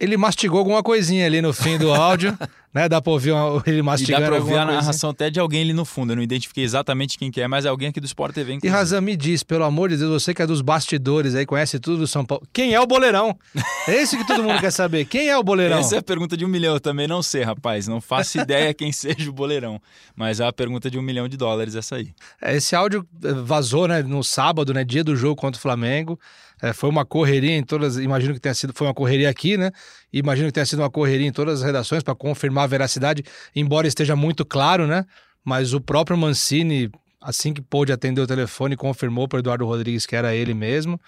ele 0.00 0.16
mastigou 0.16 0.58
alguma 0.58 0.82
coisinha 0.82 1.26
ali 1.26 1.42
no 1.42 1.52
fim 1.52 1.76
do 1.76 1.92
áudio, 1.92 2.36
né? 2.72 2.88
Dá 2.88 3.02
pra 3.02 3.12
ouvir 3.12 3.32
uma, 3.32 3.62
ele 3.66 3.82
mastigando. 3.82 4.22
E 4.22 4.24
dá 4.24 4.30
pra 4.30 4.40
ouvir 4.40 4.56
a 4.56 4.64
narração 4.64 5.10
até 5.10 5.28
de 5.28 5.38
alguém 5.38 5.60
ali 5.60 5.74
no 5.74 5.84
fundo. 5.84 6.12
Eu 6.12 6.16
não 6.16 6.22
identifiquei 6.22 6.64
exatamente 6.64 7.18
quem 7.18 7.30
que 7.30 7.38
é, 7.38 7.46
mas 7.46 7.66
é 7.66 7.68
alguém 7.68 7.88
aqui 7.88 8.00
do 8.00 8.06
Sport 8.06 8.34
TV. 8.34 8.54
Inclusive. 8.54 8.74
E 8.74 8.76
Razan, 8.76 9.02
me 9.02 9.14
diz, 9.14 9.42
pelo 9.42 9.62
amor 9.62 9.90
de 9.90 9.98
Deus, 9.98 10.22
você 10.22 10.32
que 10.32 10.40
é 10.40 10.46
dos 10.46 10.62
bastidores 10.62 11.34
aí, 11.34 11.44
conhece 11.44 11.78
tudo 11.78 11.98
do 11.98 12.06
São 12.06 12.24
Paulo. 12.24 12.46
Quem 12.50 12.72
é 12.72 12.80
o 12.80 12.86
boleirão? 12.86 13.38
É 13.86 14.00
isso 14.00 14.16
que 14.16 14.26
todo 14.26 14.42
mundo 14.42 14.58
quer 14.58 14.70
saber. 14.70 15.04
Quem 15.04 15.28
é 15.28 15.36
o 15.36 15.42
boleirão? 15.42 15.78
Essa 15.78 15.96
é 15.96 15.98
a 15.98 16.02
pergunta 16.02 16.34
de 16.34 16.46
um 16.46 16.48
milhão. 16.48 16.74
Eu 16.74 16.80
também 16.80 17.06
não 17.06 17.22
sei, 17.22 17.42
rapaz. 17.42 17.86
Não 17.86 18.00
faço 18.00 18.40
ideia 18.40 18.72
quem 18.72 18.90
seja 18.92 19.28
o 19.28 19.32
boleirão. 19.34 19.78
Mas 20.16 20.40
é 20.40 20.46
a 20.46 20.52
pergunta 20.52 20.90
de 20.90 20.98
um 20.98 21.02
milhão 21.02 21.28
de 21.28 21.36
dólares 21.36 21.74
essa 21.74 21.96
aí. 21.96 22.10
É, 22.40 22.56
esse 22.56 22.74
áudio 22.74 23.06
eh, 23.22 23.32
vazou, 23.34 23.86
né? 23.86 24.02
No 24.02 24.24
sábado, 24.24 24.72
né? 24.72 24.82
Dia 24.82 25.04
do 25.04 25.14
jogo 25.14 25.36
contra 25.36 25.58
o 25.58 25.62
Flamengo. 25.62 26.18
É, 26.62 26.72
foi 26.72 26.90
uma 26.90 27.04
correria 27.04 27.56
em 27.56 27.62
todas. 27.62 27.96
Imagino 27.96 28.34
que 28.34 28.40
tenha 28.40 28.54
sido. 28.54 28.72
Foi 28.74 28.86
uma 28.86 28.94
correria 28.94 29.30
aqui, 29.30 29.56
né? 29.56 29.70
Imagino 30.12 30.48
que 30.48 30.52
tenha 30.52 30.66
sido 30.66 30.80
uma 30.80 30.90
correria 30.90 31.26
em 31.26 31.32
todas 31.32 31.60
as 31.60 31.66
redações 31.66 32.02
para 32.02 32.14
confirmar 32.14 32.64
a 32.64 32.66
veracidade, 32.66 33.24
embora 33.54 33.86
esteja 33.86 34.14
muito 34.14 34.44
claro, 34.44 34.86
né? 34.86 35.04
Mas 35.44 35.72
o 35.72 35.80
próprio 35.80 36.16
Mancini, 36.16 36.90
assim 37.20 37.52
que 37.52 37.62
pôde 37.62 37.92
atender 37.92 38.20
o 38.20 38.26
telefone, 38.26 38.76
confirmou 38.76 39.26
para 39.26 39.38
Eduardo 39.38 39.64
Rodrigues 39.64 40.04
que 40.04 40.14
era 40.14 40.34
ele 40.34 40.52
mesmo. 40.52 41.00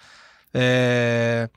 É... 0.53 1.49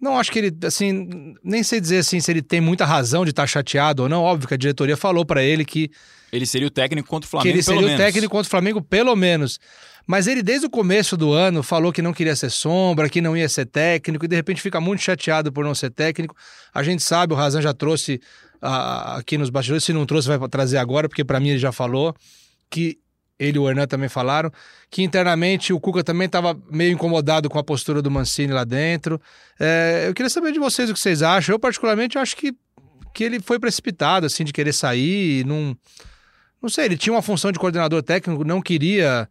Não 0.00 0.18
acho 0.18 0.30
que 0.30 0.38
ele, 0.38 0.54
assim, 0.66 1.34
nem 1.42 1.62
sei 1.62 1.80
dizer 1.80 1.98
assim 1.98 2.20
se 2.20 2.30
ele 2.30 2.42
tem 2.42 2.60
muita 2.60 2.84
razão 2.84 3.24
de 3.24 3.30
estar 3.30 3.44
tá 3.44 3.46
chateado 3.46 4.02
ou 4.02 4.08
não. 4.08 4.22
Óbvio 4.22 4.48
que 4.48 4.54
a 4.54 4.58
diretoria 4.58 4.98
falou 4.98 5.24
para 5.24 5.42
ele 5.42 5.64
que 5.64 5.90
ele 6.36 6.46
seria 6.46 6.66
o 6.66 6.70
técnico 6.70 7.08
contra 7.08 7.26
o 7.26 7.30
Flamengo, 7.30 7.50
que 7.50 7.56
ele 7.56 7.62
seria 7.62 7.80
o 7.80 7.84
menos. 7.84 7.98
técnico 7.98 8.30
contra 8.30 8.46
o 8.46 8.50
Flamengo, 8.50 8.82
pelo 8.82 9.14
menos. 9.14 9.58
Mas 10.06 10.26
ele, 10.26 10.42
desde 10.42 10.66
o 10.66 10.70
começo 10.70 11.16
do 11.16 11.32
ano, 11.32 11.62
falou 11.62 11.92
que 11.92 12.02
não 12.02 12.12
queria 12.12 12.36
ser 12.36 12.50
sombra, 12.50 13.08
que 13.08 13.20
não 13.20 13.36
ia 13.36 13.48
ser 13.48 13.66
técnico, 13.66 14.24
e 14.24 14.28
de 14.28 14.36
repente 14.36 14.60
fica 14.60 14.80
muito 14.80 15.00
chateado 15.00 15.52
por 15.52 15.64
não 15.64 15.74
ser 15.74 15.90
técnico. 15.90 16.34
A 16.74 16.82
gente 16.82 17.02
sabe, 17.02 17.32
o 17.32 17.36
Razan 17.36 17.62
já 17.62 17.72
trouxe 17.72 18.20
uh, 18.62 19.16
aqui 19.18 19.38
nos 19.38 19.48
bastidores, 19.48 19.84
se 19.84 19.92
não 19.92 20.04
trouxe, 20.04 20.28
vai 20.28 20.48
trazer 20.48 20.78
agora, 20.78 21.08
porque 21.08 21.24
para 21.24 21.40
mim 21.40 21.50
ele 21.50 21.58
já 21.58 21.72
falou, 21.72 22.14
que 22.68 22.98
ele 23.38 23.58
e 23.58 23.60
o 23.60 23.68
Hernan 23.68 23.86
também 23.86 24.08
falaram, 24.08 24.50
que 24.90 25.02
internamente 25.02 25.72
o 25.72 25.80
Cuca 25.80 26.04
também 26.04 26.26
estava 26.26 26.56
meio 26.70 26.92
incomodado 26.92 27.48
com 27.48 27.58
a 27.58 27.64
postura 27.64 28.00
do 28.00 28.10
Mancini 28.10 28.52
lá 28.52 28.64
dentro. 28.64 29.20
É, 29.58 30.04
eu 30.08 30.14
queria 30.14 30.30
saber 30.30 30.52
de 30.52 30.58
vocês 30.58 30.88
o 30.88 30.94
que 30.94 31.00
vocês 31.00 31.22
acham. 31.22 31.54
Eu, 31.54 31.58
particularmente, 31.58 32.18
acho 32.18 32.36
que, 32.36 32.54
que 33.12 33.24
ele 33.24 33.40
foi 33.40 33.58
precipitado, 33.58 34.26
assim, 34.26 34.44
de 34.44 34.52
querer 34.52 34.72
sair 34.72 35.40
e 35.40 35.44
não. 35.44 35.76
Não 36.64 36.70
sei, 36.70 36.86
ele 36.86 36.96
tinha 36.96 37.12
uma 37.12 37.20
função 37.20 37.52
de 37.52 37.58
coordenador 37.58 38.02
técnico, 38.02 38.42
não 38.42 38.62
queria 38.62 39.28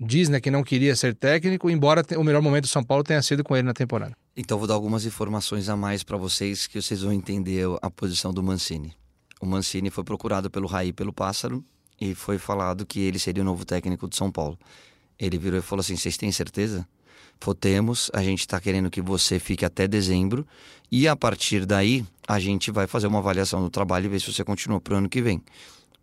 diz 0.00 0.30
né, 0.30 0.40
que 0.40 0.50
não 0.50 0.64
queria 0.64 0.96
ser 0.96 1.14
técnico, 1.14 1.68
embora 1.68 2.02
o 2.16 2.24
melhor 2.24 2.40
momento 2.40 2.62
do 2.62 2.68
São 2.68 2.82
Paulo 2.82 3.04
tenha 3.04 3.20
sido 3.20 3.44
com 3.44 3.54
ele 3.54 3.66
na 3.66 3.74
temporada. 3.74 4.16
Então 4.34 4.56
vou 4.56 4.66
dar 4.66 4.72
algumas 4.72 5.04
informações 5.04 5.68
a 5.68 5.76
mais 5.76 6.02
para 6.02 6.16
vocês 6.16 6.66
que 6.66 6.80
vocês 6.80 7.02
vão 7.02 7.12
entender 7.12 7.66
a 7.82 7.90
posição 7.90 8.32
do 8.32 8.42
Mancini. 8.42 8.96
O 9.38 9.44
Mancini 9.44 9.90
foi 9.90 10.02
procurado 10.02 10.50
pelo 10.50 10.66
Raí 10.66 10.94
pelo 10.94 11.12
Pássaro 11.12 11.62
e 12.00 12.14
foi 12.14 12.38
falado 12.38 12.86
que 12.86 13.00
ele 13.00 13.18
seria 13.18 13.42
o 13.42 13.44
novo 13.44 13.66
técnico 13.66 14.08
de 14.08 14.16
São 14.16 14.32
Paulo. 14.32 14.58
Ele 15.18 15.36
virou 15.36 15.58
e 15.58 15.62
falou 15.62 15.82
assim: 15.82 15.94
Vocês 15.94 16.16
têm 16.16 16.32
certeza? 16.32 16.88
Falou, 17.38 17.54
temos, 17.54 18.10
a 18.14 18.22
gente 18.22 18.40
está 18.40 18.58
querendo 18.58 18.88
que 18.88 19.02
você 19.02 19.38
fique 19.38 19.62
até 19.62 19.86
dezembro 19.86 20.46
e 20.90 21.06
a 21.06 21.14
partir 21.14 21.66
daí 21.66 22.02
a 22.26 22.40
gente 22.40 22.70
vai 22.70 22.86
fazer 22.86 23.08
uma 23.08 23.18
avaliação 23.18 23.60
do 23.60 23.68
trabalho 23.68 24.06
e 24.06 24.08
ver 24.08 24.20
se 24.22 24.32
você 24.32 24.42
continua 24.42 24.80
para 24.80 24.94
o 24.94 24.96
ano 24.96 25.08
que 25.10 25.20
vem. 25.20 25.42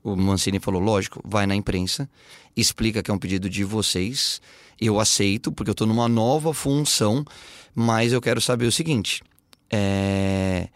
O 0.03 0.15
Mancini 0.15 0.59
falou: 0.59 0.81
lógico, 0.81 1.21
vai 1.25 1.45
na 1.45 1.55
imprensa, 1.55 2.09
explica 2.55 3.03
que 3.03 3.11
é 3.11 3.13
um 3.13 3.19
pedido 3.19 3.49
de 3.49 3.63
vocês, 3.63 4.41
eu 4.79 4.99
aceito, 4.99 5.51
porque 5.51 5.69
eu 5.69 5.73
estou 5.73 5.87
numa 5.87 6.07
nova 6.07 6.53
função, 6.53 7.25
mas 7.75 8.13
eu 8.13 8.21
quero 8.21 8.39
saber 8.39 8.65
o 8.65 8.71
seguinte: 8.71 9.21
é, 9.69 10.69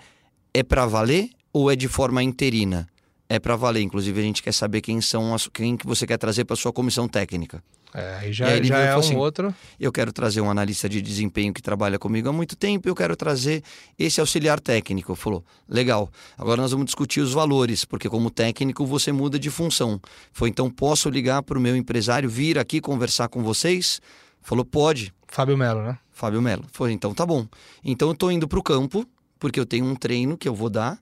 é 0.54 0.64
para 0.64 0.86
valer 0.86 1.30
ou 1.52 1.72
é 1.72 1.76
de 1.76 1.88
forma 1.88 2.22
interina? 2.22 2.88
É 3.34 3.40
para 3.40 3.56
valer. 3.56 3.82
Inclusive, 3.82 4.20
a 4.20 4.24
gente 4.24 4.44
quer 4.44 4.54
saber 4.54 4.80
quem 4.80 5.02
são 5.02 5.34
as, 5.34 5.48
quem 5.48 5.76
que 5.76 5.88
você 5.88 6.06
quer 6.06 6.18
trazer 6.18 6.46
para 6.46 6.56
sua 6.56 6.72
comissão 6.72 7.08
técnica. 7.08 7.64
É, 7.92 8.18
aí 8.18 8.32
já, 8.32 8.46
aí 8.46 8.64
já 8.64 8.78
é 8.78 8.96
um 8.96 9.00
assim, 9.00 9.16
outro. 9.16 9.52
Eu 9.80 9.92
quero 9.92 10.14
trazer 10.14 10.40
um 10.40 10.52
analista 10.52 10.88
de 10.88 11.02
desempenho 11.02 11.52
que 11.52 11.60
trabalha 11.60 11.98
comigo 11.98 12.30
há 12.30 12.32
muito 12.32 12.56
tempo, 12.56 12.88
eu 12.88 12.94
quero 12.94 13.16
trazer 13.16 13.64
esse 13.98 14.20
auxiliar 14.20 14.60
técnico. 14.60 15.16
Falou, 15.16 15.44
legal, 15.68 16.12
agora 16.38 16.62
nós 16.62 16.70
vamos 16.70 16.86
discutir 16.86 17.22
os 17.22 17.34
valores, 17.34 17.86
porque 17.86 18.08
como 18.08 18.30
técnico 18.30 18.86
você 18.86 19.12
muda 19.12 19.40
de 19.40 19.50
função. 19.50 20.00
Foi, 20.32 20.50
então 20.50 20.70
posso 20.70 21.10
ligar 21.10 21.42
para 21.42 21.58
o 21.58 21.62
meu 21.62 21.76
empresário, 21.76 22.30
vir 22.30 22.60
aqui 22.60 22.80
conversar 22.80 23.30
com 23.30 23.42
vocês? 23.42 24.00
Falou, 24.44 24.64
pode. 24.64 25.12
Fábio 25.28 25.58
Melo, 25.58 25.82
né? 25.82 25.98
Fábio 26.12 26.40
Melo. 26.40 26.66
Foi, 26.72 26.92
então 26.92 27.16
tá 27.16 27.26
bom. 27.26 27.48
Então 27.84 28.10
eu 28.10 28.16
tô 28.16 28.30
indo 28.30 28.48
para 28.48 28.60
o 28.60 28.64
campo, 28.64 29.04
porque 29.40 29.60
eu 29.60 29.66
tenho 29.66 29.86
um 29.86 29.96
treino 29.96 30.38
que 30.38 30.48
eu 30.48 30.54
vou 30.54 30.70
dar 30.70 31.00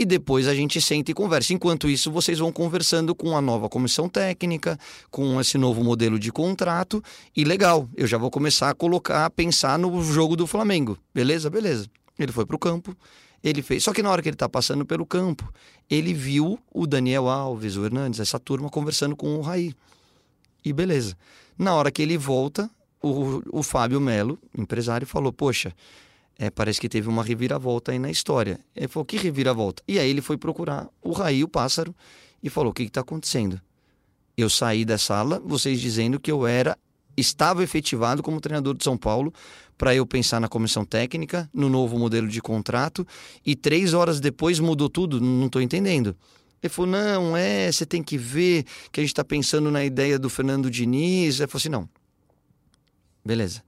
e 0.00 0.04
depois 0.06 0.48
a 0.48 0.54
gente 0.54 0.80
senta 0.80 1.10
e 1.10 1.14
conversa. 1.14 1.52
Enquanto 1.52 1.86
isso, 1.86 2.10
vocês 2.10 2.38
vão 2.38 2.50
conversando 2.50 3.14
com 3.14 3.36
a 3.36 3.40
nova 3.42 3.68
comissão 3.68 4.08
técnica, 4.08 4.78
com 5.10 5.38
esse 5.38 5.58
novo 5.58 5.84
modelo 5.84 6.18
de 6.18 6.32
contrato 6.32 7.04
e 7.36 7.44
legal, 7.44 7.86
eu 7.94 8.06
já 8.06 8.16
vou 8.16 8.30
começar 8.30 8.70
a 8.70 8.74
colocar, 8.74 9.26
a 9.26 9.30
pensar 9.30 9.78
no 9.78 10.02
jogo 10.02 10.36
do 10.36 10.46
Flamengo. 10.46 10.96
Beleza? 11.14 11.50
Beleza. 11.50 11.86
Ele 12.18 12.32
foi 12.32 12.46
para 12.46 12.56
o 12.56 12.58
campo, 12.58 12.96
ele 13.44 13.60
fez. 13.60 13.84
Só 13.84 13.92
que 13.92 14.02
na 14.02 14.10
hora 14.10 14.22
que 14.22 14.28
ele 14.30 14.36
está 14.36 14.48
passando 14.48 14.86
pelo 14.86 15.04
campo, 15.04 15.52
ele 15.90 16.14
viu 16.14 16.58
o 16.72 16.86
Daniel 16.86 17.28
Alves, 17.28 17.76
o 17.76 17.84
Hernandes, 17.84 18.20
essa 18.20 18.40
turma 18.40 18.70
conversando 18.70 19.14
com 19.14 19.36
o 19.36 19.42
Raí. 19.42 19.74
E 20.64 20.72
beleza. 20.72 21.14
Na 21.58 21.74
hora 21.74 21.90
que 21.90 22.00
ele 22.00 22.16
volta, 22.16 22.70
o, 23.02 23.42
o 23.52 23.62
Fábio 23.62 24.00
Melo, 24.00 24.38
empresário, 24.56 25.06
falou: 25.06 25.30
Poxa, 25.30 25.74
é, 26.40 26.48
parece 26.48 26.80
que 26.80 26.88
teve 26.88 27.06
uma 27.06 27.22
reviravolta 27.22 27.92
aí 27.92 27.98
na 27.98 28.10
história. 28.10 28.58
Ele 28.74 28.88
falou, 28.88 29.04
que 29.04 29.18
reviravolta? 29.18 29.82
E 29.86 29.98
aí 29.98 30.08
ele 30.08 30.22
foi 30.22 30.38
procurar 30.38 30.88
o 31.02 31.12
Raí, 31.12 31.44
o 31.44 31.48
pássaro, 31.48 31.94
e 32.42 32.48
falou, 32.48 32.70
o 32.70 32.74
que 32.74 32.84
está 32.84 33.02
acontecendo? 33.02 33.60
Eu 34.38 34.48
saí 34.48 34.82
da 34.82 34.96
sala, 34.96 35.38
vocês 35.44 35.78
dizendo 35.78 36.18
que 36.18 36.32
eu 36.32 36.46
era, 36.46 36.78
estava 37.14 37.62
efetivado 37.62 38.22
como 38.22 38.40
treinador 38.40 38.74
de 38.74 38.82
São 38.82 38.96
Paulo, 38.96 39.34
para 39.76 39.94
eu 39.94 40.06
pensar 40.06 40.40
na 40.40 40.48
comissão 40.48 40.82
técnica, 40.82 41.46
no 41.52 41.68
novo 41.68 41.98
modelo 41.98 42.26
de 42.26 42.40
contrato, 42.40 43.06
e 43.44 43.54
três 43.54 43.92
horas 43.92 44.18
depois 44.18 44.58
mudou 44.58 44.88
tudo, 44.88 45.20
não 45.20 45.44
estou 45.44 45.60
entendendo. 45.60 46.16
Ele 46.62 46.72
falou, 46.72 46.90
não, 46.90 47.36
é, 47.36 47.70
você 47.70 47.84
tem 47.84 48.02
que 48.02 48.16
ver 48.16 48.64
que 48.90 49.00
a 49.00 49.02
gente 49.02 49.12
está 49.12 49.22
pensando 49.22 49.70
na 49.70 49.84
ideia 49.84 50.18
do 50.18 50.30
Fernando 50.30 50.70
Diniz. 50.70 51.38
Ele 51.38 51.46
falou 51.46 51.60
assim, 51.60 51.68
não, 51.68 51.86
beleza. 53.22 53.62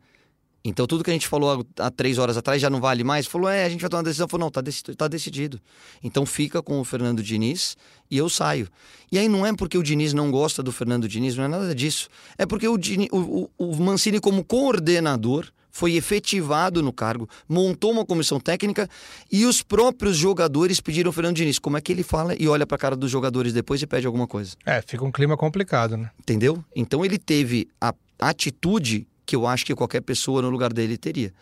Então 0.64 0.86
tudo 0.86 1.02
que 1.02 1.10
a 1.10 1.12
gente 1.12 1.26
falou 1.26 1.66
há 1.78 1.90
três 1.90 2.18
horas 2.18 2.36
atrás 2.36 2.60
já 2.62 2.70
não 2.70 2.80
vale 2.80 3.02
mais? 3.02 3.26
Falou, 3.26 3.48
é, 3.48 3.64
a 3.64 3.68
gente 3.68 3.80
vai 3.80 3.90
tomar 3.90 4.00
uma 4.00 4.04
decisão. 4.04 4.28
Falou, 4.28 4.46
não, 4.46 4.50
tá, 4.50 4.60
dec 4.60 4.82
tá 4.96 5.08
decidido. 5.08 5.60
Então 6.02 6.24
fica 6.24 6.62
com 6.62 6.80
o 6.80 6.84
Fernando 6.84 7.22
Diniz 7.22 7.76
e 8.10 8.16
eu 8.16 8.28
saio. 8.28 8.68
E 9.10 9.18
aí 9.18 9.28
não 9.28 9.44
é 9.44 9.52
porque 9.54 9.76
o 9.76 9.82
Diniz 9.82 10.12
não 10.12 10.30
gosta 10.30 10.62
do 10.62 10.70
Fernando 10.70 11.08
Diniz, 11.08 11.36
não 11.36 11.44
é 11.44 11.48
nada 11.48 11.74
disso. 11.74 12.08
É 12.38 12.46
porque 12.46 12.68
o, 12.68 12.78
Diniz, 12.78 13.08
o, 13.10 13.50
o, 13.58 13.72
o 13.72 13.76
Mancini, 13.76 14.20
como 14.20 14.44
coordenador, 14.44 15.46
foi 15.72 15.94
efetivado 15.94 16.82
no 16.82 16.92
cargo, 16.92 17.28
montou 17.48 17.90
uma 17.90 18.04
comissão 18.04 18.38
técnica 18.38 18.88
e 19.30 19.46
os 19.46 19.62
próprios 19.62 20.16
jogadores 20.16 20.80
pediram 20.80 21.08
ao 21.08 21.12
Fernando 21.12 21.36
Diniz. 21.36 21.58
Como 21.58 21.76
é 21.76 21.80
que 21.80 21.90
ele 21.90 22.02
fala 22.02 22.36
e 22.38 22.46
olha 22.46 22.66
para 22.66 22.76
a 22.76 22.78
cara 22.78 22.94
dos 22.94 23.10
jogadores 23.10 23.52
depois 23.52 23.80
e 23.82 23.86
pede 23.86 24.06
alguma 24.06 24.28
coisa? 24.28 24.54
É, 24.64 24.80
fica 24.82 25.04
um 25.04 25.10
clima 25.10 25.36
complicado, 25.36 25.96
né? 25.96 26.10
Entendeu? 26.20 26.62
Então 26.76 27.04
ele 27.04 27.18
teve 27.18 27.68
a 27.80 27.94
atitude 28.20 29.06
que 29.32 29.36
eu 29.36 29.46
acho 29.46 29.64
que 29.64 29.74
qualquer 29.74 30.02
pessoa 30.02 30.42
no 30.42 30.50
lugar 30.50 30.74
dele 30.74 30.98
teria. 30.98 31.32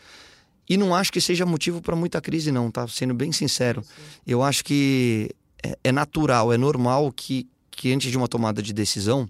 E 0.69 0.77
não 0.77 0.95
acho 0.95 1.13
que 1.13 1.21
seja 1.21 1.45
motivo 1.45 1.83
para 1.83 1.97
muita 1.97 2.21
crise, 2.21 2.53
não, 2.53 2.71
tá? 2.71 2.87
Sendo 2.87 3.13
bem 3.13 3.33
sincero. 3.33 3.83
Eu 4.25 4.45
acho 4.45 4.65
que 4.65 5.29
é, 5.61 5.77
é 5.83 5.91
natural, 5.91 6.53
é 6.53 6.57
normal 6.57 7.11
que, 7.11 7.49
que 7.69 7.93
antes 7.93 8.09
de 8.09 8.17
uma 8.17 8.29
tomada 8.29 8.63
de 8.63 8.73
decisão, 8.73 9.29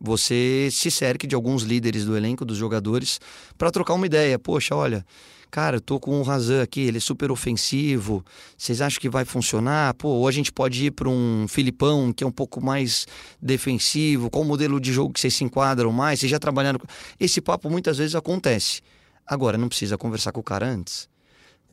você 0.00 0.68
se 0.72 0.90
cerque 0.90 1.28
de 1.28 1.36
alguns 1.36 1.62
líderes 1.62 2.04
do 2.04 2.16
elenco, 2.16 2.44
dos 2.44 2.56
jogadores, 2.56 3.20
para 3.56 3.70
trocar 3.70 3.94
uma 3.94 4.06
ideia. 4.06 4.36
Poxa, 4.36 4.74
olha, 4.74 5.06
cara, 5.52 5.76
eu 5.76 5.80
tô 5.82 6.00
com 6.00 6.18
o 6.18 6.22
Razan 6.22 6.62
aqui, 6.62 6.80
ele 6.80 6.96
é 6.96 7.00
super 7.00 7.30
ofensivo. 7.30 8.24
Vocês 8.56 8.80
acham 8.80 8.98
que 8.98 9.08
vai 9.10 9.26
funcionar? 9.26 9.92
Pô, 9.94 10.08
ou 10.08 10.26
a 10.26 10.32
gente 10.32 10.50
pode 10.50 10.86
ir 10.86 10.90
para 10.92 11.10
um 11.10 11.46
Filipão, 11.46 12.10
que 12.10 12.24
é 12.24 12.26
um 12.26 12.32
pouco 12.32 12.64
mais 12.64 13.06
defensivo. 13.40 14.30
Qual 14.30 14.42
o 14.42 14.48
modelo 14.48 14.80
de 14.80 14.90
jogo 14.92 15.12
que 15.12 15.20
vocês 15.20 15.34
se 15.34 15.44
enquadram 15.44 15.92
mais? 15.92 16.20
Vocês 16.20 16.30
já 16.30 16.38
trabalharam. 16.38 16.80
Esse 17.20 17.42
papo 17.42 17.68
muitas 17.68 17.98
vezes 17.98 18.14
acontece. 18.14 18.80
Agora, 19.26 19.58
não 19.58 19.68
precisa 19.68 19.98
conversar 19.98 20.32
com 20.32 20.40
o 20.40 20.42
cara 20.42 20.66
antes 20.66 21.11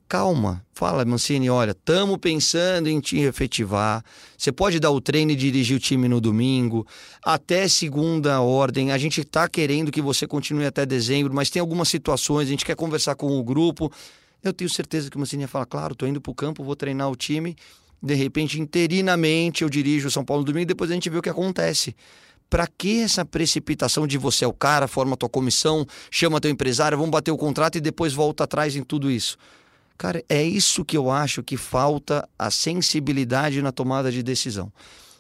calma. 0.10 0.66
Fala, 0.74 1.06
Mancini, 1.06 1.52
olha, 1.52 1.72
estamos 1.72 2.18
pensando 2.18 2.90
em 2.90 3.00
te 3.00 3.20
efetivar. 3.20 4.04
Você 4.36 4.52
pode 4.52 4.80
dar 4.80 4.90
o 4.90 5.00
treino 5.00 5.32
e 5.32 5.36
dirigir 5.36 5.78
o 5.78 5.80
time 5.80 6.08
no 6.08 6.20
domingo, 6.20 6.86
até 7.24 7.68
segunda 7.68 8.42
ordem. 8.42 8.92
A 8.92 8.98
gente 8.98 9.22
está 9.22 9.48
querendo 9.48 9.92
que 9.92 10.02
você 10.02 10.26
continue 10.26 10.66
até 10.66 10.84
dezembro, 10.84 11.32
mas 11.32 11.52
tem 11.52 11.60
algumas 11.60 11.90
situações, 11.90 12.48
a 12.48 12.50
gente 12.50 12.66
quer 12.66 12.76
conversar 12.76 13.14
com 13.16 13.40
o 13.40 13.44
grupo. 13.44 13.92
Eu 14.44 14.52
tenho 14.52 14.70
certeza 14.70 15.12
que 15.12 15.16
o 15.16 15.20
Mancini 15.20 15.44
ia 15.44 15.48
falar, 15.48 15.68
claro, 15.68 15.94
estou 15.94 16.08
indo 16.08 16.20
para 16.20 16.32
o 16.32 16.36
campo, 16.36 16.64
vou 16.64 16.76
treinar 16.76 17.12
o 17.12 17.16
time. 17.16 17.56
De 18.02 18.16
repente, 18.16 18.60
interinamente, 18.60 19.62
eu 19.62 19.70
dirijo 19.70 20.08
o 20.08 20.12
São 20.12 20.26
Paulo 20.26 20.42
no 20.42 20.46
domingo 20.46 20.64
e 20.64 20.66
depois 20.66 20.90
a 20.90 20.94
gente 20.96 21.10
vê 21.10 21.20
o 21.20 21.22
que 21.22 21.30
acontece. 21.30 21.96
Para 22.50 22.66
que 22.66 23.02
essa 23.02 23.24
precipitação 23.24 24.08
de 24.08 24.18
você 24.18 24.44
é 24.44 24.48
o 24.48 24.54
cara, 24.54 24.88
forma 24.88 25.16
tua 25.16 25.30
comissão, 25.30 25.86
chama 26.10 26.42
teu 26.42 26.50
empresário, 26.50 26.98
vamos 26.98 27.12
bater 27.12 27.30
o 27.30 27.38
contrato 27.38 27.78
e 27.78 27.82
depois 27.82 28.12
volta 28.12 28.46
atrás 28.46 28.76
em 28.76 28.82
tudo 28.82 29.12
isso? 29.12 29.38
Cara, 30.00 30.24
é 30.30 30.42
isso 30.42 30.86
que 30.86 30.96
eu 30.96 31.12
acho 31.12 31.44
que 31.44 31.58
falta 31.58 32.26
a 32.40 32.50
sensibilidade 32.50 33.62
na 33.62 33.70
tomada 33.70 34.10
de 34.10 34.24
decisão. 34.24 34.72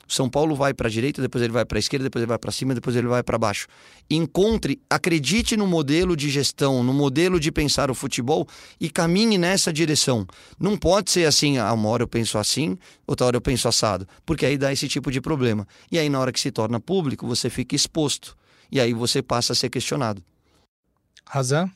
São 0.07 0.29
Paulo 0.29 0.55
vai 0.55 0.73
para 0.73 0.87
a 0.87 0.89
direita, 0.89 1.21
depois 1.21 1.43
ele 1.43 1.51
vai 1.51 1.65
para 1.65 1.77
a 1.77 1.81
esquerda, 1.81 2.05
depois 2.05 2.23
ele 2.23 2.29
vai 2.29 2.39
para 2.39 2.49
cima, 2.49 2.73
depois 2.73 2.95
ele 2.95 3.05
vai 3.05 3.21
para 3.21 3.37
baixo. 3.37 3.67
Encontre, 4.09 4.81
acredite 4.89 5.57
no 5.57 5.67
modelo 5.67 6.15
de 6.15 6.29
gestão, 6.29 6.81
no 6.81 6.93
modelo 6.93 7.41
de 7.41 7.51
pensar 7.51 7.91
o 7.91 7.93
futebol 7.93 8.47
e 8.79 8.89
caminhe 8.89 9.37
nessa 9.37 9.71
direção. 9.73 10.25
Não 10.57 10.77
pode 10.77 11.11
ser 11.11 11.25
assim, 11.25 11.57
ah, 11.57 11.73
uma 11.73 11.89
hora 11.89 12.03
eu 12.03 12.07
penso 12.07 12.37
assim, 12.37 12.77
outra 13.05 13.27
hora 13.27 13.35
eu 13.35 13.41
penso 13.41 13.67
assado, 13.67 14.07
porque 14.25 14.45
aí 14.45 14.57
dá 14.57 14.71
esse 14.71 14.87
tipo 14.87 15.11
de 15.11 15.19
problema. 15.19 15.67
E 15.91 15.99
aí 15.99 16.07
na 16.07 16.21
hora 16.21 16.31
que 16.31 16.39
se 16.39 16.51
torna 16.51 16.79
público, 16.79 17.27
você 17.27 17.49
fica 17.49 17.75
exposto 17.75 18.33
e 18.71 18.79
aí 18.79 18.93
você 18.93 19.21
passa 19.21 19.51
a 19.51 19.55
ser 19.57 19.69
questionado. 19.69 20.23
Razão? 21.25 21.69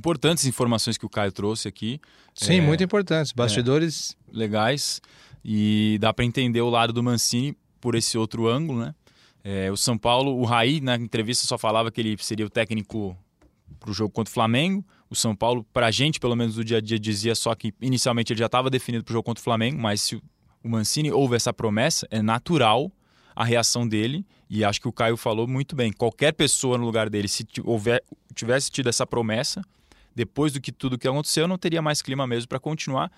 Importantes 0.00 0.46
informações 0.46 0.96
que 0.96 1.04
o 1.04 1.10
Caio 1.10 1.30
trouxe 1.30 1.68
aqui. 1.68 2.00
Sim, 2.34 2.58
é, 2.58 2.60
muito 2.62 2.82
importantes. 2.82 3.32
Bastidores 3.32 4.16
é, 4.32 4.36
legais. 4.36 5.02
E 5.44 5.98
dá 6.00 6.12
para 6.12 6.24
entender 6.24 6.62
o 6.62 6.70
lado 6.70 6.92
do 6.92 7.02
Mancini 7.02 7.54
por 7.80 7.94
esse 7.94 8.16
outro 8.16 8.48
ângulo, 8.48 8.80
né? 8.80 8.94
É, 9.44 9.70
o 9.70 9.76
São 9.76 9.96
Paulo, 9.96 10.38
o 10.38 10.44
Raí, 10.44 10.80
na 10.80 10.96
entrevista, 10.96 11.46
só 11.46 11.58
falava 11.58 11.90
que 11.90 12.00
ele 12.00 12.16
seria 12.18 12.46
o 12.46 12.50
técnico 12.50 13.16
para 13.78 13.90
o 13.90 13.92
jogo 13.92 14.10
contra 14.10 14.30
o 14.30 14.34
Flamengo. 14.34 14.84
O 15.08 15.14
São 15.14 15.34
Paulo, 15.34 15.64
para 15.72 15.86
a 15.86 15.90
gente, 15.90 16.18
pelo 16.18 16.36
menos 16.36 16.56
no 16.56 16.64
dia 16.64 16.78
a 16.78 16.80
dia, 16.80 16.98
dizia 16.98 17.34
só 17.34 17.54
que 17.54 17.74
inicialmente 17.80 18.32
ele 18.32 18.40
já 18.40 18.46
estava 18.46 18.70
definido 18.70 19.04
para 19.04 19.12
o 19.12 19.14
jogo 19.14 19.24
contra 19.24 19.40
o 19.40 19.44
Flamengo, 19.44 19.80
mas 19.80 20.00
se 20.00 20.16
o 20.16 20.22
Mancini 20.68 21.10
houve 21.10 21.36
essa 21.36 21.52
promessa, 21.52 22.06
é 22.10 22.22
natural 22.22 22.90
a 23.34 23.44
reação 23.44 23.86
dele. 23.86 24.26
E 24.48 24.64
acho 24.64 24.80
que 24.80 24.88
o 24.88 24.92
Caio 24.92 25.16
falou 25.16 25.46
muito 25.46 25.76
bem. 25.76 25.92
Qualquer 25.92 26.32
pessoa 26.32 26.76
no 26.76 26.84
lugar 26.84 27.08
dele, 27.08 27.28
se 27.28 27.46
houver, 27.64 28.02
tivesse 28.34 28.70
tido 28.70 28.88
essa 28.88 29.06
promessa, 29.06 29.62
depois 30.14 30.52
do 30.52 30.60
que 30.60 30.72
tudo 30.72 30.98
que 30.98 31.08
aconteceu, 31.08 31.46
não 31.46 31.58
teria 31.58 31.82
mais 31.82 32.02
clima 32.02 32.26
mesmo 32.26 32.48
para 32.48 32.58
continuar. 32.60 33.10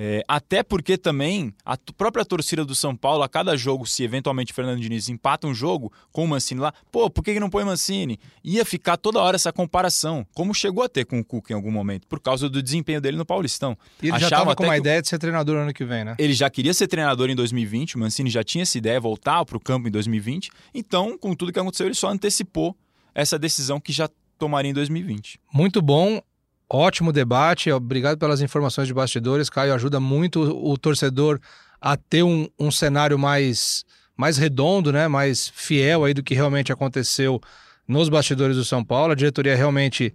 É, 0.00 0.22
até 0.28 0.62
porque 0.62 0.96
também 0.96 1.52
a 1.64 1.76
própria 1.96 2.24
torcida 2.24 2.64
do 2.64 2.72
São 2.72 2.94
Paulo, 2.94 3.24
a 3.24 3.28
cada 3.28 3.56
jogo, 3.56 3.84
se 3.84 4.04
eventualmente 4.04 4.52
Fernando 4.52 4.80
Diniz 4.80 5.08
empata 5.08 5.44
um 5.48 5.52
jogo 5.52 5.92
com 6.12 6.24
o 6.24 6.28
Mancini 6.28 6.60
lá, 6.60 6.72
pô, 6.92 7.10
por 7.10 7.24
que, 7.24 7.34
que 7.34 7.40
não 7.40 7.50
põe 7.50 7.64
Mancini? 7.64 8.16
Ia 8.44 8.64
ficar 8.64 8.96
toda 8.96 9.18
hora 9.18 9.34
essa 9.34 9.52
comparação, 9.52 10.24
como 10.34 10.54
chegou 10.54 10.84
a 10.84 10.88
ter 10.88 11.04
com 11.04 11.18
o 11.18 11.24
Cuca 11.24 11.52
em 11.52 11.56
algum 11.56 11.72
momento, 11.72 12.06
por 12.06 12.20
causa 12.20 12.48
do 12.48 12.62
desempenho 12.62 13.00
dele 13.00 13.16
no 13.16 13.26
Paulistão. 13.26 13.76
E 14.00 14.06
ele 14.06 14.12
Achavam 14.12 14.20
já 14.20 14.36
estava 14.36 14.54
com 14.54 14.62
uma 14.62 14.76
ideia 14.76 15.02
de 15.02 15.08
ser 15.08 15.18
treinador 15.18 15.56
ano 15.56 15.74
que 15.74 15.84
vem, 15.84 16.04
né? 16.04 16.14
Ele 16.16 16.32
já 16.32 16.48
queria 16.48 16.72
ser 16.72 16.86
treinador 16.86 17.28
em 17.28 17.34
2020, 17.34 17.96
o 17.96 17.98
Mancini 17.98 18.30
já 18.30 18.44
tinha 18.44 18.62
essa 18.62 18.78
ideia, 18.78 19.00
voltar 19.00 19.44
para 19.44 19.56
o 19.56 19.60
campo 19.60 19.88
em 19.88 19.90
2020. 19.90 20.50
Então, 20.72 21.18
com 21.18 21.34
tudo 21.34 21.52
que 21.52 21.58
aconteceu, 21.58 21.86
ele 21.86 21.94
só 21.96 22.08
antecipou 22.08 22.76
essa 23.12 23.36
decisão 23.36 23.80
que 23.80 23.92
já 23.92 24.08
tomaria 24.38 24.70
em 24.70 24.74
2020. 24.74 25.40
Muito 25.52 25.82
bom. 25.82 26.22
Ótimo 26.70 27.12
debate, 27.12 27.72
obrigado 27.72 28.18
pelas 28.18 28.42
informações 28.42 28.86
de 28.86 28.92
bastidores. 28.92 29.48
Caio 29.48 29.72
ajuda 29.72 29.98
muito 29.98 30.42
o, 30.42 30.76
torcedor 30.76 31.40
a 31.80 31.96
ter 31.96 32.22
um, 32.22 32.46
um 32.58 32.70
cenário 32.70 33.18
mais, 33.18 33.86
mais 34.14 34.36
redondo, 34.36 34.92
né? 34.92 35.08
mais 35.08 35.48
fiel 35.48 36.04
aí 36.04 36.12
do 36.12 36.22
que 36.22 36.34
realmente 36.34 36.70
aconteceu 36.70 37.40
nos 37.86 38.10
bastidores 38.10 38.54
do 38.54 38.66
São 38.66 38.84
Paulo. 38.84 39.12
A 39.12 39.16
diretoria 39.16 39.56
realmente 39.56 40.14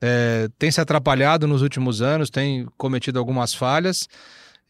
é, 0.00 0.48
tem 0.58 0.72
se 0.72 0.80
atrapalhado 0.80 1.46
nos 1.46 1.62
últimos 1.62 2.02
anos, 2.02 2.30
tem 2.30 2.66
cometido 2.76 3.20
algumas 3.20 3.54
falhas 3.54 4.08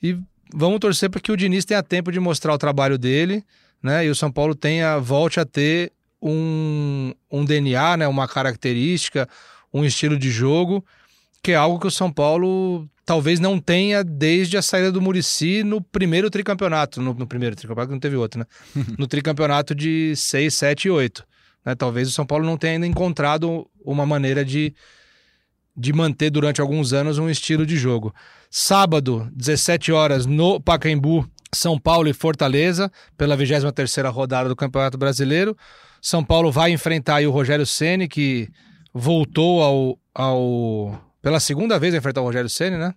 e 0.02 0.18
vamos 0.52 0.80
torcer 0.80 1.08
para 1.08 1.20
que 1.20 1.32
o 1.32 1.36
Diniz 1.36 1.64
tenha 1.64 1.82
tempo 1.82 2.12
de 2.12 2.20
mostrar 2.20 2.52
o 2.52 2.58
trabalho 2.58 2.98
dele, 2.98 3.42
né? 3.82 4.04
E 4.04 4.10
o 4.10 4.14
São 4.14 4.30
Paulo 4.30 4.54
tenha 4.54 4.98
volte 4.98 5.40
a 5.40 5.46
ter 5.46 5.92
um, 6.20 7.14
um 7.30 7.42
DNA, 7.42 7.96
né? 7.96 8.06
Uma 8.06 8.28
característica, 8.28 9.26
um 9.72 9.82
estilo 9.82 10.18
de 10.18 10.30
jogo 10.30 10.84
que 11.42 11.52
é 11.52 11.56
algo 11.56 11.80
que 11.80 11.86
o 11.86 11.90
São 11.90 12.10
Paulo 12.12 12.88
talvez 13.04 13.40
não 13.40 13.58
tenha 13.58 14.04
desde 14.04 14.56
a 14.56 14.62
saída 14.62 14.92
do 14.92 15.00
Murici 15.00 15.64
no 15.64 15.80
primeiro 15.80 16.30
tricampeonato. 16.30 17.00
No, 17.00 17.12
no 17.12 17.26
primeiro 17.26 17.56
tricampeonato, 17.56 17.92
não 17.92 18.00
teve 18.00 18.16
outro, 18.16 18.40
né? 18.40 18.46
no 18.98 19.06
tricampeonato 19.06 19.74
de 19.74 20.14
6, 20.14 20.54
7 20.54 20.84
e 20.84 20.90
8. 20.90 21.26
Né? 21.64 21.74
Talvez 21.74 22.08
o 22.08 22.12
São 22.12 22.24
Paulo 22.24 22.44
não 22.44 22.56
tenha 22.56 22.74
ainda 22.74 22.86
encontrado 22.86 23.68
uma 23.84 24.06
maneira 24.06 24.44
de, 24.44 24.72
de 25.76 25.92
manter 25.92 26.30
durante 26.30 26.60
alguns 26.60 26.92
anos 26.92 27.18
um 27.18 27.28
estilo 27.28 27.66
de 27.66 27.76
jogo. 27.76 28.14
Sábado, 28.48 29.28
17 29.34 29.90
horas, 29.90 30.26
no 30.26 30.60
Pacaembu, 30.60 31.28
São 31.52 31.78
Paulo 31.78 32.08
e 32.08 32.12
Fortaleza, 32.12 32.90
pela 33.16 33.36
23 33.36 33.96
rodada 34.12 34.48
do 34.48 34.56
Campeonato 34.56 34.96
Brasileiro. 34.96 35.56
São 36.00 36.22
Paulo 36.22 36.52
vai 36.52 36.70
enfrentar 36.70 37.22
o 37.22 37.30
Rogério 37.30 37.66
Ceni 37.66 38.06
que 38.08 38.48
voltou 38.92 39.62
ao, 39.62 39.98
ao 40.14 41.11
pela 41.22 41.38
segunda 41.40 41.78
vez 41.78 41.94
enfrentar 41.94 42.20
o 42.20 42.24
Rogério 42.24 42.50
Ceni, 42.50 42.76
né? 42.76 42.92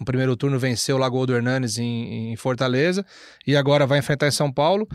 No 0.00 0.06
primeiro 0.06 0.36
turno 0.36 0.58
venceu 0.58 0.96
o 0.96 0.98
Lagoa 0.98 1.26
do 1.26 1.34
Hernanes 1.34 1.76
em, 1.76 2.32
em, 2.32 2.36
Fortaleza 2.36 3.04
e 3.46 3.56
agora 3.56 3.86
vai 3.86 3.98
enfrentar 3.98 4.28
em 4.28 4.30
São 4.30 4.50
Paulo. 4.50 4.88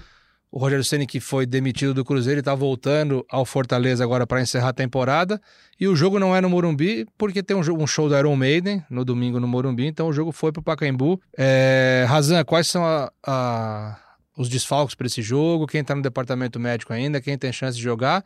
O 0.49 0.57
Rogério 0.57 0.84
Ceni 0.84 1.05
que 1.05 1.19
foi 1.19 1.45
demitido 1.45 1.93
do 1.93 2.05
Cruzeiro 2.05 2.39
está 2.39 2.55
voltando 2.55 3.26
ao 3.30 3.45
Fortaleza 3.45 4.03
agora 4.03 4.26
para 4.26 4.41
encerrar 4.41 4.69
a 4.69 4.74
temporada. 4.74 5.41
E 5.80 5.88
o 5.88 5.95
jogo 5.95 6.19
não 6.19 6.36
é 6.36 6.39
no 6.39 6.49
Morumbi 6.49 7.05
porque 7.17 7.43
tem 7.43 7.55
um, 7.55 7.59
um, 7.59 7.88
show 7.88 8.07
do 8.07 8.17
Iron 8.17 8.36
Maiden 8.36 8.84
no 8.89 9.03
domingo 9.03 9.39
no 9.39 9.47
Morumbi, 9.47 9.88
então 9.88 10.07
o 10.07 10.13
jogo 10.13 10.32
foi 10.32 10.51
para 10.51 10.61
o 10.61 10.63
Pacaembu. 10.63 11.19
É, 11.38 12.05
Razan, 12.07 12.43
quais 12.45 12.67
são 12.67 12.86
a, 12.86 13.11
a, 13.26 13.99
os 14.38 14.47
desfalques 14.47 14.95
para 14.95 15.07
esse 15.07 15.21
jogo? 15.21 15.67
Quem 15.67 15.82
está 15.82 15.95
no 15.95 16.01
departamento 16.01 16.59
médico 16.59 16.93
ainda? 16.93 17.19
Quem 17.19 17.38
tem 17.38 17.51
chance 17.51 17.76
de 17.76 17.84
jogar? 17.84 18.24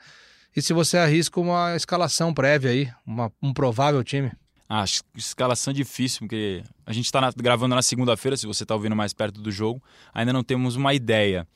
E 0.58 0.62
se 0.64 0.74
você 0.74 0.97
arrisca 0.97 1.39
uma 1.39 1.76
escalação 1.76 2.34
prévia 2.34 2.72
aí, 2.72 2.89
uma, 3.05 3.32
um 3.39 3.53
provável 3.53 4.03
time? 4.03 4.32
Ah, 4.68 4.84
escalação 5.16 5.72
difícil, 5.72 6.22
porque 6.22 6.64
a 6.84 6.91
gente 6.91 7.05
está 7.05 7.32
gravando 7.38 7.76
na 7.76 7.84
segunda-feira, 7.84 8.36
se 8.36 8.47
você 8.47 8.64
está 8.64 8.74
ouvindo 8.74 8.95
mais 8.95 9.14
perto 9.14 9.39
do 9.39 9.51
jogo, 9.51 9.84
ainda 10.12 10.34
não 10.34 10.43
temos 10.43 10.76
uma 10.76 10.95
ideia. 10.95 11.47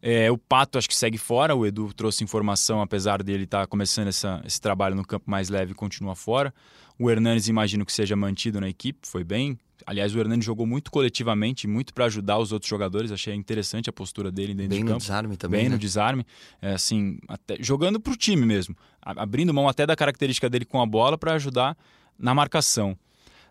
É, 0.00 0.30
o 0.30 0.38
Pato 0.38 0.78
acho 0.78 0.88
que 0.88 0.94
segue 0.94 1.18
fora, 1.18 1.52
o 1.52 1.66
Edu 1.66 1.92
trouxe 1.92 2.22
informação, 2.22 2.80
apesar 2.80 3.24
dele 3.24 3.42
estar 3.42 3.62
tá 3.62 3.66
começando 3.66 4.06
essa, 4.06 4.40
esse 4.46 4.60
trabalho 4.60 4.94
no 4.94 5.04
campo 5.04 5.28
mais 5.28 5.48
leve, 5.48 5.74
continua 5.74 6.14
fora. 6.14 6.54
O 6.96 7.10
Hernanes 7.10 7.48
imagino 7.48 7.84
que 7.84 7.92
seja 7.92 8.14
mantido 8.14 8.60
na 8.60 8.68
equipe, 8.68 9.00
foi 9.02 9.24
bem. 9.24 9.58
Aliás, 9.86 10.14
o 10.14 10.18
Hernani 10.18 10.42
jogou 10.42 10.66
muito 10.66 10.90
coletivamente, 10.90 11.66
muito 11.66 11.92
para 11.92 12.06
ajudar 12.06 12.38
os 12.38 12.52
outros 12.52 12.68
jogadores. 12.68 13.12
Achei 13.12 13.34
interessante 13.34 13.90
a 13.90 13.92
postura 13.92 14.30
dele 14.30 14.54
dentro 14.54 14.70
Bem 14.70 14.78
de 14.78 14.84
campo. 14.84 14.88
Bem 14.88 14.94
no 14.94 15.00
desarme 15.00 15.36
também. 15.36 15.60
Bem 15.60 15.68
né? 15.68 15.74
no 15.74 15.78
desarme. 15.78 16.26
É, 16.60 16.72
assim, 16.72 17.18
até, 17.28 17.56
jogando 17.60 18.00
para 18.00 18.12
o 18.12 18.16
time 18.16 18.46
mesmo. 18.46 18.76
Abrindo 19.02 19.52
mão 19.52 19.68
até 19.68 19.86
da 19.86 19.94
característica 19.94 20.48
dele 20.48 20.64
com 20.64 20.80
a 20.80 20.86
bola 20.86 21.18
para 21.18 21.34
ajudar 21.34 21.76
na 22.18 22.34
marcação. 22.34 22.96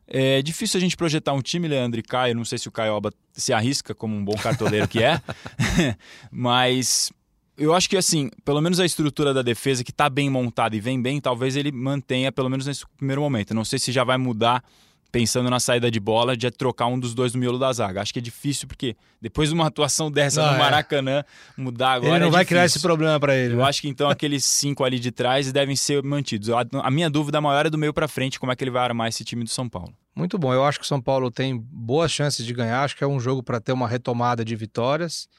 É 0.07 0.41
difícil 0.41 0.77
a 0.77 0.81
gente 0.81 0.97
projetar 0.97 1.33
um 1.33 1.41
time, 1.41 1.67
Leandro 1.67 1.99
e 1.99 2.03
Caio. 2.03 2.35
Não 2.35 2.45
sei 2.45 2.57
se 2.57 2.67
o 2.67 2.71
Caio 2.71 2.99
se 3.31 3.53
arrisca 3.53 3.93
como 3.95 4.15
um 4.15 4.23
bom 4.23 4.35
cartoleiro 4.35 4.87
que 4.87 5.01
é. 5.01 5.21
Mas 6.31 7.11
eu 7.57 7.73
acho 7.73 7.89
que 7.89 7.95
assim, 7.95 8.29
pelo 8.43 8.59
menos 8.61 8.79
a 8.79 8.85
estrutura 8.85 9.33
da 9.33 9.41
defesa 9.41 9.83
que 9.83 9.91
está 9.91 10.09
bem 10.09 10.29
montada 10.29 10.75
e 10.75 10.79
vem 10.79 11.01
bem, 11.01 11.21
talvez 11.21 11.55
ele 11.55 11.71
mantenha 11.71 12.31
pelo 12.31 12.49
menos 12.49 12.65
nesse 12.65 12.83
primeiro 12.97 13.21
momento. 13.21 13.53
Não 13.53 13.63
sei 13.63 13.79
se 13.79 13.91
já 13.91 14.03
vai 14.03 14.17
mudar 14.17 14.63
pensando 15.13 15.47
na 15.47 15.59
saída 15.59 15.91
de 15.91 15.99
bola, 15.99 16.35
de 16.35 16.49
trocar 16.49 16.87
um 16.87 16.99
dos 16.99 17.13
dois 17.13 17.35
no 17.35 17.39
miolo 17.39 17.59
da 17.59 17.71
zaga. 17.71 18.01
Acho 18.01 18.11
que 18.11 18.17
é 18.17 18.21
difícil, 18.21 18.67
porque 18.67 18.97
depois 19.21 19.47
de 19.49 19.53
uma 19.53 19.67
atuação 19.67 20.09
dessa 20.09 20.41
Não, 20.41 20.49
no 20.49 20.55
é. 20.55 20.57
Maracanã, 20.57 21.23
mudar 21.55 21.91
agora. 21.91 22.13
Ele 22.13 22.19
não 22.19 22.29
é 22.29 22.31
vai 22.31 22.43
criar 22.43 22.65
esse 22.65 22.79
problema 22.81 23.19
pra 23.19 23.35
ele. 23.35 23.53
Eu 23.53 23.59
né? 23.59 23.63
acho 23.63 23.79
que 23.79 23.87
então 23.87 24.09
aqueles 24.09 24.43
cinco 24.43 24.83
ali 24.83 24.97
de 24.97 25.11
trás 25.11 25.51
devem 25.51 25.75
ser 25.75 26.01
mantidos. 26.01 26.49
A, 26.49 26.65
a 26.81 26.89
minha 26.89 27.11
dúvida 27.11 27.39
maior 27.39 27.67
é 27.67 27.69
do 27.69 27.77
meio 27.77 27.93
para 27.93 28.07
frente, 28.07 28.39
como 28.39 28.51
é 28.51 28.55
que 28.55 28.63
ele 28.63 28.71
vai 28.71 28.83
armar 28.83 29.07
esse 29.07 29.23
time 29.23 29.43
do 29.43 29.51
São 29.51 29.69
Paulo. 29.69 29.93
Muito 30.15 30.35
bom. 30.39 30.51
Eu 30.51 30.65
acho 30.65 30.79
que 30.79 30.85
o 30.85 30.87
São 30.87 30.99
Paulo 30.99 31.29
tem 31.29 31.55
boas 31.55 32.11
chances 32.11 32.43
de 32.43 32.51
ganhar. 32.51 32.83
Acho 32.83 32.97
que 32.97 33.03
é 33.03 33.07
um 33.07 33.19
jogo 33.19 33.43
para 33.43 33.61
ter 33.61 33.71
uma 33.71 33.87
retomada 33.87 34.43
de 34.43 34.55
vitórias. 34.55 35.29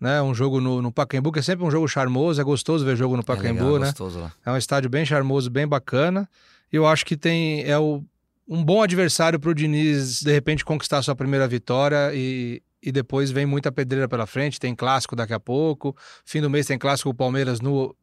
Né? 0.00 0.22
Um 0.22 0.32
jogo 0.32 0.60
no, 0.60 0.80
no 0.80 0.92
Pacaembu, 0.92 1.32
que 1.32 1.40
é 1.40 1.42
sempre 1.42 1.64
um 1.64 1.72
jogo 1.72 1.88
charmoso. 1.88 2.40
É 2.40 2.44
gostoso 2.44 2.84
ver 2.84 2.96
jogo 2.96 3.16
no 3.16 3.22
É 3.22 3.24
Pacaembu, 3.24 3.64
legal, 3.64 3.78
né? 3.80 3.86
gostoso 3.86 4.20
lá. 4.20 4.32
É 4.46 4.52
um 4.52 4.56
estádio 4.56 4.88
bem 4.88 5.04
charmoso, 5.04 5.50
bem 5.50 5.66
bacana. 5.66 6.28
E 6.72 6.76
eu 6.76 6.86
acho 6.86 7.04
que 7.04 7.16
tem 7.16 7.64
é 7.64 7.76
o, 7.76 8.04
um 8.48 8.64
bom 8.64 8.82
adversário 8.82 9.38
para 9.38 9.50
o 9.50 9.54
Diniz, 9.54 10.22
de 10.22 10.32
repente, 10.32 10.64
conquistar 10.64 11.02
sua 11.02 11.14
primeira 11.14 11.46
vitória 11.46 12.12
e, 12.14 12.62
e 12.82 12.90
depois 12.90 13.30
vem 13.30 13.44
muita 13.44 13.70
pedreira 13.70 14.08
pela 14.08 14.26
frente. 14.26 14.58
Tem 14.58 14.74
clássico 14.74 15.14
daqui 15.14 15.34
a 15.34 15.40
pouco. 15.40 15.94
Fim 16.24 16.40
do 16.40 16.48
mês 16.48 16.66
tem 16.66 16.78
clássico 16.78 17.10
o 17.10 17.14
Palmeiras 17.14 17.60
no, 17.60 17.94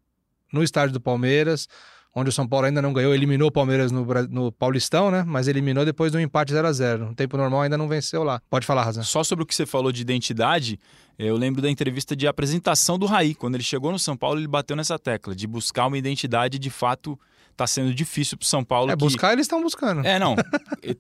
no 0.54 0.62
estádio 0.62 0.94
do 0.94 1.02
Palmeiras, 1.02 1.68
onde 2.14 2.30
o 2.30 2.32
São 2.32 2.48
Paulo 2.48 2.68
ainda 2.68 2.80
não 2.80 2.94
ganhou. 2.94 3.12
Eliminou 3.16 3.48
o 3.48 3.52
Palmeiras 3.52 3.92
no, 3.92 4.06
no 4.30 4.52
Paulistão, 4.52 5.10
né? 5.10 5.24
Mas 5.26 5.48
eliminou 5.48 5.84
depois 5.84 6.12
de 6.12 6.18
um 6.20 6.22
empate 6.22 6.52
0 6.52 6.68
a 6.68 6.72
0 6.72 7.06
No 7.08 7.16
tempo 7.16 7.36
normal 7.38 7.62
ainda 7.62 7.78
não 7.78 7.88
venceu 7.88 8.24
lá. 8.24 8.40
Pode 8.48 8.68
falar, 8.68 8.84
Razan. 8.84 9.02
Só 9.02 9.24
sobre 9.24 9.42
o 9.42 9.46
que 9.48 9.56
você 9.56 9.66
falou 9.66 9.92
de 9.92 10.04
identidade, 10.04 10.80
eu 11.18 11.36
lembro 11.36 11.60
da 11.60 11.72
entrevista 11.72 12.16
de 12.16 12.28
apresentação 12.28 13.00
do 13.00 13.08
Raí. 13.08 13.34
Quando 13.34 13.56
ele 13.56 13.64
chegou 13.64 13.92
no 13.92 13.98
São 13.98 14.16
Paulo, 14.16 14.40
ele 14.40 14.48
bateu 14.48 14.76
nessa 14.76 15.00
tecla 15.00 15.36
de 15.36 15.48
buscar 15.48 15.88
uma 15.88 15.98
identidade 15.98 16.60
de 16.60 16.70
fato 16.70 17.20
está 17.56 17.66
sendo 17.66 17.94
difícil 17.94 18.38
para 18.38 18.46
São 18.48 18.64
Paulo. 18.64 18.92
É, 18.92 18.94
que- 18.94 19.00
buscar 19.00 19.32
eles 19.34 19.46
estão 19.46 19.62
buscando. 19.62 20.06
É, 20.06 20.20
não. 20.20 20.36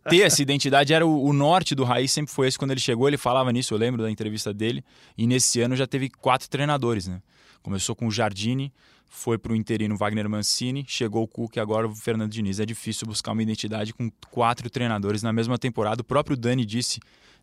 Ter 0.10 0.22
essa 0.22 0.42
identidade 0.42 0.94
era 0.94 1.06
o, 1.06 1.24
o 1.26 1.34
norte 1.34 1.76
do 1.76 1.84
Raí, 1.84 2.08
sempre 2.08 2.34
foi 2.34 2.48
esse. 2.48 2.58
Quando 2.58 2.72
ele 2.72 2.80
chegou, 2.80 3.08
ele 3.08 3.18
falava 3.18 3.52
nisso, 3.52 3.74
eu 3.74 3.78
lembro 3.78 4.02
da 4.02 4.10
entrevista 4.10 4.54
dele. 4.54 4.84
E 5.18 5.28
nesse 5.28 5.62
ano 5.62 5.76
já 5.76 5.86
teve 5.86 6.10
quatro 6.10 6.50
treinadores, 6.50 7.08
né? 7.08 7.22
Começou 7.62 7.96
com 7.96 8.08
o 8.08 8.12
Jardine, 8.12 8.72
foi 9.16 9.38
para 9.38 9.54
o 9.54 9.56
interino 9.56 9.96
Wagner 9.96 10.30
Mancini, 10.30 10.84
chegou 10.88 11.24
o 11.24 11.28
Cuca 11.28 11.58
e 11.58 11.62
agora 11.62 11.88
o 11.88 11.96
Fernando 11.96 12.32
Diniz. 12.32 12.60
É 12.60 12.66
difícil 12.66 13.08
buscar 13.08 13.32
uma 13.32 13.42
identidade 13.42 13.94
com 13.94 14.12
quatro 14.30 14.70
treinadores 14.70 15.24
na 15.24 15.32
mesma 15.32 15.58
temporada. 15.58 16.02
O 16.02 16.04
próprio 16.04 16.36
Dani 16.36 16.66
disse, 16.66 17.00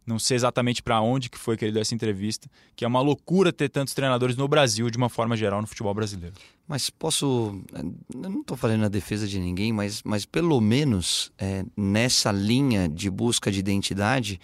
não 0.07 0.19
sei 0.19 0.37
exatamente 0.37 0.83
para 0.83 1.01
onde 1.01 1.31
que 1.31 1.39
foi 1.39 1.57
que 1.57 1.65
ele 1.65 1.73
deu 1.73 1.81
essa 1.81 1.95
entrevista, 1.95 2.49
que 2.77 2.85
é 2.85 2.89
uma 2.89 3.01
loucura 3.01 3.53
ter 3.53 3.71
tantos 3.71 3.95
treinadores 3.95 4.37
no 4.37 4.47
Brasil, 4.47 4.91
de 4.91 4.99
uma 4.99 5.09
forma 5.09 5.35
geral, 5.35 5.63
no 5.63 5.67
futebol 5.67 5.95
brasileiro. 5.95 6.35
Mas 6.69 6.91
posso. 6.91 7.61
Eu 7.75 8.31
não 8.31 8.43
estou 8.43 8.57
falando 8.57 8.85
a 8.85 8.89
defesa 8.89 9.27
de 9.27 9.41
ninguém, 9.41 9.73
mas, 9.73 10.03
mas 10.05 10.27
pelo 10.27 10.61
menos 10.61 11.33
é, 11.39 11.65
nessa 11.75 12.31
linha 12.31 12.89
de 12.89 13.11
busca 13.11 13.51
de 13.51 13.59
identidade. 13.59 14.39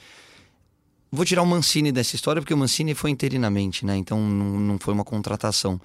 Vou 1.10 1.24
tirar 1.24 1.42
o 1.42 1.46
Mancini 1.46 1.92
dessa 1.92 2.16
história, 2.16 2.40
porque 2.42 2.52
o 2.52 2.58
Mancini 2.58 2.94
foi 2.94 3.10
interinamente, 3.10 3.84
né? 3.84 3.96
Então 3.96 4.20
não, 4.20 4.58
não 4.58 4.78
foi 4.78 4.92
uma 4.92 5.04
contratação. 5.04 5.80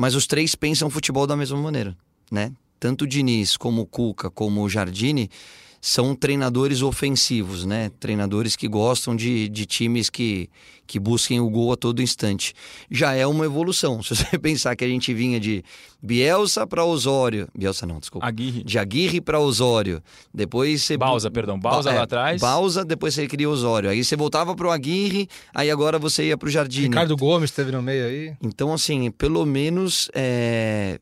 Mas 0.00 0.14
os 0.14 0.26
três 0.26 0.54
pensam 0.54 0.88
futebol 0.88 1.26
da 1.26 1.36
mesma 1.36 1.58
maneira, 1.58 1.94
né? 2.32 2.52
Tanto 2.78 3.02
o 3.02 3.06
Diniz, 3.06 3.54
como 3.54 3.82
o 3.82 3.86
Cuca, 3.86 4.30
como 4.30 4.62
o 4.62 4.68
Jardine 4.68 5.28
são 5.80 6.14
treinadores 6.14 6.82
ofensivos, 6.82 7.64
né? 7.64 7.90
Treinadores 7.98 8.54
que 8.54 8.68
gostam 8.68 9.16
de, 9.16 9.48
de 9.48 9.64
times 9.64 10.10
que, 10.10 10.50
que 10.86 11.00
busquem 11.00 11.40
o 11.40 11.48
gol 11.48 11.72
a 11.72 11.76
todo 11.76 12.02
instante. 12.02 12.52
Já 12.90 13.14
é 13.14 13.26
uma 13.26 13.46
evolução. 13.46 14.02
Se 14.04 14.14
você 14.14 14.38
pensar 14.38 14.76
que 14.76 14.84
a 14.84 14.88
gente 14.88 15.14
vinha 15.14 15.40
de 15.40 15.64
Bielsa 16.02 16.66
para 16.66 16.84
Osório. 16.84 17.48
Bielsa 17.56 17.86
não, 17.86 17.98
desculpa. 17.98 18.26
Aguirre. 18.26 18.62
De 18.62 18.78
Aguirre 18.78 19.20
para 19.22 19.40
Osório. 19.40 20.02
Depois 20.34 20.82
você. 20.82 20.98
Bausa, 20.98 21.30
perdão. 21.30 21.58
Bausa 21.58 21.88
Ba- 21.88 21.94
lá 21.94 22.00
é, 22.00 22.04
atrás. 22.04 22.40
Bausa, 22.40 22.84
depois 22.84 23.14
você 23.14 23.26
cria 23.26 23.48
Osório. 23.48 23.88
Aí 23.88 24.04
você 24.04 24.16
voltava 24.16 24.54
pro 24.54 24.70
Aguirre, 24.70 25.28
aí 25.54 25.70
agora 25.70 25.98
você 25.98 26.26
ia 26.26 26.36
pro 26.36 26.50
Jardim. 26.50 26.82
Ricardo 26.82 27.16
Gomes 27.16 27.50
esteve 27.50 27.72
no 27.72 27.80
meio 27.80 28.04
aí. 28.04 28.36
Então, 28.42 28.72
assim, 28.72 29.10
pelo 29.10 29.46
menos 29.46 30.10
é, 30.12 31.00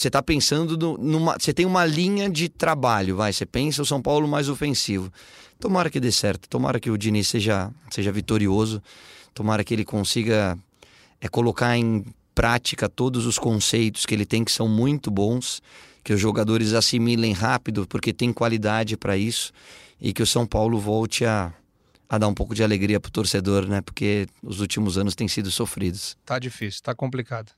você 0.00 0.08
está 0.08 0.22
pensando 0.22 0.76
no- 0.78 0.96
numa. 0.96 1.36
Você 1.38 1.52
tem 1.52 1.66
uma 1.66 1.84
linha 1.84 2.28
de 2.30 2.48
trabalho, 2.48 3.16
vai. 3.16 3.32
Você 3.32 3.44
pensa 3.44 3.82
o 3.82 3.86
São 3.86 4.00
Paulo 4.00 4.26
mais 4.26 4.48
ofensivo. 4.48 5.12
Tomara 5.58 5.90
que 5.90 6.00
dê 6.00 6.10
certo. 6.10 6.48
Tomara 6.48 6.80
que 6.80 6.90
o 6.90 6.96
Diniz 6.96 7.28
seja, 7.28 7.70
seja 7.90 8.10
vitorioso. 8.10 8.82
Tomara 9.34 9.62
que 9.62 9.74
ele 9.74 9.84
consiga 9.84 10.58
é, 11.20 11.28
colocar 11.28 11.76
em 11.76 12.04
prática 12.34 12.88
todos 12.88 13.26
os 13.26 13.38
conceitos 13.38 14.06
que 14.06 14.14
ele 14.14 14.24
tem, 14.24 14.42
que 14.42 14.50
são 14.52 14.66
muito 14.66 15.10
bons. 15.10 15.60
Que 16.02 16.14
os 16.14 16.20
jogadores 16.20 16.72
assimilem 16.72 17.34
rápido, 17.34 17.86
porque 17.86 18.10
tem 18.12 18.32
qualidade 18.32 18.96
para 18.96 19.18
isso. 19.18 19.52
E 20.00 20.14
que 20.14 20.22
o 20.22 20.26
São 20.26 20.46
Paulo 20.46 20.78
volte 20.80 21.26
a, 21.26 21.52
a 22.08 22.16
dar 22.16 22.26
um 22.26 22.32
pouco 22.32 22.54
de 22.54 22.64
alegria 22.64 22.98
pro 22.98 23.10
torcedor, 23.10 23.66
né? 23.66 23.82
Porque 23.82 24.26
os 24.42 24.60
últimos 24.60 24.96
anos 24.96 25.14
têm 25.14 25.28
sido 25.28 25.50
sofridos. 25.50 26.16
Tá 26.24 26.38
difícil, 26.38 26.80
tá 26.82 26.94
complicado. 26.94 27.52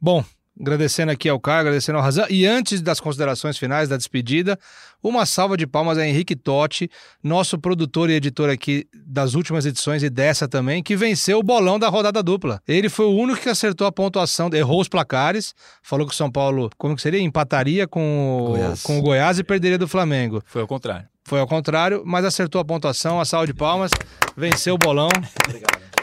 Bom, 0.00 0.24
agradecendo 0.58 1.10
aqui 1.12 1.28
ao 1.28 1.40
Caio, 1.40 1.60
agradecendo 1.60 1.98
ao 1.98 2.04
Razan. 2.04 2.26
E 2.30 2.46
antes 2.46 2.80
das 2.82 3.00
considerações 3.00 3.58
finais, 3.58 3.88
da 3.88 3.96
despedida, 3.96 4.58
uma 5.02 5.26
salva 5.26 5.56
de 5.56 5.66
palmas 5.66 5.98
a 5.98 6.06
Henrique 6.06 6.36
Totti, 6.36 6.90
nosso 7.22 7.58
produtor 7.58 8.10
e 8.10 8.14
editor 8.14 8.50
aqui 8.50 8.86
das 8.94 9.34
últimas 9.34 9.66
edições 9.66 10.02
e 10.02 10.10
dessa 10.10 10.48
também, 10.48 10.82
que 10.82 10.96
venceu 10.96 11.38
o 11.38 11.42
bolão 11.42 11.78
da 11.78 11.88
rodada 11.88 12.22
dupla. 12.22 12.60
Ele 12.66 12.88
foi 12.88 13.06
o 13.06 13.14
único 13.16 13.40
que 13.40 13.48
acertou 13.48 13.86
a 13.86 13.92
pontuação, 13.92 14.50
errou 14.52 14.80
os 14.80 14.88
placares, 14.88 15.54
falou 15.82 16.06
que 16.06 16.12
o 16.12 16.16
São 16.16 16.30
Paulo, 16.30 16.70
como 16.76 16.96
que 16.96 17.02
seria? 17.02 17.20
Empataria 17.20 17.86
com 17.86 18.38
o 18.40 18.48
Goiás. 18.50 18.82
com 18.82 18.98
o 18.98 19.02
Goiás 19.02 19.38
e 19.38 19.44
perderia 19.44 19.78
do 19.78 19.88
Flamengo. 19.88 20.42
Foi 20.46 20.62
ao 20.62 20.68
contrário. 20.68 21.08
Foi 21.24 21.38
ao 21.38 21.46
contrário, 21.46 22.02
mas 22.04 22.24
acertou 22.24 22.60
a 22.60 22.64
pontuação, 22.64 23.20
a 23.20 23.24
salva 23.24 23.46
de 23.46 23.54
palmas, 23.54 23.90
venceu 24.36 24.74
o 24.74 24.78
bolão. 24.78 25.08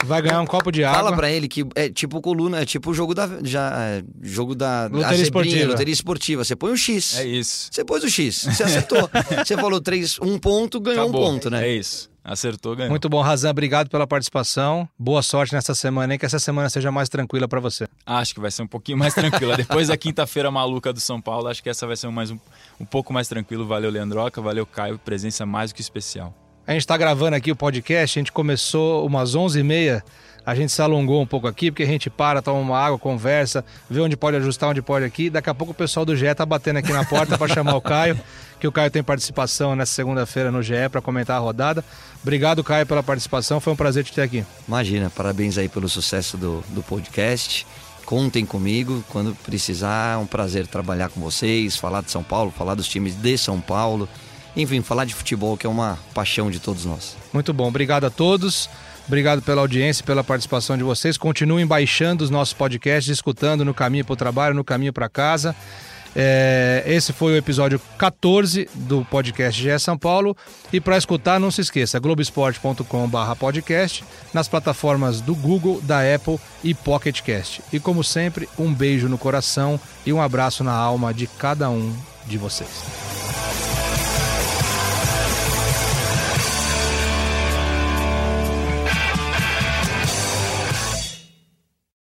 Vai 0.05 0.21
ganhar 0.21 0.39
um 0.39 0.45
copo 0.45 0.71
de 0.71 0.83
água. 0.83 1.03
Fala 1.03 1.15
pra 1.15 1.29
ele 1.31 1.47
que 1.47 1.65
é 1.75 1.89
tipo 1.89 2.21
coluna, 2.21 2.61
é 2.61 2.65
tipo 2.65 2.91
o 2.91 2.93
jogo 2.93 3.15
da 3.15 3.27
já 3.43 3.71
é, 3.73 4.03
jogo 4.21 4.53
da 4.53 4.87
Loteria 4.91 5.23
esportiva. 5.23 5.67
loteria 5.71 5.93
esportiva. 5.93 6.45
Você 6.45 6.55
põe 6.55 6.71
o 6.71 6.77
X. 6.77 7.17
É 7.17 7.25
isso. 7.25 7.69
Você 7.71 7.83
pôs 7.83 8.03
o 8.03 8.09
X. 8.09 8.45
Você 8.45 8.63
acertou. 8.95 9.45
você 9.45 9.55
falou 9.55 9.81
três, 9.81 10.19
um 10.19 10.39
ponto, 10.39 10.79
ganhou 10.79 11.03
Acabou. 11.03 11.21
um 11.27 11.33
ponto, 11.33 11.49
né? 11.49 11.67
É 11.67 11.73
isso. 11.73 12.09
Acertou, 12.23 12.75
ganhou. 12.75 12.89
Muito 12.89 13.07
bom, 13.07 13.21
Razan, 13.21 13.51
obrigado 13.51 13.89
pela 13.89 14.05
participação. 14.05 14.87
Boa 14.99 15.21
sorte 15.21 15.53
nessa 15.53 15.73
semana, 15.73 16.13
hein? 16.13 16.19
Que 16.19 16.25
essa 16.25 16.39
semana 16.39 16.69
seja 16.69 16.91
mais 16.91 17.07
tranquila 17.07 17.47
pra 17.47 17.61
você. 17.61 17.87
Acho 18.05 18.33
que 18.33 18.41
vai 18.41 18.51
ser 18.51 18.63
um 18.63 18.67
pouquinho 18.67 18.97
mais 18.97 19.13
tranquila. 19.13 19.55
Depois 19.55 19.87
da 19.87 19.95
quinta-feira 19.95 20.51
maluca 20.51 20.91
do 20.91 20.99
São 20.99 21.21
Paulo, 21.21 21.47
acho 21.47 21.63
que 21.63 21.69
essa 21.69 21.87
vai 21.87 21.95
ser 21.95 22.09
mais 22.09 22.29
um, 22.29 22.37
um 22.81 22.85
pouco 22.85 23.13
mais 23.13 23.29
tranquilo. 23.29 23.65
Valeu, 23.65 23.89
Leandroca. 23.89 24.41
Valeu, 24.41 24.65
Caio. 24.65 24.99
Presença 24.99 25.45
mais 25.45 25.71
do 25.71 25.75
que 25.75 25.81
especial. 25.81 26.33
A 26.67 26.73
gente 26.73 26.85
tá 26.85 26.97
gravando 26.97 27.33
aqui 27.33 27.49
o 27.49 27.55
podcast, 27.55 28.19
a 28.19 28.21
gente 28.21 28.31
começou 28.33 29.05
umas 29.05 29.37
11h30, 29.37 30.03
a 30.45 30.53
gente 30.53 30.69
se 30.69 30.81
alongou 30.81 31.21
um 31.21 31.25
pouco 31.25 31.47
aqui, 31.47 31.71
porque 31.71 31.83
a 31.83 31.85
gente 31.85 32.09
para, 32.09 32.41
toma 32.41 32.59
uma 32.59 32.77
água, 32.77 32.99
conversa, 32.99 33.63
vê 33.89 34.01
onde 34.01 34.17
pode 34.17 34.35
ajustar, 34.35 34.71
onde 34.71 34.81
pode 34.81 35.05
aqui. 35.05 35.29
Daqui 35.29 35.49
a 35.49 35.53
pouco 35.53 35.71
o 35.71 35.73
pessoal 35.73 36.05
do 36.05 36.13
GE 36.13 36.35
tá 36.35 36.45
batendo 36.45 36.75
aqui 36.79 36.91
na 36.91 37.05
porta 37.05 37.37
para 37.37 37.53
chamar 37.53 37.73
o 37.77 37.79
Caio, 37.81 38.19
que 38.59 38.67
o 38.67 38.71
Caio 38.71 38.91
tem 38.91 39.01
participação 39.01 39.77
nessa 39.77 39.93
segunda-feira 39.93 40.51
no 40.51 40.61
GE 40.61 40.89
para 40.91 41.01
comentar 41.01 41.37
a 41.37 41.39
rodada. 41.39 41.85
Obrigado, 42.21 42.61
Caio, 42.65 42.85
pela 42.85 43.01
participação, 43.01 43.61
foi 43.61 43.71
um 43.71 43.77
prazer 43.77 44.03
te 44.03 44.11
ter 44.11 44.23
aqui. 44.23 44.45
Imagina, 44.67 45.09
parabéns 45.09 45.57
aí 45.57 45.69
pelo 45.69 45.87
sucesso 45.87 46.35
do, 46.35 46.61
do 46.67 46.83
podcast. 46.83 47.65
Contem 48.05 48.45
comigo 48.45 49.05
quando 49.07 49.33
precisar. 49.35 50.15
É 50.15 50.17
um 50.17 50.27
prazer 50.27 50.67
trabalhar 50.67 51.07
com 51.07 51.21
vocês, 51.21 51.77
falar 51.77 52.01
de 52.01 52.11
São 52.11 52.23
Paulo, 52.23 52.51
falar 52.51 52.75
dos 52.75 52.89
times 52.89 53.15
de 53.15 53.37
São 53.37 53.61
Paulo. 53.61 54.07
Enfim, 54.57 54.81
falar 54.81 55.05
de 55.05 55.13
futebol, 55.13 55.55
que 55.55 55.67
é 55.67 55.69
uma 55.69 55.99
paixão 56.15 56.49
de 56.49 56.59
todos 56.59 56.83
nós. 56.83 57.15
Muito 57.31 57.53
bom, 57.53 57.67
obrigado 57.67 58.05
a 58.05 58.09
todos. 58.09 58.67
Obrigado 59.07 59.41
pela 59.41 59.61
audiência, 59.61 60.03
pela 60.03 60.23
participação 60.23 60.75
de 60.75 60.83
vocês. 60.83 61.15
Continuem 61.15 61.65
baixando 61.65 62.23
os 62.23 62.29
nossos 62.29 62.53
podcasts, 62.53 63.13
escutando 63.13 63.63
no 63.63 63.73
caminho 63.73 64.03
para 64.03 64.13
o 64.13 64.17
trabalho, 64.17 64.55
no 64.55 64.65
caminho 64.65 64.91
para 64.91 65.07
casa. 65.07 65.55
É, 66.19 66.81
esse 66.87 67.13
foi 67.13 67.33
o 67.33 67.37
episódio 67.37 67.79
14 67.97 68.67
do 68.73 69.05
podcast 69.05 69.61
GE 69.61 69.79
São 69.79 69.95
Paulo. 69.97 70.35
E 70.73 70.81
para 70.81 70.97
escutar, 70.97 71.39
não 71.39 71.51
se 71.51 71.61
esqueça, 71.61 71.99
globesport.com/podcast 71.99 74.03
nas 74.33 74.47
plataformas 74.47 75.21
do 75.21 75.35
Google, 75.35 75.79
da 75.81 75.99
Apple 76.15 76.39
e 76.63 76.73
Pocket 76.73 77.21
Cast. 77.21 77.61
E 77.71 77.79
como 77.79 78.03
sempre, 78.03 78.49
um 78.57 78.73
beijo 78.73 79.07
no 79.07 79.19
coração 79.19 79.79
e 80.05 80.11
um 80.11 80.21
abraço 80.21 80.63
na 80.63 80.73
alma 80.73 81.13
de 81.13 81.27
cada 81.27 81.69
um 81.69 81.95
de 82.25 82.37
vocês. 82.37 83.86